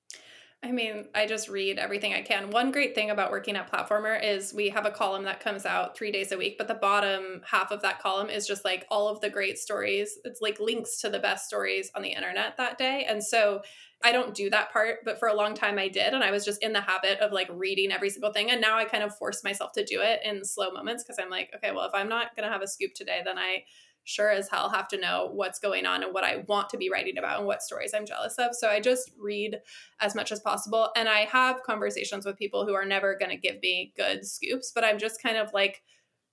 I 0.62 0.72
mean, 0.72 1.04
I 1.14 1.26
just 1.26 1.48
read 1.48 1.78
everything 1.78 2.14
I 2.14 2.22
can. 2.22 2.50
One 2.50 2.72
great 2.72 2.94
thing 2.94 3.10
about 3.10 3.30
working 3.30 3.56
at 3.56 3.70
Platformer 3.70 4.20
is 4.20 4.54
we 4.54 4.70
have 4.70 4.86
a 4.86 4.90
column 4.90 5.22
that 5.24 5.38
comes 5.38 5.66
out 5.66 5.96
three 5.96 6.10
days 6.10 6.32
a 6.32 6.38
week, 6.38 6.56
but 6.58 6.66
the 6.66 6.74
bottom 6.74 7.42
half 7.48 7.70
of 7.70 7.82
that 7.82 8.00
column 8.00 8.30
is 8.30 8.48
just 8.48 8.64
like 8.64 8.84
all 8.90 9.06
of 9.06 9.20
the 9.20 9.30
great 9.30 9.58
stories. 9.58 10.18
It's 10.24 10.40
like 10.40 10.58
links 10.58 11.00
to 11.02 11.10
the 11.10 11.20
best 11.20 11.46
stories 11.46 11.92
on 11.94 12.02
the 12.02 12.08
internet 12.08 12.56
that 12.56 12.78
day. 12.78 13.06
And 13.08 13.22
so 13.22 13.60
I 14.02 14.12
don't 14.12 14.34
do 14.34 14.50
that 14.50 14.72
part, 14.72 15.00
but 15.04 15.20
for 15.20 15.28
a 15.28 15.36
long 15.36 15.54
time 15.54 15.78
I 15.78 15.88
did. 15.88 16.14
And 16.14 16.24
I 16.24 16.30
was 16.30 16.44
just 16.44 16.62
in 16.62 16.72
the 16.72 16.80
habit 16.80 17.20
of 17.20 17.32
like 17.32 17.48
reading 17.52 17.92
every 17.92 18.10
single 18.10 18.32
thing. 18.32 18.50
And 18.50 18.60
now 18.60 18.76
I 18.76 18.86
kind 18.86 19.04
of 19.04 19.16
force 19.16 19.44
myself 19.44 19.72
to 19.72 19.84
do 19.84 20.00
it 20.00 20.20
in 20.24 20.44
slow 20.44 20.70
moments 20.70 21.04
because 21.04 21.18
I'm 21.22 21.30
like, 21.30 21.52
okay, 21.54 21.70
well, 21.70 21.86
if 21.86 21.94
I'm 21.94 22.08
not 22.08 22.34
going 22.34 22.46
to 22.46 22.52
have 22.52 22.62
a 22.62 22.66
scoop 22.66 22.94
today, 22.94 23.20
then 23.24 23.38
I 23.38 23.64
sure 24.06 24.30
as 24.30 24.48
hell 24.48 24.70
have 24.70 24.88
to 24.88 24.98
know 24.98 25.28
what's 25.32 25.58
going 25.58 25.84
on 25.84 26.02
and 26.02 26.14
what 26.14 26.24
I 26.24 26.44
want 26.46 26.70
to 26.70 26.78
be 26.78 26.88
writing 26.88 27.18
about 27.18 27.38
and 27.38 27.46
what 27.46 27.62
stories 27.62 27.92
I'm 27.94 28.06
jealous 28.06 28.36
of. 28.38 28.54
So 28.54 28.68
I 28.68 28.80
just 28.80 29.10
read 29.18 29.58
as 30.00 30.14
much 30.14 30.32
as 30.32 30.40
possible. 30.40 30.90
And 30.96 31.08
I 31.08 31.20
have 31.20 31.62
conversations 31.64 32.24
with 32.24 32.38
people 32.38 32.64
who 32.64 32.74
are 32.74 32.84
never 32.84 33.18
going 33.18 33.30
to 33.30 33.36
give 33.36 33.60
me 33.60 33.92
good 33.96 34.24
scoops, 34.24 34.72
but 34.74 34.84
I'm 34.84 34.98
just 34.98 35.22
kind 35.22 35.36
of 35.36 35.52
like, 35.52 35.82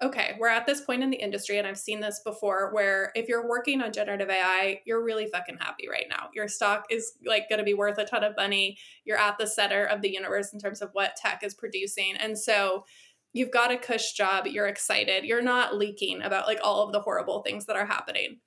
okay, 0.01 0.35
we're 0.39 0.49
at 0.49 0.65
this 0.65 0.81
point 0.81 1.01
in 1.01 1.09
the 1.09 1.17
industry, 1.17 1.57
and 1.57 1.67
I've 1.67 1.77
seen 1.77 2.01
this 2.01 2.19
before 2.25 2.73
where 2.73 3.11
if 3.15 3.29
you're 3.29 3.47
working 3.47 3.81
on 3.81 3.93
generative 3.93 4.29
AI, 4.29 4.81
you're 4.85 5.03
really 5.03 5.27
fucking 5.27 5.57
happy 5.59 5.87
right 5.87 6.07
now. 6.09 6.29
Your 6.33 6.47
stock 6.47 6.85
is 6.89 7.13
like 7.25 7.47
going 7.47 7.59
to 7.59 7.65
be 7.65 7.73
worth 7.73 7.97
a 7.97 8.05
ton 8.05 8.23
of 8.23 8.35
money. 8.35 8.77
You're 9.05 9.17
at 9.17 9.37
the 9.37 9.47
center 9.47 9.85
of 9.85 10.01
the 10.01 10.11
universe 10.11 10.51
in 10.51 10.59
terms 10.59 10.81
of 10.81 10.89
what 10.91 11.15
tech 11.15 11.41
is 11.43 11.53
producing. 11.53 12.17
And 12.17 12.37
so, 12.37 12.85
you've 13.33 13.51
got 13.51 13.71
a 13.71 13.77
cush 13.77 14.13
job, 14.13 14.47
you're 14.47 14.67
excited, 14.67 15.25
you're 15.25 15.41
not 15.41 15.75
leaking 15.75 16.21
about 16.21 16.47
like 16.47 16.59
all 16.63 16.83
of 16.83 16.93
the 16.93 17.01
horrible 17.01 17.41
things 17.41 17.65
that 17.65 17.75
are 17.75 17.85
happening. 17.85 18.37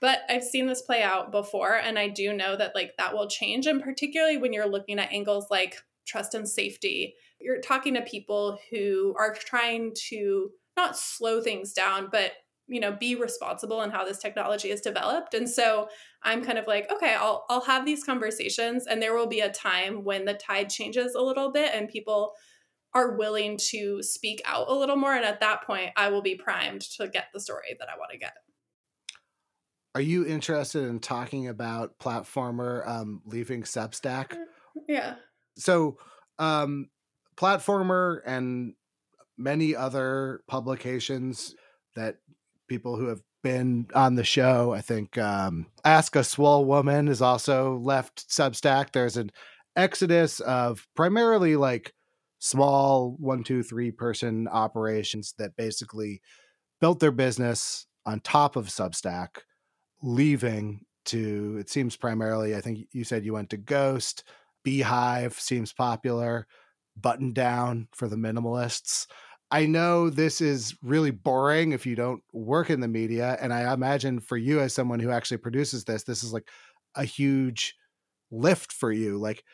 But 0.00 0.20
I've 0.28 0.44
seen 0.44 0.66
this 0.66 0.82
play 0.82 1.02
out 1.02 1.32
before, 1.32 1.76
and 1.76 1.98
I 1.98 2.08
do 2.08 2.32
know 2.34 2.56
that 2.56 2.74
like 2.74 2.92
that 2.98 3.14
will 3.14 3.28
change. 3.28 3.66
And 3.66 3.82
particularly 3.82 4.36
when 4.36 4.52
you're 4.52 4.68
looking 4.68 4.98
at 4.98 5.12
angles 5.12 5.46
like 5.50 5.78
trust 6.06 6.34
and 6.34 6.48
safety, 6.48 7.14
you're 7.40 7.60
talking 7.60 7.94
to 7.94 8.02
people 8.02 8.58
who 8.70 9.14
are 9.18 9.34
trying 9.34 9.92
to 10.10 10.50
not 10.76 10.98
slow 10.98 11.40
things 11.40 11.72
down, 11.72 12.08
but 12.12 12.32
you 12.66 12.80
know 12.80 12.92
be 12.92 13.14
responsible 13.14 13.82
in 13.82 13.90
how 13.90 14.04
this 14.04 14.18
technology 14.18 14.70
is 14.70 14.80
developed 14.80 15.34
and 15.34 15.48
so 15.48 15.86
i'm 16.22 16.42
kind 16.42 16.56
of 16.56 16.66
like 16.66 16.90
okay 16.90 17.14
i'll 17.14 17.44
i'll 17.50 17.60
have 17.60 17.84
these 17.84 18.04
conversations 18.04 18.86
and 18.86 19.02
there 19.02 19.14
will 19.14 19.26
be 19.26 19.40
a 19.40 19.52
time 19.52 20.02
when 20.02 20.24
the 20.24 20.34
tide 20.34 20.70
changes 20.70 21.14
a 21.14 21.20
little 21.20 21.52
bit 21.52 21.74
and 21.74 21.88
people 21.88 22.32
are 22.94 23.16
willing 23.16 23.58
to 23.70 24.02
speak 24.02 24.40
out 24.44 24.68
a 24.68 24.74
little 24.74 24.96
more. 24.96 25.14
And 25.14 25.24
at 25.24 25.40
that 25.40 25.66
point, 25.66 25.90
I 25.96 26.10
will 26.10 26.22
be 26.22 26.36
primed 26.36 26.82
to 26.96 27.08
get 27.08 27.26
the 27.32 27.40
story 27.40 27.76
that 27.78 27.88
I 27.88 27.98
want 27.98 28.12
to 28.12 28.18
get. 28.18 28.34
Are 29.94 30.00
you 30.00 30.26
interested 30.26 30.84
in 30.84 30.98
talking 30.98 31.48
about 31.48 31.98
Platformer 31.98 32.86
um, 32.88 33.22
leaving 33.26 33.62
Substack? 33.62 34.32
Mm, 34.32 34.44
yeah. 34.88 35.14
So, 35.56 35.98
um, 36.38 36.88
Platformer 37.36 38.20
and 38.26 38.74
many 39.36 39.74
other 39.74 40.42
publications 40.48 41.54
that 41.96 42.18
people 42.68 42.96
who 42.96 43.06
have 43.06 43.22
been 43.42 43.86
on 43.94 44.14
the 44.14 44.24
show, 44.24 44.72
I 44.72 44.80
think 44.80 45.18
um, 45.18 45.66
Ask 45.84 46.16
a 46.16 46.24
Swole 46.24 46.64
Woman 46.64 47.08
is 47.08 47.22
also 47.22 47.76
left 47.76 48.28
Substack. 48.28 48.92
There's 48.92 49.16
an 49.16 49.30
exodus 49.76 50.40
of 50.40 50.86
primarily 50.96 51.56
like 51.56 51.92
small 52.44 53.16
one, 53.18 53.42
two, 53.42 53.62
three 53.62 53.90
person 53.90 54.46
operations 54.48 55.32
that 55.38 55.56
basically 55.56 56.20
built 56.78 57.00
their 57.00 57.10
business 57.10 57.86
on 58.04 58.20
top 58.20 58.54
of 58.54 58.66
Substack, 58.66 59.38
leaving 60.02 60.82
to, 61.06 61.56
it 61.58 61.70
seems 61.70 61.96
primarily, 61.96 62.54
I 62.54 62.60
think 62.60 62.86
you 62.92 63.02
said 63.02 63.24
you 63.24 63.32
went 63.32 63.48
to 63.50 63.56
Ghost, 63.56 64.24
beehiiv 64.62 65.40
seems 65.40 65.72
popular, 65.72 66.46
Buttondown 67.00 67.86
for 67.94 68.08
the 68.08 68.16
minimalists. 68.16 69.06
I 69.50 69.64
know 69.64 70.10
this 70.10 70.42
is 70.42 70.76
really 70.82 71.12
boring 71.12 71.72
if 71.72 71.86
you 71.86 71.96
don't 71.96 72.22
work 72.34 72.68
in 72.68 72.80
the 72.80 72.88
media. 72.88 73.38
And 73.40 73.54
I 73.54 73.72
imagine 73.72 74.20
for 74.20 74.36
you, 74.36 74.60
as 74.60 74.74
someone 74.74 75.00
who 75.00 75.10
actually 75.10 75.38
produces 75.38 75.84
this, 75.84 76.02
this 76.02 76.22
is 76.22 76.34
like 76.34 76.48
a 76.94 77.04
huge 77.04 77.74
lift 78.30 78.70
for 78.70 78.92
you. 78.92 79.16
Like, 79.16 79.44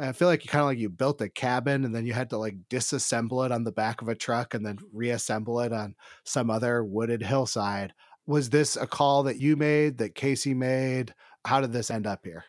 I 0.00 0.12
feel 0.12 0.28
like 0.28 0.44
you 0.44 0.50
kind 0.50 0.62
of 0.62 0.66
like 0.66 0.78
you 0.78 0.88
built 0.88 1.20
a 1.20 1.28
cabin 1.28 1.84
and 1.84 1.94
then 1.94 2.06
you 2.06 2.12
had 2.12 2.30
to 2.30 2.38
like 2.38 2.56
disassemble 2.70 3.44
it 3.44 3.52
on 3.52 3.64
the 3.64 3.72
back 3.72 4.00
of 4.00 4.08
a 4.08 4.14
truck 4.14 4.54
and 4.54 4.64
then 4.64 4.78
reassemble 4.92 5.60
it 5.60 5.72
on 5.72 5.94
some 6.24 6.50
other 6.50 6.84
wooded 6.84 7.22
hillside. 7.22 7.94
Was 8.26 8.50
this 8.50 8.76
a 8.76 8.86
call 8.86 9.24
that 9.24 9.40
you 9.40 9.56
made, 9.56 9.98
that 9.98 10.14
Casey 10.14 10.54
made? 10.54 11.14
How 11.44 11.60
did 11.60 11.72
this 11.72 11.90
end 11.90 12.06
up 12.06 12.20
here? 12.24 12.44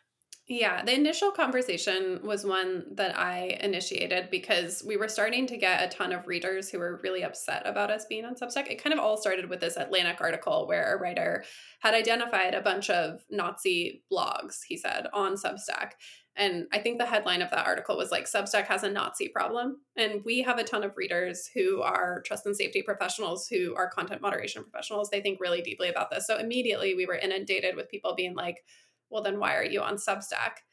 Yeah, 0.52 0.84
the 0.84 0.96
initial 0.96 1.30
conversation 1.30 2.22
was 2.24 2.44
one 2.44 2.96
that 2.96 3.16
I 3.16 3.60
initiated 3.62 4.32
because 4.32 4.84
we 4.84 4.98
were 4.98 5.08
starting 5.08 5.46
to 5.46 5.58
get 5.58 5.84
a 5.84 5.96
ton 5.96 6.12
of 6.12 6.26
readers 6.26 6.72
who 6.72 6.80
were 6.80 7.00
really 7.04 7.24
upset 7.24 7.62
about 7.68 7.92
us 7.92 8.08
being 8.10 8.26
on 8.26 8.34
Substack. 8.34 8.68
It 8.68 8.82
kind 8.84 8.92
of 8.92 9.00
all 9.00 9.16
started 9.16 9.48
with 9.48 9.60
this 9.60 9.78
Atlantic 9.78 10.20
article 10.20 10.68
where 10.68 10.96
a 10.96 11.00
writer 11.00 11.44
had 11.82 11.94
identified 11.94 12.56
a 12.56 12.62
bunch 12.62 12.90
of 12.90 13.22
Nazi 13.30 14.02
blogs, 14.12 14.62
he 14.68 14.76
said, 14.76 15.06
on 15.14 15.36
Substack. 15.36 15.92
And 16.40 16.68
I 16.72 16.80
think 16.80 16.98
the 16.98 17.06
headline 17.06 17.42
of 17.42 17.52
that 17.52 17.68
article 17.68 17.98
was 17.98 18.12
like 18.12 18.24
Substack 18.24 18.66
has 18.68 18.84
a 18.84 18.90
Nazi 18.90 19.28
problem. 19.28 19.82
And 19.98 20.24
we 20.24 20.42
have 20.42 20.58
a 20.58 20.64
ton 20.64 20.86
of 20.86 20.96
readers 20.96 21.50
who 21.54 21.82
are 21.82 22.22
trust 22.26 22.46
and 22.46 22.56
safety 22.56 22.82
professionals, 22.82 23.50
who 23.50 23.76
are 23.76 23.90
content 23.90 24.22
moderation 24.22 24.64
professionals. 24.64 25.10
They 25.10 25.20
think 25.20 25.42
really 25.42 25.62
deeply 25.62 25.90
about 25.90 26.10
this. 26.10 26.26
So 26.26 26.38
immediately 26.38 26.96
we 26.96 27.06
were 27.06 27.16
inundated 27.16 27.76
with 27.76 27.92
people 27.92 28.16
being 28.16 28.36
like, 28.36 28.64
well, 29.10 29.22
then 29.22 29.38
why 29.38 29.56
are 29.56 29.66
you 29.66 29.82
on 29.82 29.96
Substack? 29.96 30.64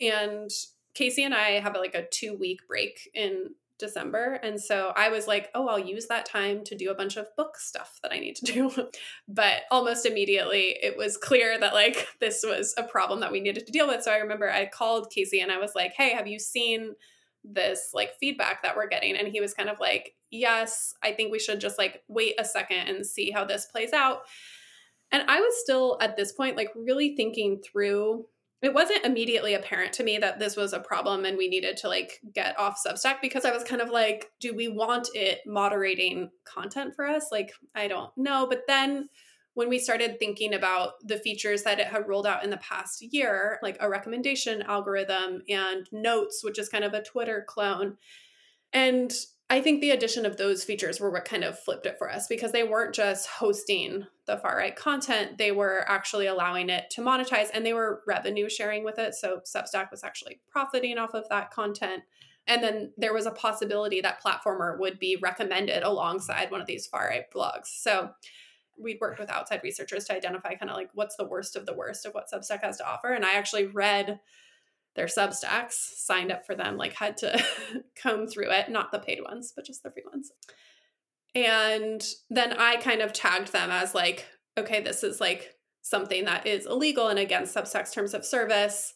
And 0.00 0.50
Casey 0.94 1.22
and 1.22 1.34
I 1.34 1.60
have 1.60 1.76
like 1.76 1.94
a 1.94 2.08
two 2.10 2.34
week 2.34 2.66
break 2.66 3.08
in 3.14 3.54
December. 3.84 4.40
And 4.42 4.60
so 4.60 4.92
I 4.96 5.08
was 5.08 5.26
like, 5.26 5.50
oh, 5.54 5.68
I'll 5.68 5.78
use 5.78 6.06
that 6.06 6.26
time 6.26 6.64
to 6.64 6.74
do 6.74 6.90
a 6.90 6.94
bunch 6.94 7.16
of 7.16 7.26
book 7.36 7.58
stuff 7.58 7.98
that 8.02 8.12
I 8.12 8.18
need 8.18 8.36
to 8.36 8.44
do. 8.44 8.88
but 9.28 9.62
almost 9.70 10.06
immediately, 10.06 10.76
it 10.82 10.96
was 10.96 11.16
clear 11.16 11.58
that 11.58 11.74
like 11.74 12.08
this 12.20 12.44
was 12.46 12.74
a 12.78 12.82
problem 12.82 13.20
that 13.20 13.32
we 13.32 13.40
needed 13.40 13.66
to 13.66 13.72
deal 13.72 13.88
with. 13.88 14.02
So 14.02 14.12
I 14.12 14.18
remember 14.18 14.50
I 14.50 14.66
called 14.66 15.10
Casey 15.10 15.40
and 15.40 15.52
I 15.52 15.58
was 15.58 15.72
like, 15.74 15.92
hey, 15.96 16.10
have 16.10 16.26
you 16.26 16.38
seen 16.38 16.94
this 17.44 17.90
like 17.92 18.14
feedback 18.18 18.62
that 18.62 18.76
we're 18.76 18.88
getting? 18.88 19.16
And 19.16 19.28
he 19.28 19.40
was 19.40 19.54
kind 19.54 19.68
of 19.68 19.78
like, 19.80 20.14
yes, 20.30 20.94
I 21.02 21.12
think 21.12 21.30
we 21.30 21.38
should 21.38 21.60
just 21.60 21.78
like 21.78 22.02
wait 22.08 22.34
a 22.38 22.44
second 22.44 22.88
and 22.88 23.06
see 23.06 23.30
how 23.30 23.44
this 23.44 23.66
plays 23.66 23.92
out. 23.92 24.22
And 25.14 25.22
I 25.28 25.38
was 25.38 25.54
still 25.60 25.96
at 26.00 26.16
this 26.16 26.32
point, 26.32 26.56
like, 26.56 26.70
really 26.74 27.14
thinking 27.14 27.62
through. 27.62 28.26
It 28.64 28.74
wasn't 28.74 29.04
immediately 29.04 29.54
apparent 29.54 29.92
to 29.94 30.04
me 30.04 30.18
that 30.18 30.38
this 30.38 30.56
was 30.56 30.72
a 30.72 30.80
problem 30.80 31.24
and 31.24 31.36
we 31.36 31.48
needed 31.48 31.76
to 31.78 31.88
like 31.88 32.20
get 32.32 32.58
off 32.58 32.80
Substack 32.84 33.16
because 33.20 33.44
I 33.44 33.52
was 33.52 33.64
kind 33.64 33.82
of 33.82 33.90
like, 33.90 34.30
do 34.40 34.54
we 34.54 34.68
want 34.68 35.08
it 35.14 35.40
moderating 35.46 36.30
content 36.44 36.94
for 36.94 37.06
us? 37.06 37.26
Like, 37.30 37.52
I 37.74 37.88
don't 37.88 38.10
know. 38.16 38.46
But 38.48 38.62
then 38.66 39.08
when 39.54 39.68
we 39.68 39.78
started 39.78 40.18
thinking 40.18 40.54
about 40.54 40.92
the 41.04 41.18
features 41.18 41.62
that 41.62 41.78
it 41.78 41.86
had 41.86 42.08
rolled 42.08 42.26
out 42.26 42.42
in 42.42 42.50
the 42.50 42.56
past 42.56 43.02
year, 43.12 43.58
like 43.62 43.76
a 43.80 43.88
recommendation 43.88 44.62
algorithm 44.62 45.42
and 45.48 45.86
notes, 45.92 46.42
which 46.42 46.58
is 46.58 46.68
kind 46.68 46.84
of 46.84 46.92
a 46.92 47.02
Twitter 47.02 47.44
clone, 47.46 47.96
and 48.72 49.12
I 49.50 49.60
think 49.60 49.80
the 49.80 49.90
addition 49.90 50.24
of 50.24 50.36
those 50.36 50.64
features 50.64 51.00
were 51.00 51.10
what 51.10 51.26
kind 51.26 51.44
of 51.44 51.58
flipped 51.58 51.84
it 51.84 51.98
for 51.98 52.10
us 52.10 52.26
because 52.26 52.52
they 52.52 52.64
weren't 52.64 52.94
just 52.94 53.26
hosting 53.26 54.06
the 54.26 54.38
far 54.38 54.56
right 54.56 54.74
content, 54.74 55.36
they 55.36 55.52
were 55.52 55.84
actually 55.86 56.26
allowing 56.26 56.70
it 56.70 56.88
to 56.90 57.02
monetize 57.02 57.50
and 57.52 57.64
they 57.64 57.74
were 57.74 58.02
revenue 58.06 58.48
sharing 58.48 58.84
with 58.84 58.98
it. 58.98 59.14
So 59.14 59.40
Substack 59.44 59.90
was 59.90 60.02
actually 60.02 60.40
profiting 60.50 60.96
off 60.96 61.12
of 61.12 61.28
that 61.28 61.50
content. 61.50 62.04
And 62.46 62.62
then 62.62 62.92
there 62.96 63.12
was 63.12 63.26
a 63.26 63.30
possibility 63.30 64.00
that 64.00 64.22
Platformer 64.22 64.78
would 64.78 64.98
be 64.98 65.16
recommended 65.20 65.82
alongside 65.82 66.50
one 66.50 66.62
of 66.62 66.66
these 66.66 66.86
far 66.86 67.08
right 67.08 67.24
blogs. 67.34 67.66
So 67.66 68.10
we'd 68.78 68.98
worked 69.00 69.20
with 69.20 69.30
outside 69.30 69.60
researchers 69.62 70.04
to 70.06 70.16
identify 70.16 70.54
kind 70.54 70.70
of 70.70 70.76
like 70.76 70.90
what's 70.94 71.16
the 71.16 71.26
worst 71.26 71.54
of 71.54 71.66
the 71.66 71.74
worst 71.74 72.06
of 72.06 72.14
what 72.14 72.30
Substack 72.32 72.62
has 72.62 72.78
to 72.78 72.88
offer. 72.88 73.12
And 73.12 73.24
I 73.24 73.34
actually 73.34 73.66
read 73.66 74.20
their 74.94 75.06
Substacks, 75.06 75.72
signed 75.72 76.30
up 76.30 76.46
for 76.46 76.54
them, 76.54 76.76
like 76.76 76.94
had 76.94 77.16
to 77.18 77.42
comb 78.00 78.26
through 78.26 78.50
it, 78.50 78.68
not 78.70 78.92
the 78.92 78.98
paid 78.98 79.22
ones, 79.22 79.52
but 79.54 79.66
just 79.66 79.82
the 79.82 79.90
free 79.90 80.04
ones. 80.10 80.30
And 81.34 82.04
then 82.30 82.52
I 82.52 82.76
kind 82.76 83.00
of 83.00 83.12
tagged 83.12 83.52
them 83.52 83.70
as 83.70 83.94
like, 83.94 84.26
okay, 84.56 84.80
this 84.80 85.02
is 85.02 85.20
like 85.20 85.54
something 85.82 86.24
that 86.24 86.46
is 86.46 86.66
illegal 86.66 87.08
and 87.08 87.18
against 87.18 87.54
Substack's 87.54 87.92
terms 87.92 88.14
of 88.14 88.24
service. 88.24 88.94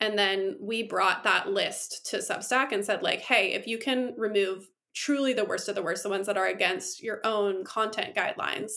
And 0.00 0.18
then 0.18 0.56
we 0.60 0.82
brought 0.82 1.24
that 1.24 1.48
list 1.48 2.06
to 2.10 2.18
Substack 2.18 2.72
and 2.72 2.84
said, 2.84 3.02
like, 3.02 3.20
hey, 3.20 3.52
if 3.52 3.66
you 3.66 3.78
can 3.78 4.14
remove 4.18 4.68
truly 4.94 5.32
the 5.32 5.44
worst 5.44 5.68
of 5.68 5.74
the 5.74 5.82
worst, 5.82 6.02
the 6.02 6.10
ones 6.10 6.26
that 6.26 6.36
are 6.36 6.46
against 6.46 7.02
your 7.02 7.20
own 7.24 7.64
content 7.64 8.14
guidelines, 8.14 8.72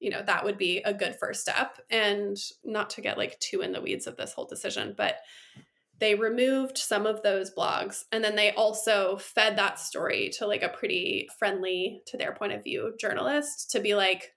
you 0.00 0.10
know, 0.10 0.22
that 0.22 0.44
would 0.44 0.56
be 0.56 0.78
a 0.78 0.94
good 0.94 1.16
first 1.16 1.40
step. 1.40 1.78
And 1.90 2.36
not 2.64 2.90
to 2.90 3.00
get 3.00 3.18
like 3.18 3.38
too 3.40 3.60
in 3.60 3.72
the 3.72 3.80
weeds 3.80 4.06
of 4.06 4.16
this 4.16 4.32
whole 4.32 4.46
decision, 4.46 4.94
but 4.96 5.16
they 6.00 6.14
removed 6.14 6.76
some 6.76 7.06
of 7.06 7.22
those 7.22 7.54
blogs 7.54 8.04
and 8.10 8.22
then 8.22 8.34
they 8.36 8.52
also 8.52 9.16
fed 9.16 9.56
that 9.56 9.78
story 9.78 10.30
to 10.36 10.46
like 10.46 10.62
a 10.62 10.68
pretty 10.68 11.28
friendly 11.38 12.02
to 12.06 12.16
their 12.16 12.34
point 12.34 12.52
of 12.52 12.64
view 12.64 12.94
journalist 12.98 13.70
to 13.70 13.80
be 13.80 13.94
like 13.94 14.32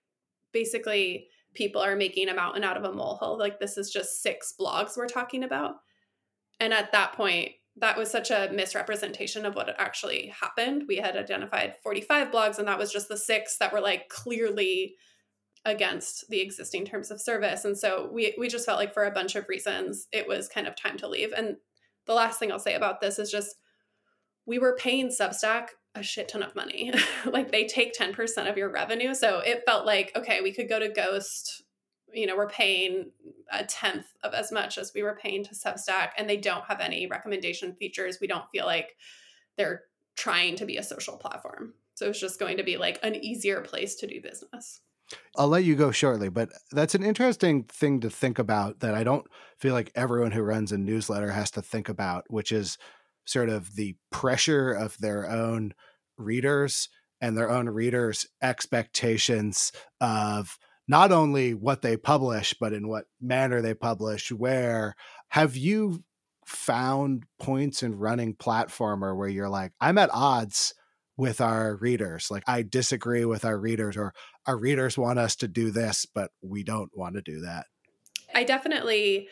basically 0.53 1.27
people 1.53 1.81
are 1.81 1.95
making 1.95 2.29
a 2.29 2.35
mountain 2.35 2.63
out 2.63 2.77
of 2.77 2.83
a 2.83 2.93
molehill. 2.93 3.37
Like 3.37 3.59
this 3.59 3.77
is 3.77 3.91
just 3.91 4.21
six 4.21 4.53
blogs 4.59 4.95
we're 4.95 5.07
talking 5.07 5.43
about. 5.43 5.75
And 6.59 6.73
at 6.73 6.91
that 6.91 7.13
point 7.13 7.51
that 7.79 7.97
was 7.97 8.09
such 8.09 8.31
a 8.31 8.49
misrepresentation 8.51 9.45
of 9.45 9.53
what 9.53 9.75
actually 9.77 10.33
happened. 10.39 10.85
We 10.87 10.97
had 10.97 11.15
identified 11.15 11.75
45 11.83 12.31
blogs 12.31 12.57
and 12.57 12.67
that 12.67 12.79
was 12.79 12.91
just 12.91 13.07
the 13.07 13.17
six 13.17 13.57
that 13.57 13.71
were 13.71 13.81
like 13.81 14.09
clearly 14.09 14.95
against 15.67 16.29
the 16.29 16.39
existing 16.39 16.85
terms 16.85 17.11
of 17.11 17.21
service. 17.21 17.65
And 17.65 17.77
so 17.77 18.09
we 18.11 18.33
we 18.39 18.47
just 18.47 18.65
felt 18.65 18.79
like 18.79 18.93
for 18.93 19.03
a 19.03 19.11
bunch 19.11 19.35
of 19.35 19.47
reasons 19.49 20.07
it 20.11 20.27
was 20.27 20.47
kind 20.47 20.65
of 20.65 20.75
time 20.75 20.97
to 20.97 21.07
leave. 21.07 21.33
And 21.35 21.57
the 22.05 22.13
last 22.13 22.39
thing 22.39 22.51
I'll 22.51 22.57
say 22.57 22.73
about 22.73 23.01
this 23.01 23.19
is 23.19 23.29
just 23.29 23.57
we 24.45 24.59
were 24.59 24.77
paying 24.77 25.09
Substack 25.09 25.67
a 25.93 26.01
shit 26.01 26.29
ton 26.29 26.41
of 26.41 26.55
money. 26.55 26.93
like 27.25 27.51
they 27.51 27.65
take 27.65 27.93
10% 27.93 28.49
of 28.49 28.57
your 28.57 28.71
revenue. 28.71 29.13
So 29.13 29.39
it 29.39 29.63
felt 29.65 29.85
like, 29.85 30.13
okay, 30.15 30.39
we 30.41 30.53
could 30.53 30.69
go 30.69 30.79
to 30.79 30.87
Ghost. 30.87 31.63
You 32.13 32.25
know, 32.25 32.37
we're 32.37 32.47
paying 32.47 33.11
a 33.51 33.65
tenth 33.65 34.05
of 34.23 34.33
as 34.33 34.51
much 34.51 34.77
as 34.77 34.93
we 34.95 35.03
were 35.03 35.19
paying 35.21 35.43
to 35.43 35.53
Substack, 35.53 36.11
and 36.17 36.29
they 36.29 36.37
don't 36.37 36.63
have 36.63 36.79
any 36.79 37.07
recommendation 37.07 37.75
features. 37.75 38.19
We 38.21 38.27
don't 38.27 38.49
feel 38.51 38.65
like 38.65 38.95
they're 39.57 39.81
trying 40.15 40.55
to 40.55 40.65
be 40.65 40.77
a 40.77 40.83
social 40.83 41.17
platform. 41.17 41.73
So 41.95 42.09
it's 42.09 42.19
just 42.19 42.39
going 42.39 42.57
to 42.57 42.63
be 42.63 42.77
like 42.77 42.99
an 43.03 43.15
easier 43.15 43.59
place 43.59 43.95
to 43.95 44.07
do 44.07 44.21
business. 44.21 44.79
I'll 45.35 45.47
let 45.47 45.63
you 45.63 45.75
go 45.75 45.91
shortly, 45.91 46.29
but 46.29 46.49
that's 46.71 46.95
an 46.95 47.03
interesting 47.03 47.63
thing 47.63 47.99
to 48.01 48.09
think 48.09 48.39
about 48.39 48.79
that 48.79 48.93
I 48.93 49.03
don't 49.03 49.25
feel 49.57 49.73
like 49.73 49.91
everyone 49.95 50.31
who 50.31 50.41
runs 50.41 50.71
a 50.71 50.77
newsletter 50.77 51.31
has 51.31 51.51
to 51.51 51.61
think 51.61 51.89
about, 51.89 52.25
which 52.29 52.51
is 52.51 52.77
sort 53.25 53.49
of 53.49 53.75
the 53.75 53.95
pressure 54.11 54.71
of 54.71 54.97
their 54.97 55.29
own 55.29 55.73
readers 56.17 56.89
and 57.21 57.37
their 57.37 57.49
own 57.49 57.69
readers' 57.69 58.27
expectations 58.41 59.71
of 60.01 60.57
not 60.87 61.11
only 61.11 61.53
what 61.53 61.81
they 61.81 61.97
publish, 61.97 62.53
but 62.59 62.73
in 62.73 62.87
what 62.87 63.05
manner 63.21 63.61
they 63.61 63.73
publish, 63.73 64.31
where. 64.31 64.95
Have 65.29 65.57
you 65.57 66.03
found 66.45 67.25
points 67.39 67.83
in 67.83 67.95
running 67.95 68.33
platformer 68.33 69.15
where 69.15 69.27
you're 69.27 69.49
like, 69.49 69.73
I'm 69.81 69.97
at 69.97 70.09
odds 70.13 70.73
with 71.17 71.41
our 71.41 71.75
readers. 71.77 72.29
Like, 72.31 72.43
I 72.47 72.61
disagree 72.61 73.25
with 73.25 73.43
our 73.43 73.57
readers, 73.57 73.97
or 73.97 74.13
our 74.47 74.57
readers 74.57 74.97
want 74.97 75.19
us 75.19 75.35
to 75.35 75.47
do 75.47 75.69
this, 75.69 76.05
but 76.05 76.31
we 76.41 76.63
don't 76.63 76.95
want 76.97 77.15
to 77.15 77.21
do 77.21 77.41
that. 77.41 77.65
I 78.33 78.45
definitely, 78.45 79.27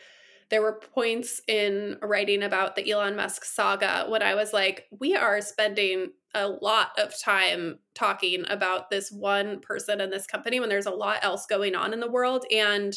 there 0.50 0.62
were 0.62 0.80
points 0.94 1.40
in 1.48 1.96
writing 2.02 2.42
about 2.42 2.76
the 2.76 2.90
Elon 2.90 3.16
Musk 3.16 3.44
saga 3.44 4.04
when 4.08 4.22
I 4.22 4.34
was 4.34 4.52
like, 4.52 4.84
we 4.90 5.16
are 5.16 5.40
spending 5.40 6.12
a 6.34 6.48
lot 6.48 6.90
of 6.98 7.18
time 7.18 7.78
talking 7.94 8.44
about 8.48 8.90
this 8.90 9.10
one 9.10 9.60
person 9.60 10.00
and 10.02 10.12
this 10.12 10.26
company 10.26 10.60
when 10.60 10.68
there's 10.68 10.86
a 10.86 10.90
lot 10.90 11.18
else 11.22 11.46
going 11.46 11.74
on 11.74 11.94
in 11.94 12.00
the 12.00 12.10
world. 12.10 12.44
And 12.54 12.94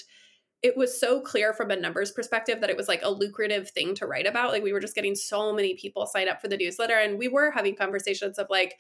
it 0.62 0.76
was 0.76 1.00
so 1.00 1.22
clear 1.22 1.54
from 1.54 1.72
a 1.72 1.76
numbers 1.78 2.12
perspective 2.12 2.60
that 2.60 2.70
it 2.70 2.76
was 2.76 2.90
like 2.90 3.02
a 3.02 3.10
lucrative 3.10 3.70
thing 3.70 3.96
to 3.96 4.06
write 4.06 4.28
about. 4.28 4.52
Like 4.52 4.62
we 4.62 4.74
were 4.74 4.82
just 4.82 4.96
getting 4.96 5.16
so 5.16 5.54
many 5.54 5.76
people 5.76 6.06
sign 6.06 6.28
up 6.28 6.42
for 6.42 6.50
the 6.50 6.58
newsletter 6.58 6.96
and 6.96 7.18
we 7.18 7.30
were 7.30 7.50
having 7.52 7.78
conversations 7.78 8.38
of 8.38 8.48
like, 8.50 8.78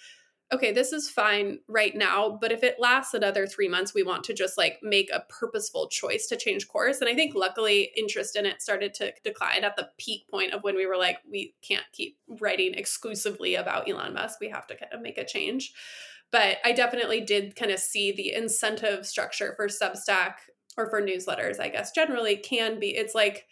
okay, 0.51 0.71
this 0.71 0.91
is 0.91 1.09
fine 1.09 1.59
right 1.67 1.95
now, 1.95 2.37
but 2.41 2.51
if 2.51 2.63
it 2.63 2.77
lasts 2.79 3.13
another 3.13 3.45
three 3.45 3.67
months, 3.67 3.93
we 3.93 4.01
want 4.01 4.23
to 4.23 4.33
just 4.33 4.57
like 4.57 4.79
make 4.81 5.09
a 5.13 5.23
purposeful 5.29 5.87
choice 5.89 6.25
to 6.27 6.35
change 6.35 6.67
course. 6.67 7.01
And 7.01 7.09
I 7.09 7.13
think 7.13 7.35
luckily 7.35 7.91
interest 7.95 8.35
in 8.35 8.47
it 8.47 8.61
started 8.61 8.95
to 8.95 9.13
decline 9.23 9.63
at 9.63 9.75
the 9.75 9.89
peak 9.99 10.23
point 10.31 10.53
of 10.53 10.63
when 10.63 10.75
we 10.75 10.87
were 10.87 10.97
like, 10.97 11.17
we 11.29 11.53
can't 11.61 11.85
keep 11.93 12.17
writing 12.41 12.73
exclusively 12.73 13.53
about 13.55 13.87
Elon 13.87 14.15
Musk. 14.15 14.39
We 14.41 14.49
have 14.49 14.65
to 14.67 14.75
kind 14.75 14.91
of 14.91 15.01
make 15.01 15.19
a 15.19 15.25
change. 15.25 15.71
But 16.31 16.57
I 16.65 16.71
definitely 16.71 17.21
did 17.21 17.55
kind 17.55 17.71
of 17.71 17.79
see 17.79 18.11
the 18.11 18.33
incentive 18.33 19.05
structure 19.05 19.53
for 19.55 19.67
Substack 19.67 20.33
or 20.77 20.89
for 20.89 21.01
newsletters, 21.01 21.59
I 21.59 21.69
guess, 21.69 21.91
generally 21.91 22.37
can 22.37 22.79
be. 22.79 22.89
It's 22.89 23.15
like, 23.15 23.45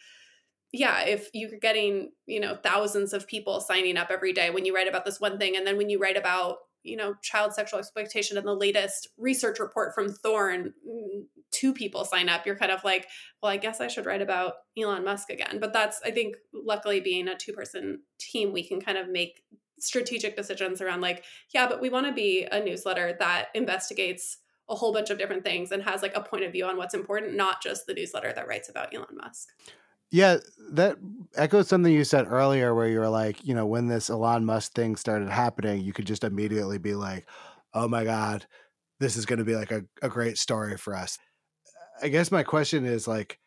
yeah, 0.72 1.02
if 1.02 1.30
you're 1.34 1.60
getting, 1.60 2.12
you 2.26 2.40
know, 2.40 2.56
thousands 2.56 3.14
of 3.14 3.28
people 3.28 3.62
signing 3.62 3.98
up 3.98 4.10
every 4.12 4.34
day 4.34 4.50
when 4.50 4.66
you 4.66 4.76
write 4.76 4.88
about 4.88 5.06
this 5.06 5.20
one 5.20 5.38
thing, 5.38 5.56
and 5.56 5.66
then 5.66 5.78
when 5.78 5.90
you 5.90 6.00
write 6.00 6.18
about, 6.18 6.58
you 6.88 6.96
know, 6.96 7.16
child 7.22 7.54
sexual 7.54 7.80
exploitation 7.80 8.38
in 8.38 8.46
the 8.46 8.56
latest 8.56 9.10
research 9.18 9.60
report 9.60 9.94
from 9.94 10.12
Thorn, 10.12 10.74
mm, 10.88 11.24
two 11.52 11.74
people 11.74 12.06
sign 12.06 12.30
up, 12.30 12.46
you're 12.46 12.58
kind 12.58 12.72
of 12.72 12.84
like, 12.84 13.08
well, 13.42 13.52
I 13.52 13.58
guess 13.58 13.82
I 13.82 13.88
should 13.88 14.06
write 14.06 14.22
about 14.22 14.54
Elon 14.78 15.04
Musk 15.04 15.30
again. 15.30 15.58
But 15.60 15.74
that's, 15.74 16.00
I 16.06 16.12
think, 16.12 16.36
luckily 16.54 17.00
being 17.00 17.28
a 17.28 17.36
two 17.36 17.54
person 17.54 18.02
team, 18.20 18.52
we 18.52 18.64
can 18.64 18.80
kind 18.82 18.98
of 18.98 19.10
make 19.10 19.44
strategic 19.80 20.36
decisions 20.36 20.82
around 20.82 21.02
like, 21.02 21.24
yeah, 21.54 21.68
but 21.68 21.82
we 21.82 21.90
want 21.90 22.08
to 22.08 22.14
be 22.14 22.48
a 22.52 22.64
newsletter 22.64 23.16
that 23.20 23.48
investigates 23.54 24.38
a 24.70 24.76
whole 24.76 24.94
bunch 24.94 25.10
of 25.10 25.18
different 25.18 25.44
things 25.44 25.72
and 25.72 25.84
has 25.84 26.02
like 26.02 26.16
a 26.16 26.22
point 26.22 26.44
of 26.44 26.52
view 26.52 26.66
on 26.66 26.78
what's 26.78 26.94
important, 26.94 27.36
not 27.36 27.62
just 27.62 27.86
the 27.86 27.94
newsletter 27.94 28.34
that 28.34 28.48
writes 28.48 28.70
about 28.70 28.94
Elon 28.94 29.16
Musk. 29.16 29.50
Yeah, 30.10 30.38
that 30.72 30.98
echoes 31.36 31.68
something 31.68 31.92
you 31.92 32.04
said 32.04 32.28
earlier 32.28 32.74
where 32.74 32.88
you 32.88 33.00
were 33.00 33.10
like, 33.10 33.46
you 33.46 33.54
know, 33.54 33.66
when 33.66 33.88
this 33.88 34.10
Elon 34.10 34.46
Musk 34.46 34.74
thing 34.74 34.96
started 34.96 35.30
happening, 35.30 35.82
you 35.82 35.94
could 35.94 36.08
just 36.08 36.24
immediately 36.24 36.78
be 36.78 36.96
like, 36.96 37.28
oh 37.74 37.88
my 37.88 38.04
God, 38.04 38.46
this 39.00 39.18
is 39.18 39.26
going 39.26 39.40
to 39.40 39.46
be 39.46 39.56
like 39.56 39.72
a, 39.72 39.84
a 40.02 40.10
great 40.10 40.38
story 40.38 40.78
for 40.78 40.96
us. 40.96 41.18
I 42.02 42.08
guess 42.08 42.32
my 42.32 42.44
question 42.44 42.86
is 42.86 43.08
like, 43.08 43.40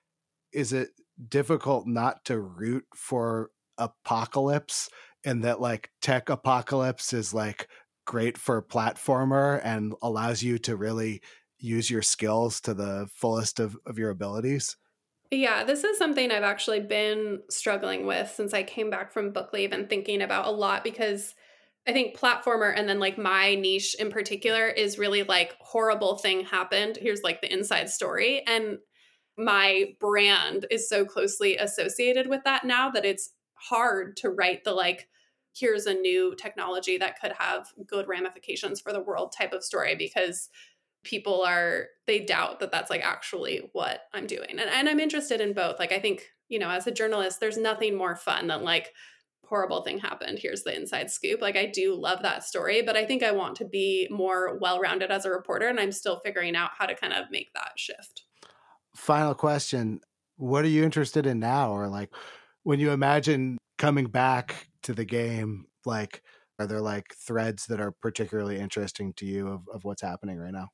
is 0.53 0.73
it 0.73 0.91
difficult 1.29 1.87
not 1.87 2.25
to 2.27 2.39
root 2.41 2.85
for 2.95 3.51
apocalypse 3.79 4.91
and 5.25 5.45
that 5.45 5.61
like 5.61 5.91
tech 6.03 6.29
apocalypse 6.29 7.13
is 7.13 7.33
like 7.33 7.69
great 8.07 8.37
for 8.37 8.61
platformer 8.63 9.61
and 9.65 9.95
allows 10.03 10.43
you 10.43 10.59
to 10.59 10.77
really 10.77 11.23
use 11.59 11.91
your 11.91 12.03
skills 12.03 12.61
to 12.63 12.75
the 12.75 13.09
fullest 13.15 13.61
of, 13.61 13.77
of 13.87 13.99
your 13.99 14.11
abilities? 14.11 14.77
Yeah, 15.31 15.63
this 15.63 15.85
is 15.85 15.97
something 15.97 16.33
I've 16.33 16.43
actually 16.43 16.81
been 16.81 17.43
struggling 17.49 18.05
with 18.05 18.31
since 18.31 18.53
I 18.53 18.65
came 18.65 18.91
back 18.91 19.13
from 19.13 19.31
book 19.31 19.53
leave 19.53 19.73
and 19.73 19.89
thinking 19.89 20.23
about 20.23 20.47
a 20.47 20.51
lot 20.51 20.83
because 20.83 21.35
I 21.87 21.93
think 21.93 22.19
platformer 22.19 22.73
and 22.77 22.89
then 22.89 22.99
like 22.99 23.17
my 23.17 23.55
niche 23.55 23.95
in 23.99 24.11
particular 24.11 24.67
is 24.67 24.99
really 24.99 25.23
like 25.23 25.55
horrible 25.61 26.17
thing 26.17 26.45
happened. 26.45 26.99
Here's 27.01 27.23
like 27.23 27.41
the 27.41 27.53
inside 27.53 27.89
story. 27.91 28.43
And 28.47 28.79
my 29.39 29.95
brand 30.01 30.67
is 30.69 30.89
so 30.89 31.05
closely 31.05 31.57
associated 31.57 32.27
with 32.27 32.43
that 32.45 32.65
now 32.65 32.91
that 32.91 33.05
it's 33.05 33.33
hard 33.55 34.17
to 34.19 34.31
write 34.31 34.65
the 34.65 34.73
like, 34.73 35.09
here's 35.55 35.87
a 35.87 35.95
new 35.95 36.35
technology 36.37 36.99
that 36.99 37.21
could 37.21 37.33
have 37.39 37.69
good 37.87 38.09
ramifications 38.09 38.81
for 38.81 38.93
the 38.93 39.03
world 39.03 39.33
type 39.37 39.53
of 39.53 39.63
story 39.65 39.95
because 39.95 40.49
people 41.05 41.43
are 41.43 41.87
they 42.07 42.21
doubt 42.21 42.61
that 42.61 42.71
that's 42.71 42.91
like 42.91 43.03
actually 43.03 43.71
what 43.73 44.03
i'm 44.13 44.27
doing. 44.27 44.51
And, 44.51 44.61
and 44.61 44.89
i'm 44.89 45.01
interested 45.01 45.41
in 45.41 45.53
both. 45.53 45.79
Like 45.79 45.93
i 45.93 45.99
think 45.99 46.27
you 46.49 46.59
know 46.59 46.71
as 46.71 46.87
a 46.87 46.93
journalist 46.93 47.41
there's 47.41 47.57
nothing 47.57 47.97
more 47.97 48.17
fun 48.17 48.47
than 48.49 48.63
like 48.63 48.93
horrible 49.47 49.83
thing 49.83 49.99
happened. 49.99 50.39
Here's 50.39 50.63
the 50.63 50.77
inside 50.77 51.11
scoop. 51.11 51.41
Like 51.41 51.57
i 51.57 51.67
do 51.67 51.95
love 51.95 52.23
that 52.23 52.45
story 52.45 52.83
but 52.83 52.97
i 52.97 53.05
think 53.05 53.23
i 53.23 53.33
want 53.33 53.57
to 53.57 53.65
be 53.65 54.09
more 54.11 54.59
well-rounded 54.61 55.11
as 55.11 55.25
a 55.25 55.31
reporter 55.31 55.69
and 55.69 55.81
i'm 55.81 55.93
still 55.93 56.21
figuring 56.25 56.57
out 56.57 56.71
how 56.79 56.87
to 56.87 56.95
kind 56.95 57.13
of 57.13 57.31
make 57.31 57.53
that 57.55 57.73
shift. 57.77 58.25
Final 58.95 59.35
question. 59.35 60.01
What 60.37 60.65
are 60.65 60.69
you 60.69 60.85
interested 60.85 61.27
in 61.27 61.39
now? 61.39 61.73
Or 61.73 61.87
like 61.89 62.11
when 62.63 62.81
you 62.81 62.91
imagine 62.91 63.59
coming 63.79 64.07
back 64.07 64.69
to 64.83 64.93
the 64.93 65.05
game 65.05 65.67
like 65.87 66.23
are 66.59 66.67
there 66.67 66.81
like 66.81 67.15
threads 67.15 67.67
that 67.67 67.81
are 67.81 67.93
particularly 67.93 68.59
interesting 68.59 69.15
to 69.15 69.25
you 69.25 69.49
of, 69.49 69.63
of 69.73 69.85
what's 69.85 70.03
happening 70.03 70.39
right 70.39 70.53
now 70.53 70.69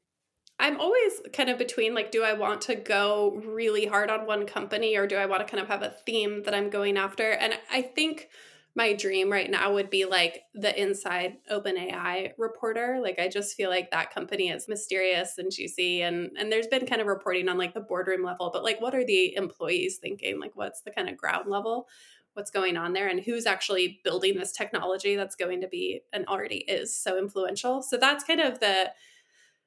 I'm 0.58 0.80
always 0.80 1.20
kind 1.32 1.50
of 1.50 1.58
between 1.58 1.94
like, 1.94 2.10
do 2.10 2.22
I 2.22 2.32
want 2.32 2.62
to 2.62 2.74
go 2.74 3.42
really 3.44 3.86
hard 3.86 4.10
on 4.10 4.26
one 4.26 4.46
company 4.46 4.96
or 4.96 5.06
do 5.06 5.16
I 5.16 5.26
want 5.26 5.46
to 5.46 5.50
kind 5.50 5.62
of 5.62 5.68
have 5.68 5.82
a 5.82 5.90
theme 5.90 6.44
that 6.44 6.54
I'm 6.54 6.70
going 6.70 6.96
after? 6.96 7.32
And 7.32 7.54
I 7.70 7.82
think 7.82 8.28
my 8.76 8.92
dream 8.92 9.32
right 9.32 9.50
now 9.50 9.72
would 9.72 9.88
be 9.88 10.04
like 10.04 10.42
the 10.54 10.80
inside 10.80 11.38
OpenAI 11.50 12.32
reporter. 12.36 13.00
Like 13.02 13.18
I 13.18 13.28
just 13.28 13.56
feel 13.56 13.70
like 13.70 13.90
that 13.90 14.12
company 14.12 14.50
is 14.50 14.68
mysterious 14.68 15.38
and 15.38 15.50
juicy 15.50 16.02
and 16.02 16.30
and 16.38 16.52
there's 16.52 16.66
been 16.66 16.86
kind 16.86 17.00
of 17.00 17.06
reporting 17.06 17.48
on 17.48 17.56
like 17.56 17.72
the 17.72 17.80
boardroom 17.80 18.22
level, 18.22 18.50
but 18.52 18.62
like 18.62 18.80
what 18.80 18.94
are 18.94 19.04
the 19.04 19.34
employees 19.34 19.96
thinking? 19.96 20.38
Like 20.38 20.52
what's 20.54 20.82
the 20.82 20.90
kind 20.90 21.08
of 21.08 21.16
ground 21.16 21.50
level? 21.50 21.88
What's 22.34 22.50
going 22.50 22.76
on 22.76 22.92
there 22.92 23.08
and 23.08 23.20
who's 23.20 23.46
actually 23.46 24.00
building 24.04 24.36
this 24.36 24.52
technology 24.52 25.16
that's 25.16 25.36
going 25.36 25.62
to 25.62 25.68
be 25.68 26.02
and 26.12 26.26
already 26.26 26.58
is 26.68 26.94
so 26.94 27.18
influential. 27.18 27.82
So 27.82 27.96
that's 27.96 28.24
kind 28.24 28.40
of 28.40 28.60
the 28.60 28.90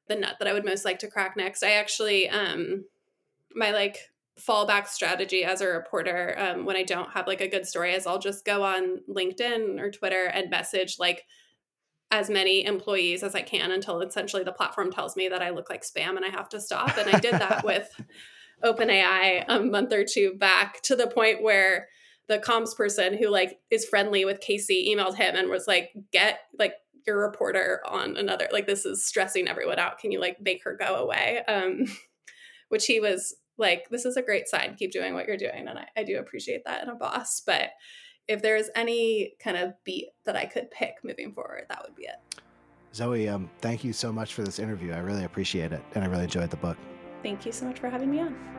the 0.09 0.15
nut 0.15 0.35
that 0.39 0.47
I 0.47 0.53
would 0.53 0.65
most 0.65 0.83
like 0.83 0.99
to 0.99 1.07
crack 1.07 1.37
next. 1.37 1.63
I 1.63 1.71
actually, 1.71 2.27
um, 2.29 2.83
my 3.55 3.71
like 3.71 3.97
fallback 4.39 4.87
strategy 4.87 5.43
as 5.43 5.61
a 5.61 5.67
reporter 5.67 6.35
um, 6.37 6.65
when 6.65 6.75
I 6.75 6.83
don't 6.83 7.11
have 7.11 7.27
like 7.27 7.41
a 7.41 7.47
good 7.47 7.65
story 7.65 7.93
is 7.93 8.07
I'll 8.07 8.19
just 8.19 8.45
go 8.45 8.63
on 8.63 9.01
LinkedIn 9.09 9.79
or 9.79 9.91
Twitter 9.91 10.25
and 10.25 10.49
message 10.49 10.97
like 10.99 11.23
as 12.11 12.29
many 12.29 12.65
employees 12.65 13.21
as 13.21 13.35
I 13.35 13.41
can 13.41 13.71
until 13.71 14.01
essentially 14.01 14.43
the 14.43 14.51
platform 14.51 14.91
tells 14.91 15.15
me 15.15 15.27
that 15.27 15.41
I 15.41 15.51
look 15.51 15.69
like 15.69 15.83
spam 15.83 16.15
and 16.15 16.25
I 16.25 16.29
have 16.29 16.49
to 16.49 16.61
stop. 16.61 16.97
And 16.97 17.13
I 17.13 17.19
did 17.19 17.33
that 17.33 17.63
with 17.65 17.89
OpenAI 18.63 19.45
a 19.47 19.59
month 19.59 19.93
or 19.93 20.03
two 20.03 20.33
back 20.33 20.81
to 20.83 20.95
the 20.95 21.07
point 21.07 21.43
where 21.43 21.87
the 22.27 22.39
comms 22.39 22.75
person 22.75 23.17
who 23.17 23.29
like 23.29 23.59
is 23.69 23.85
friendly 23.85 24.25
with 24.25 24.39
Casey 24.39 24.93
emailed 24.93 25.15
him 25.15 25.35
and 25.35 25.49
was 25.49 25.67
like, 25.67 25.91
get 26.11 26.39
like 26.57 26.73
your 27.05 27.19
reporter 27.19 27.81
on 27.87 28.17
another 28.17 28.47
like 28.51 28.67
this 28.67 28.85
is 28.85 29.05
stressing 29.05 29.47
everyone 29.47 29.79
out. 29.79 29.99
Can 29.99 30.11
you 30.11 30.19
like 30.19 30.39
make 30.41 30.63
her 30.63 30.75
go 30.75 30.95
away? 30.95 31.41
Um 31.47 31.85
which 32.69 32.85
he 32.85 32.99
was 32.99 33.35
like 33.57 33.89
this 33.89 34.05
is 34.05 34.17
a 34.17 34.21
great 34.21 34.47
sign. 34.47 34.75
Keep 34.75 34.91
doing 34.91 35.13
what 35.13 35.27
you're 35.27 35.37
doing. 35.37 35.67
And 35.67 35.79
I, 35.79 35.87
I 35.97 36.03
do 36.03 36.19
appreciate 36.19 36.63
that 36.65 36.83
in 36.83 36.89
a 36.89 36.95
boss. 36.95 37.41
But 37.45 37.71
if 38.27 38.41
there's 38.41 38.69
any 38.75 39.33
kind 39.39 39.57
of 39.57 39.73
beat 39.83 40.09
that 40.23 40.35
i 40.35 40.45
could 40.45 40.69
pick 40.69 40.93
moving 41.03 41.33
forward 41.33 41.65
that 41.67 41.81
would 41.83 41.95
be 41.95 42.03
it. 42.03 42.41
Zoe 42.93 43.27
um 43.27 43.49
thank 43.59 43.83
you 43.83 43.91
so 43.91 44.13
much 44.13 44.33
for 44.33 44.43
this 44.43 44.59
interview. 44.59 44.93
I 44.93 44.99
really 44.99 45.25
appreciate 45.25 45.73
it 45.73 45.83
and 45.95 46.03
i 46.03 46.07
really 46.07 46.23
enjoyed 46.23 46.49
the 46.49 46.57
book. 46.57 46.77
Thank 47.23 47.45
you 47.45 47.51
so 47.51 47.65
much 47.65 47.79
for 47.79 47.89
having 47.89 48.09
me 48.09 48.21
on 48.21 48.58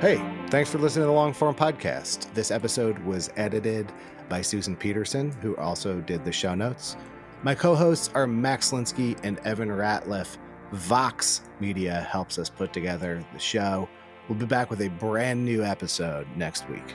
Hey, 0.00 0.18
thanks 0.50 0.70
for 0.70 0.76
listening 0.76 1.04
to 1.04 1.06
the 1.06 1.12
Long 1.12 1.32
Form 1.32 1.54
Podcast. 1.54 2.30
This 2.34 2.50
episode 2.50 2.98
was 2.98 3.30
edited 3.36 3.90
by 4.28 4.42
Susan 4.42 4.76
Peterson, 4.76 5.32
who 5.40 5.56
also 5.56 6.02
did 6.02 6.22
the 6.22 6.32
show 6.32 6.54
notes. 6.54 6.98
My 7.42 7.54
co 7.54 7.74
hosts 7.74 8.10
are 8.14 8.26
Max 8.26 8.72
Linsky 8.72 9.18
and 9.22 9.38
Evan 9.38 9.70
Ratliff. 9.70 10.36
Vox 10.72 11.40
Media 11.60 12.06
helps 12.10 12.38
us 12.38 12.50
put 12.50 12.74
together 12.74 13.24
the 13.32 13.38
show. 13.38 13.88
We'll 14.28 14.38
be 14.38 14.44
back 14.44 14.68
with 14.68 14.82
a 14.82 14.88
brand 14.88 15.42
new 15.42 15.64
episode 15.64 16.26
next 16.36 16.68
week. 16.68 16.94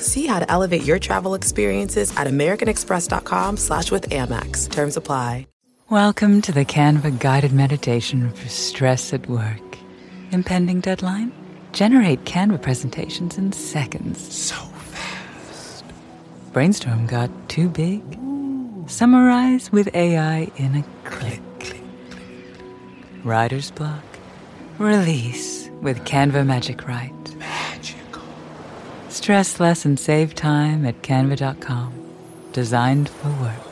See 0.00 0.26
how 0.26 0.40
to 0.40 0.50
elevate 0.50 0.84
your 0.84 0.98
travel 0.98 1.34
experiences 1.34 2.16
at 2.16 2.26
americanexpress.com 2.26 3.56
slash 3.56 3.90
with 3.90 4.08
Amex. 4.10 4.70
Terms 4.70 4.96
apply. 4.96 5.46
Welcome 5.90 6.40
to 6.42 6.52
the 6.52 6.64
Canva 6.64 7.18
guided 7.18 7.52
meditation 7.52 8.30
for 8.30 8.48
stress 8.48 9.12
at 9.12 9.28
work. 9.28 9.76
Impending 10.30 10.78
deadline? 10.80 11.32
Generate 11.72 12.24
Canva 12.24 12.62
presentations 12.62 13.36
in 13.36 13.50
seconds. 13.50 14.32
So 14.32 14.54
fast. 14.54 15.84
Brainstorm 16.52 17.08
got 17.08 17.28
too 17.48 17.68
big? 17.68 18.02
Summarize 18.86 19.72
with 19.72 19.92
AI 19.94 20.48
in 20.56 20.76
a 20.76 20.84
click 21.08 21.40
click 21.58 21.58
click. 21.58 21.82
Writer's 23.24 23.72
block? 23.72 24.04
Release 24.78 25.68
with 25.82 26.04
Canva 26.04 26.46
Magic 26.46 26.86
Write. 26.86 27.19
Stress 29.10 29.58
less 29.58 29.84
and 29.84 29.98
save 29.98 30.34
time 30.34 30.86
at 30.86 31.02
canva.com. 31.02 31.92
Designed 32.52 33.08
for 33.08 33.28
work. 33.42 33.69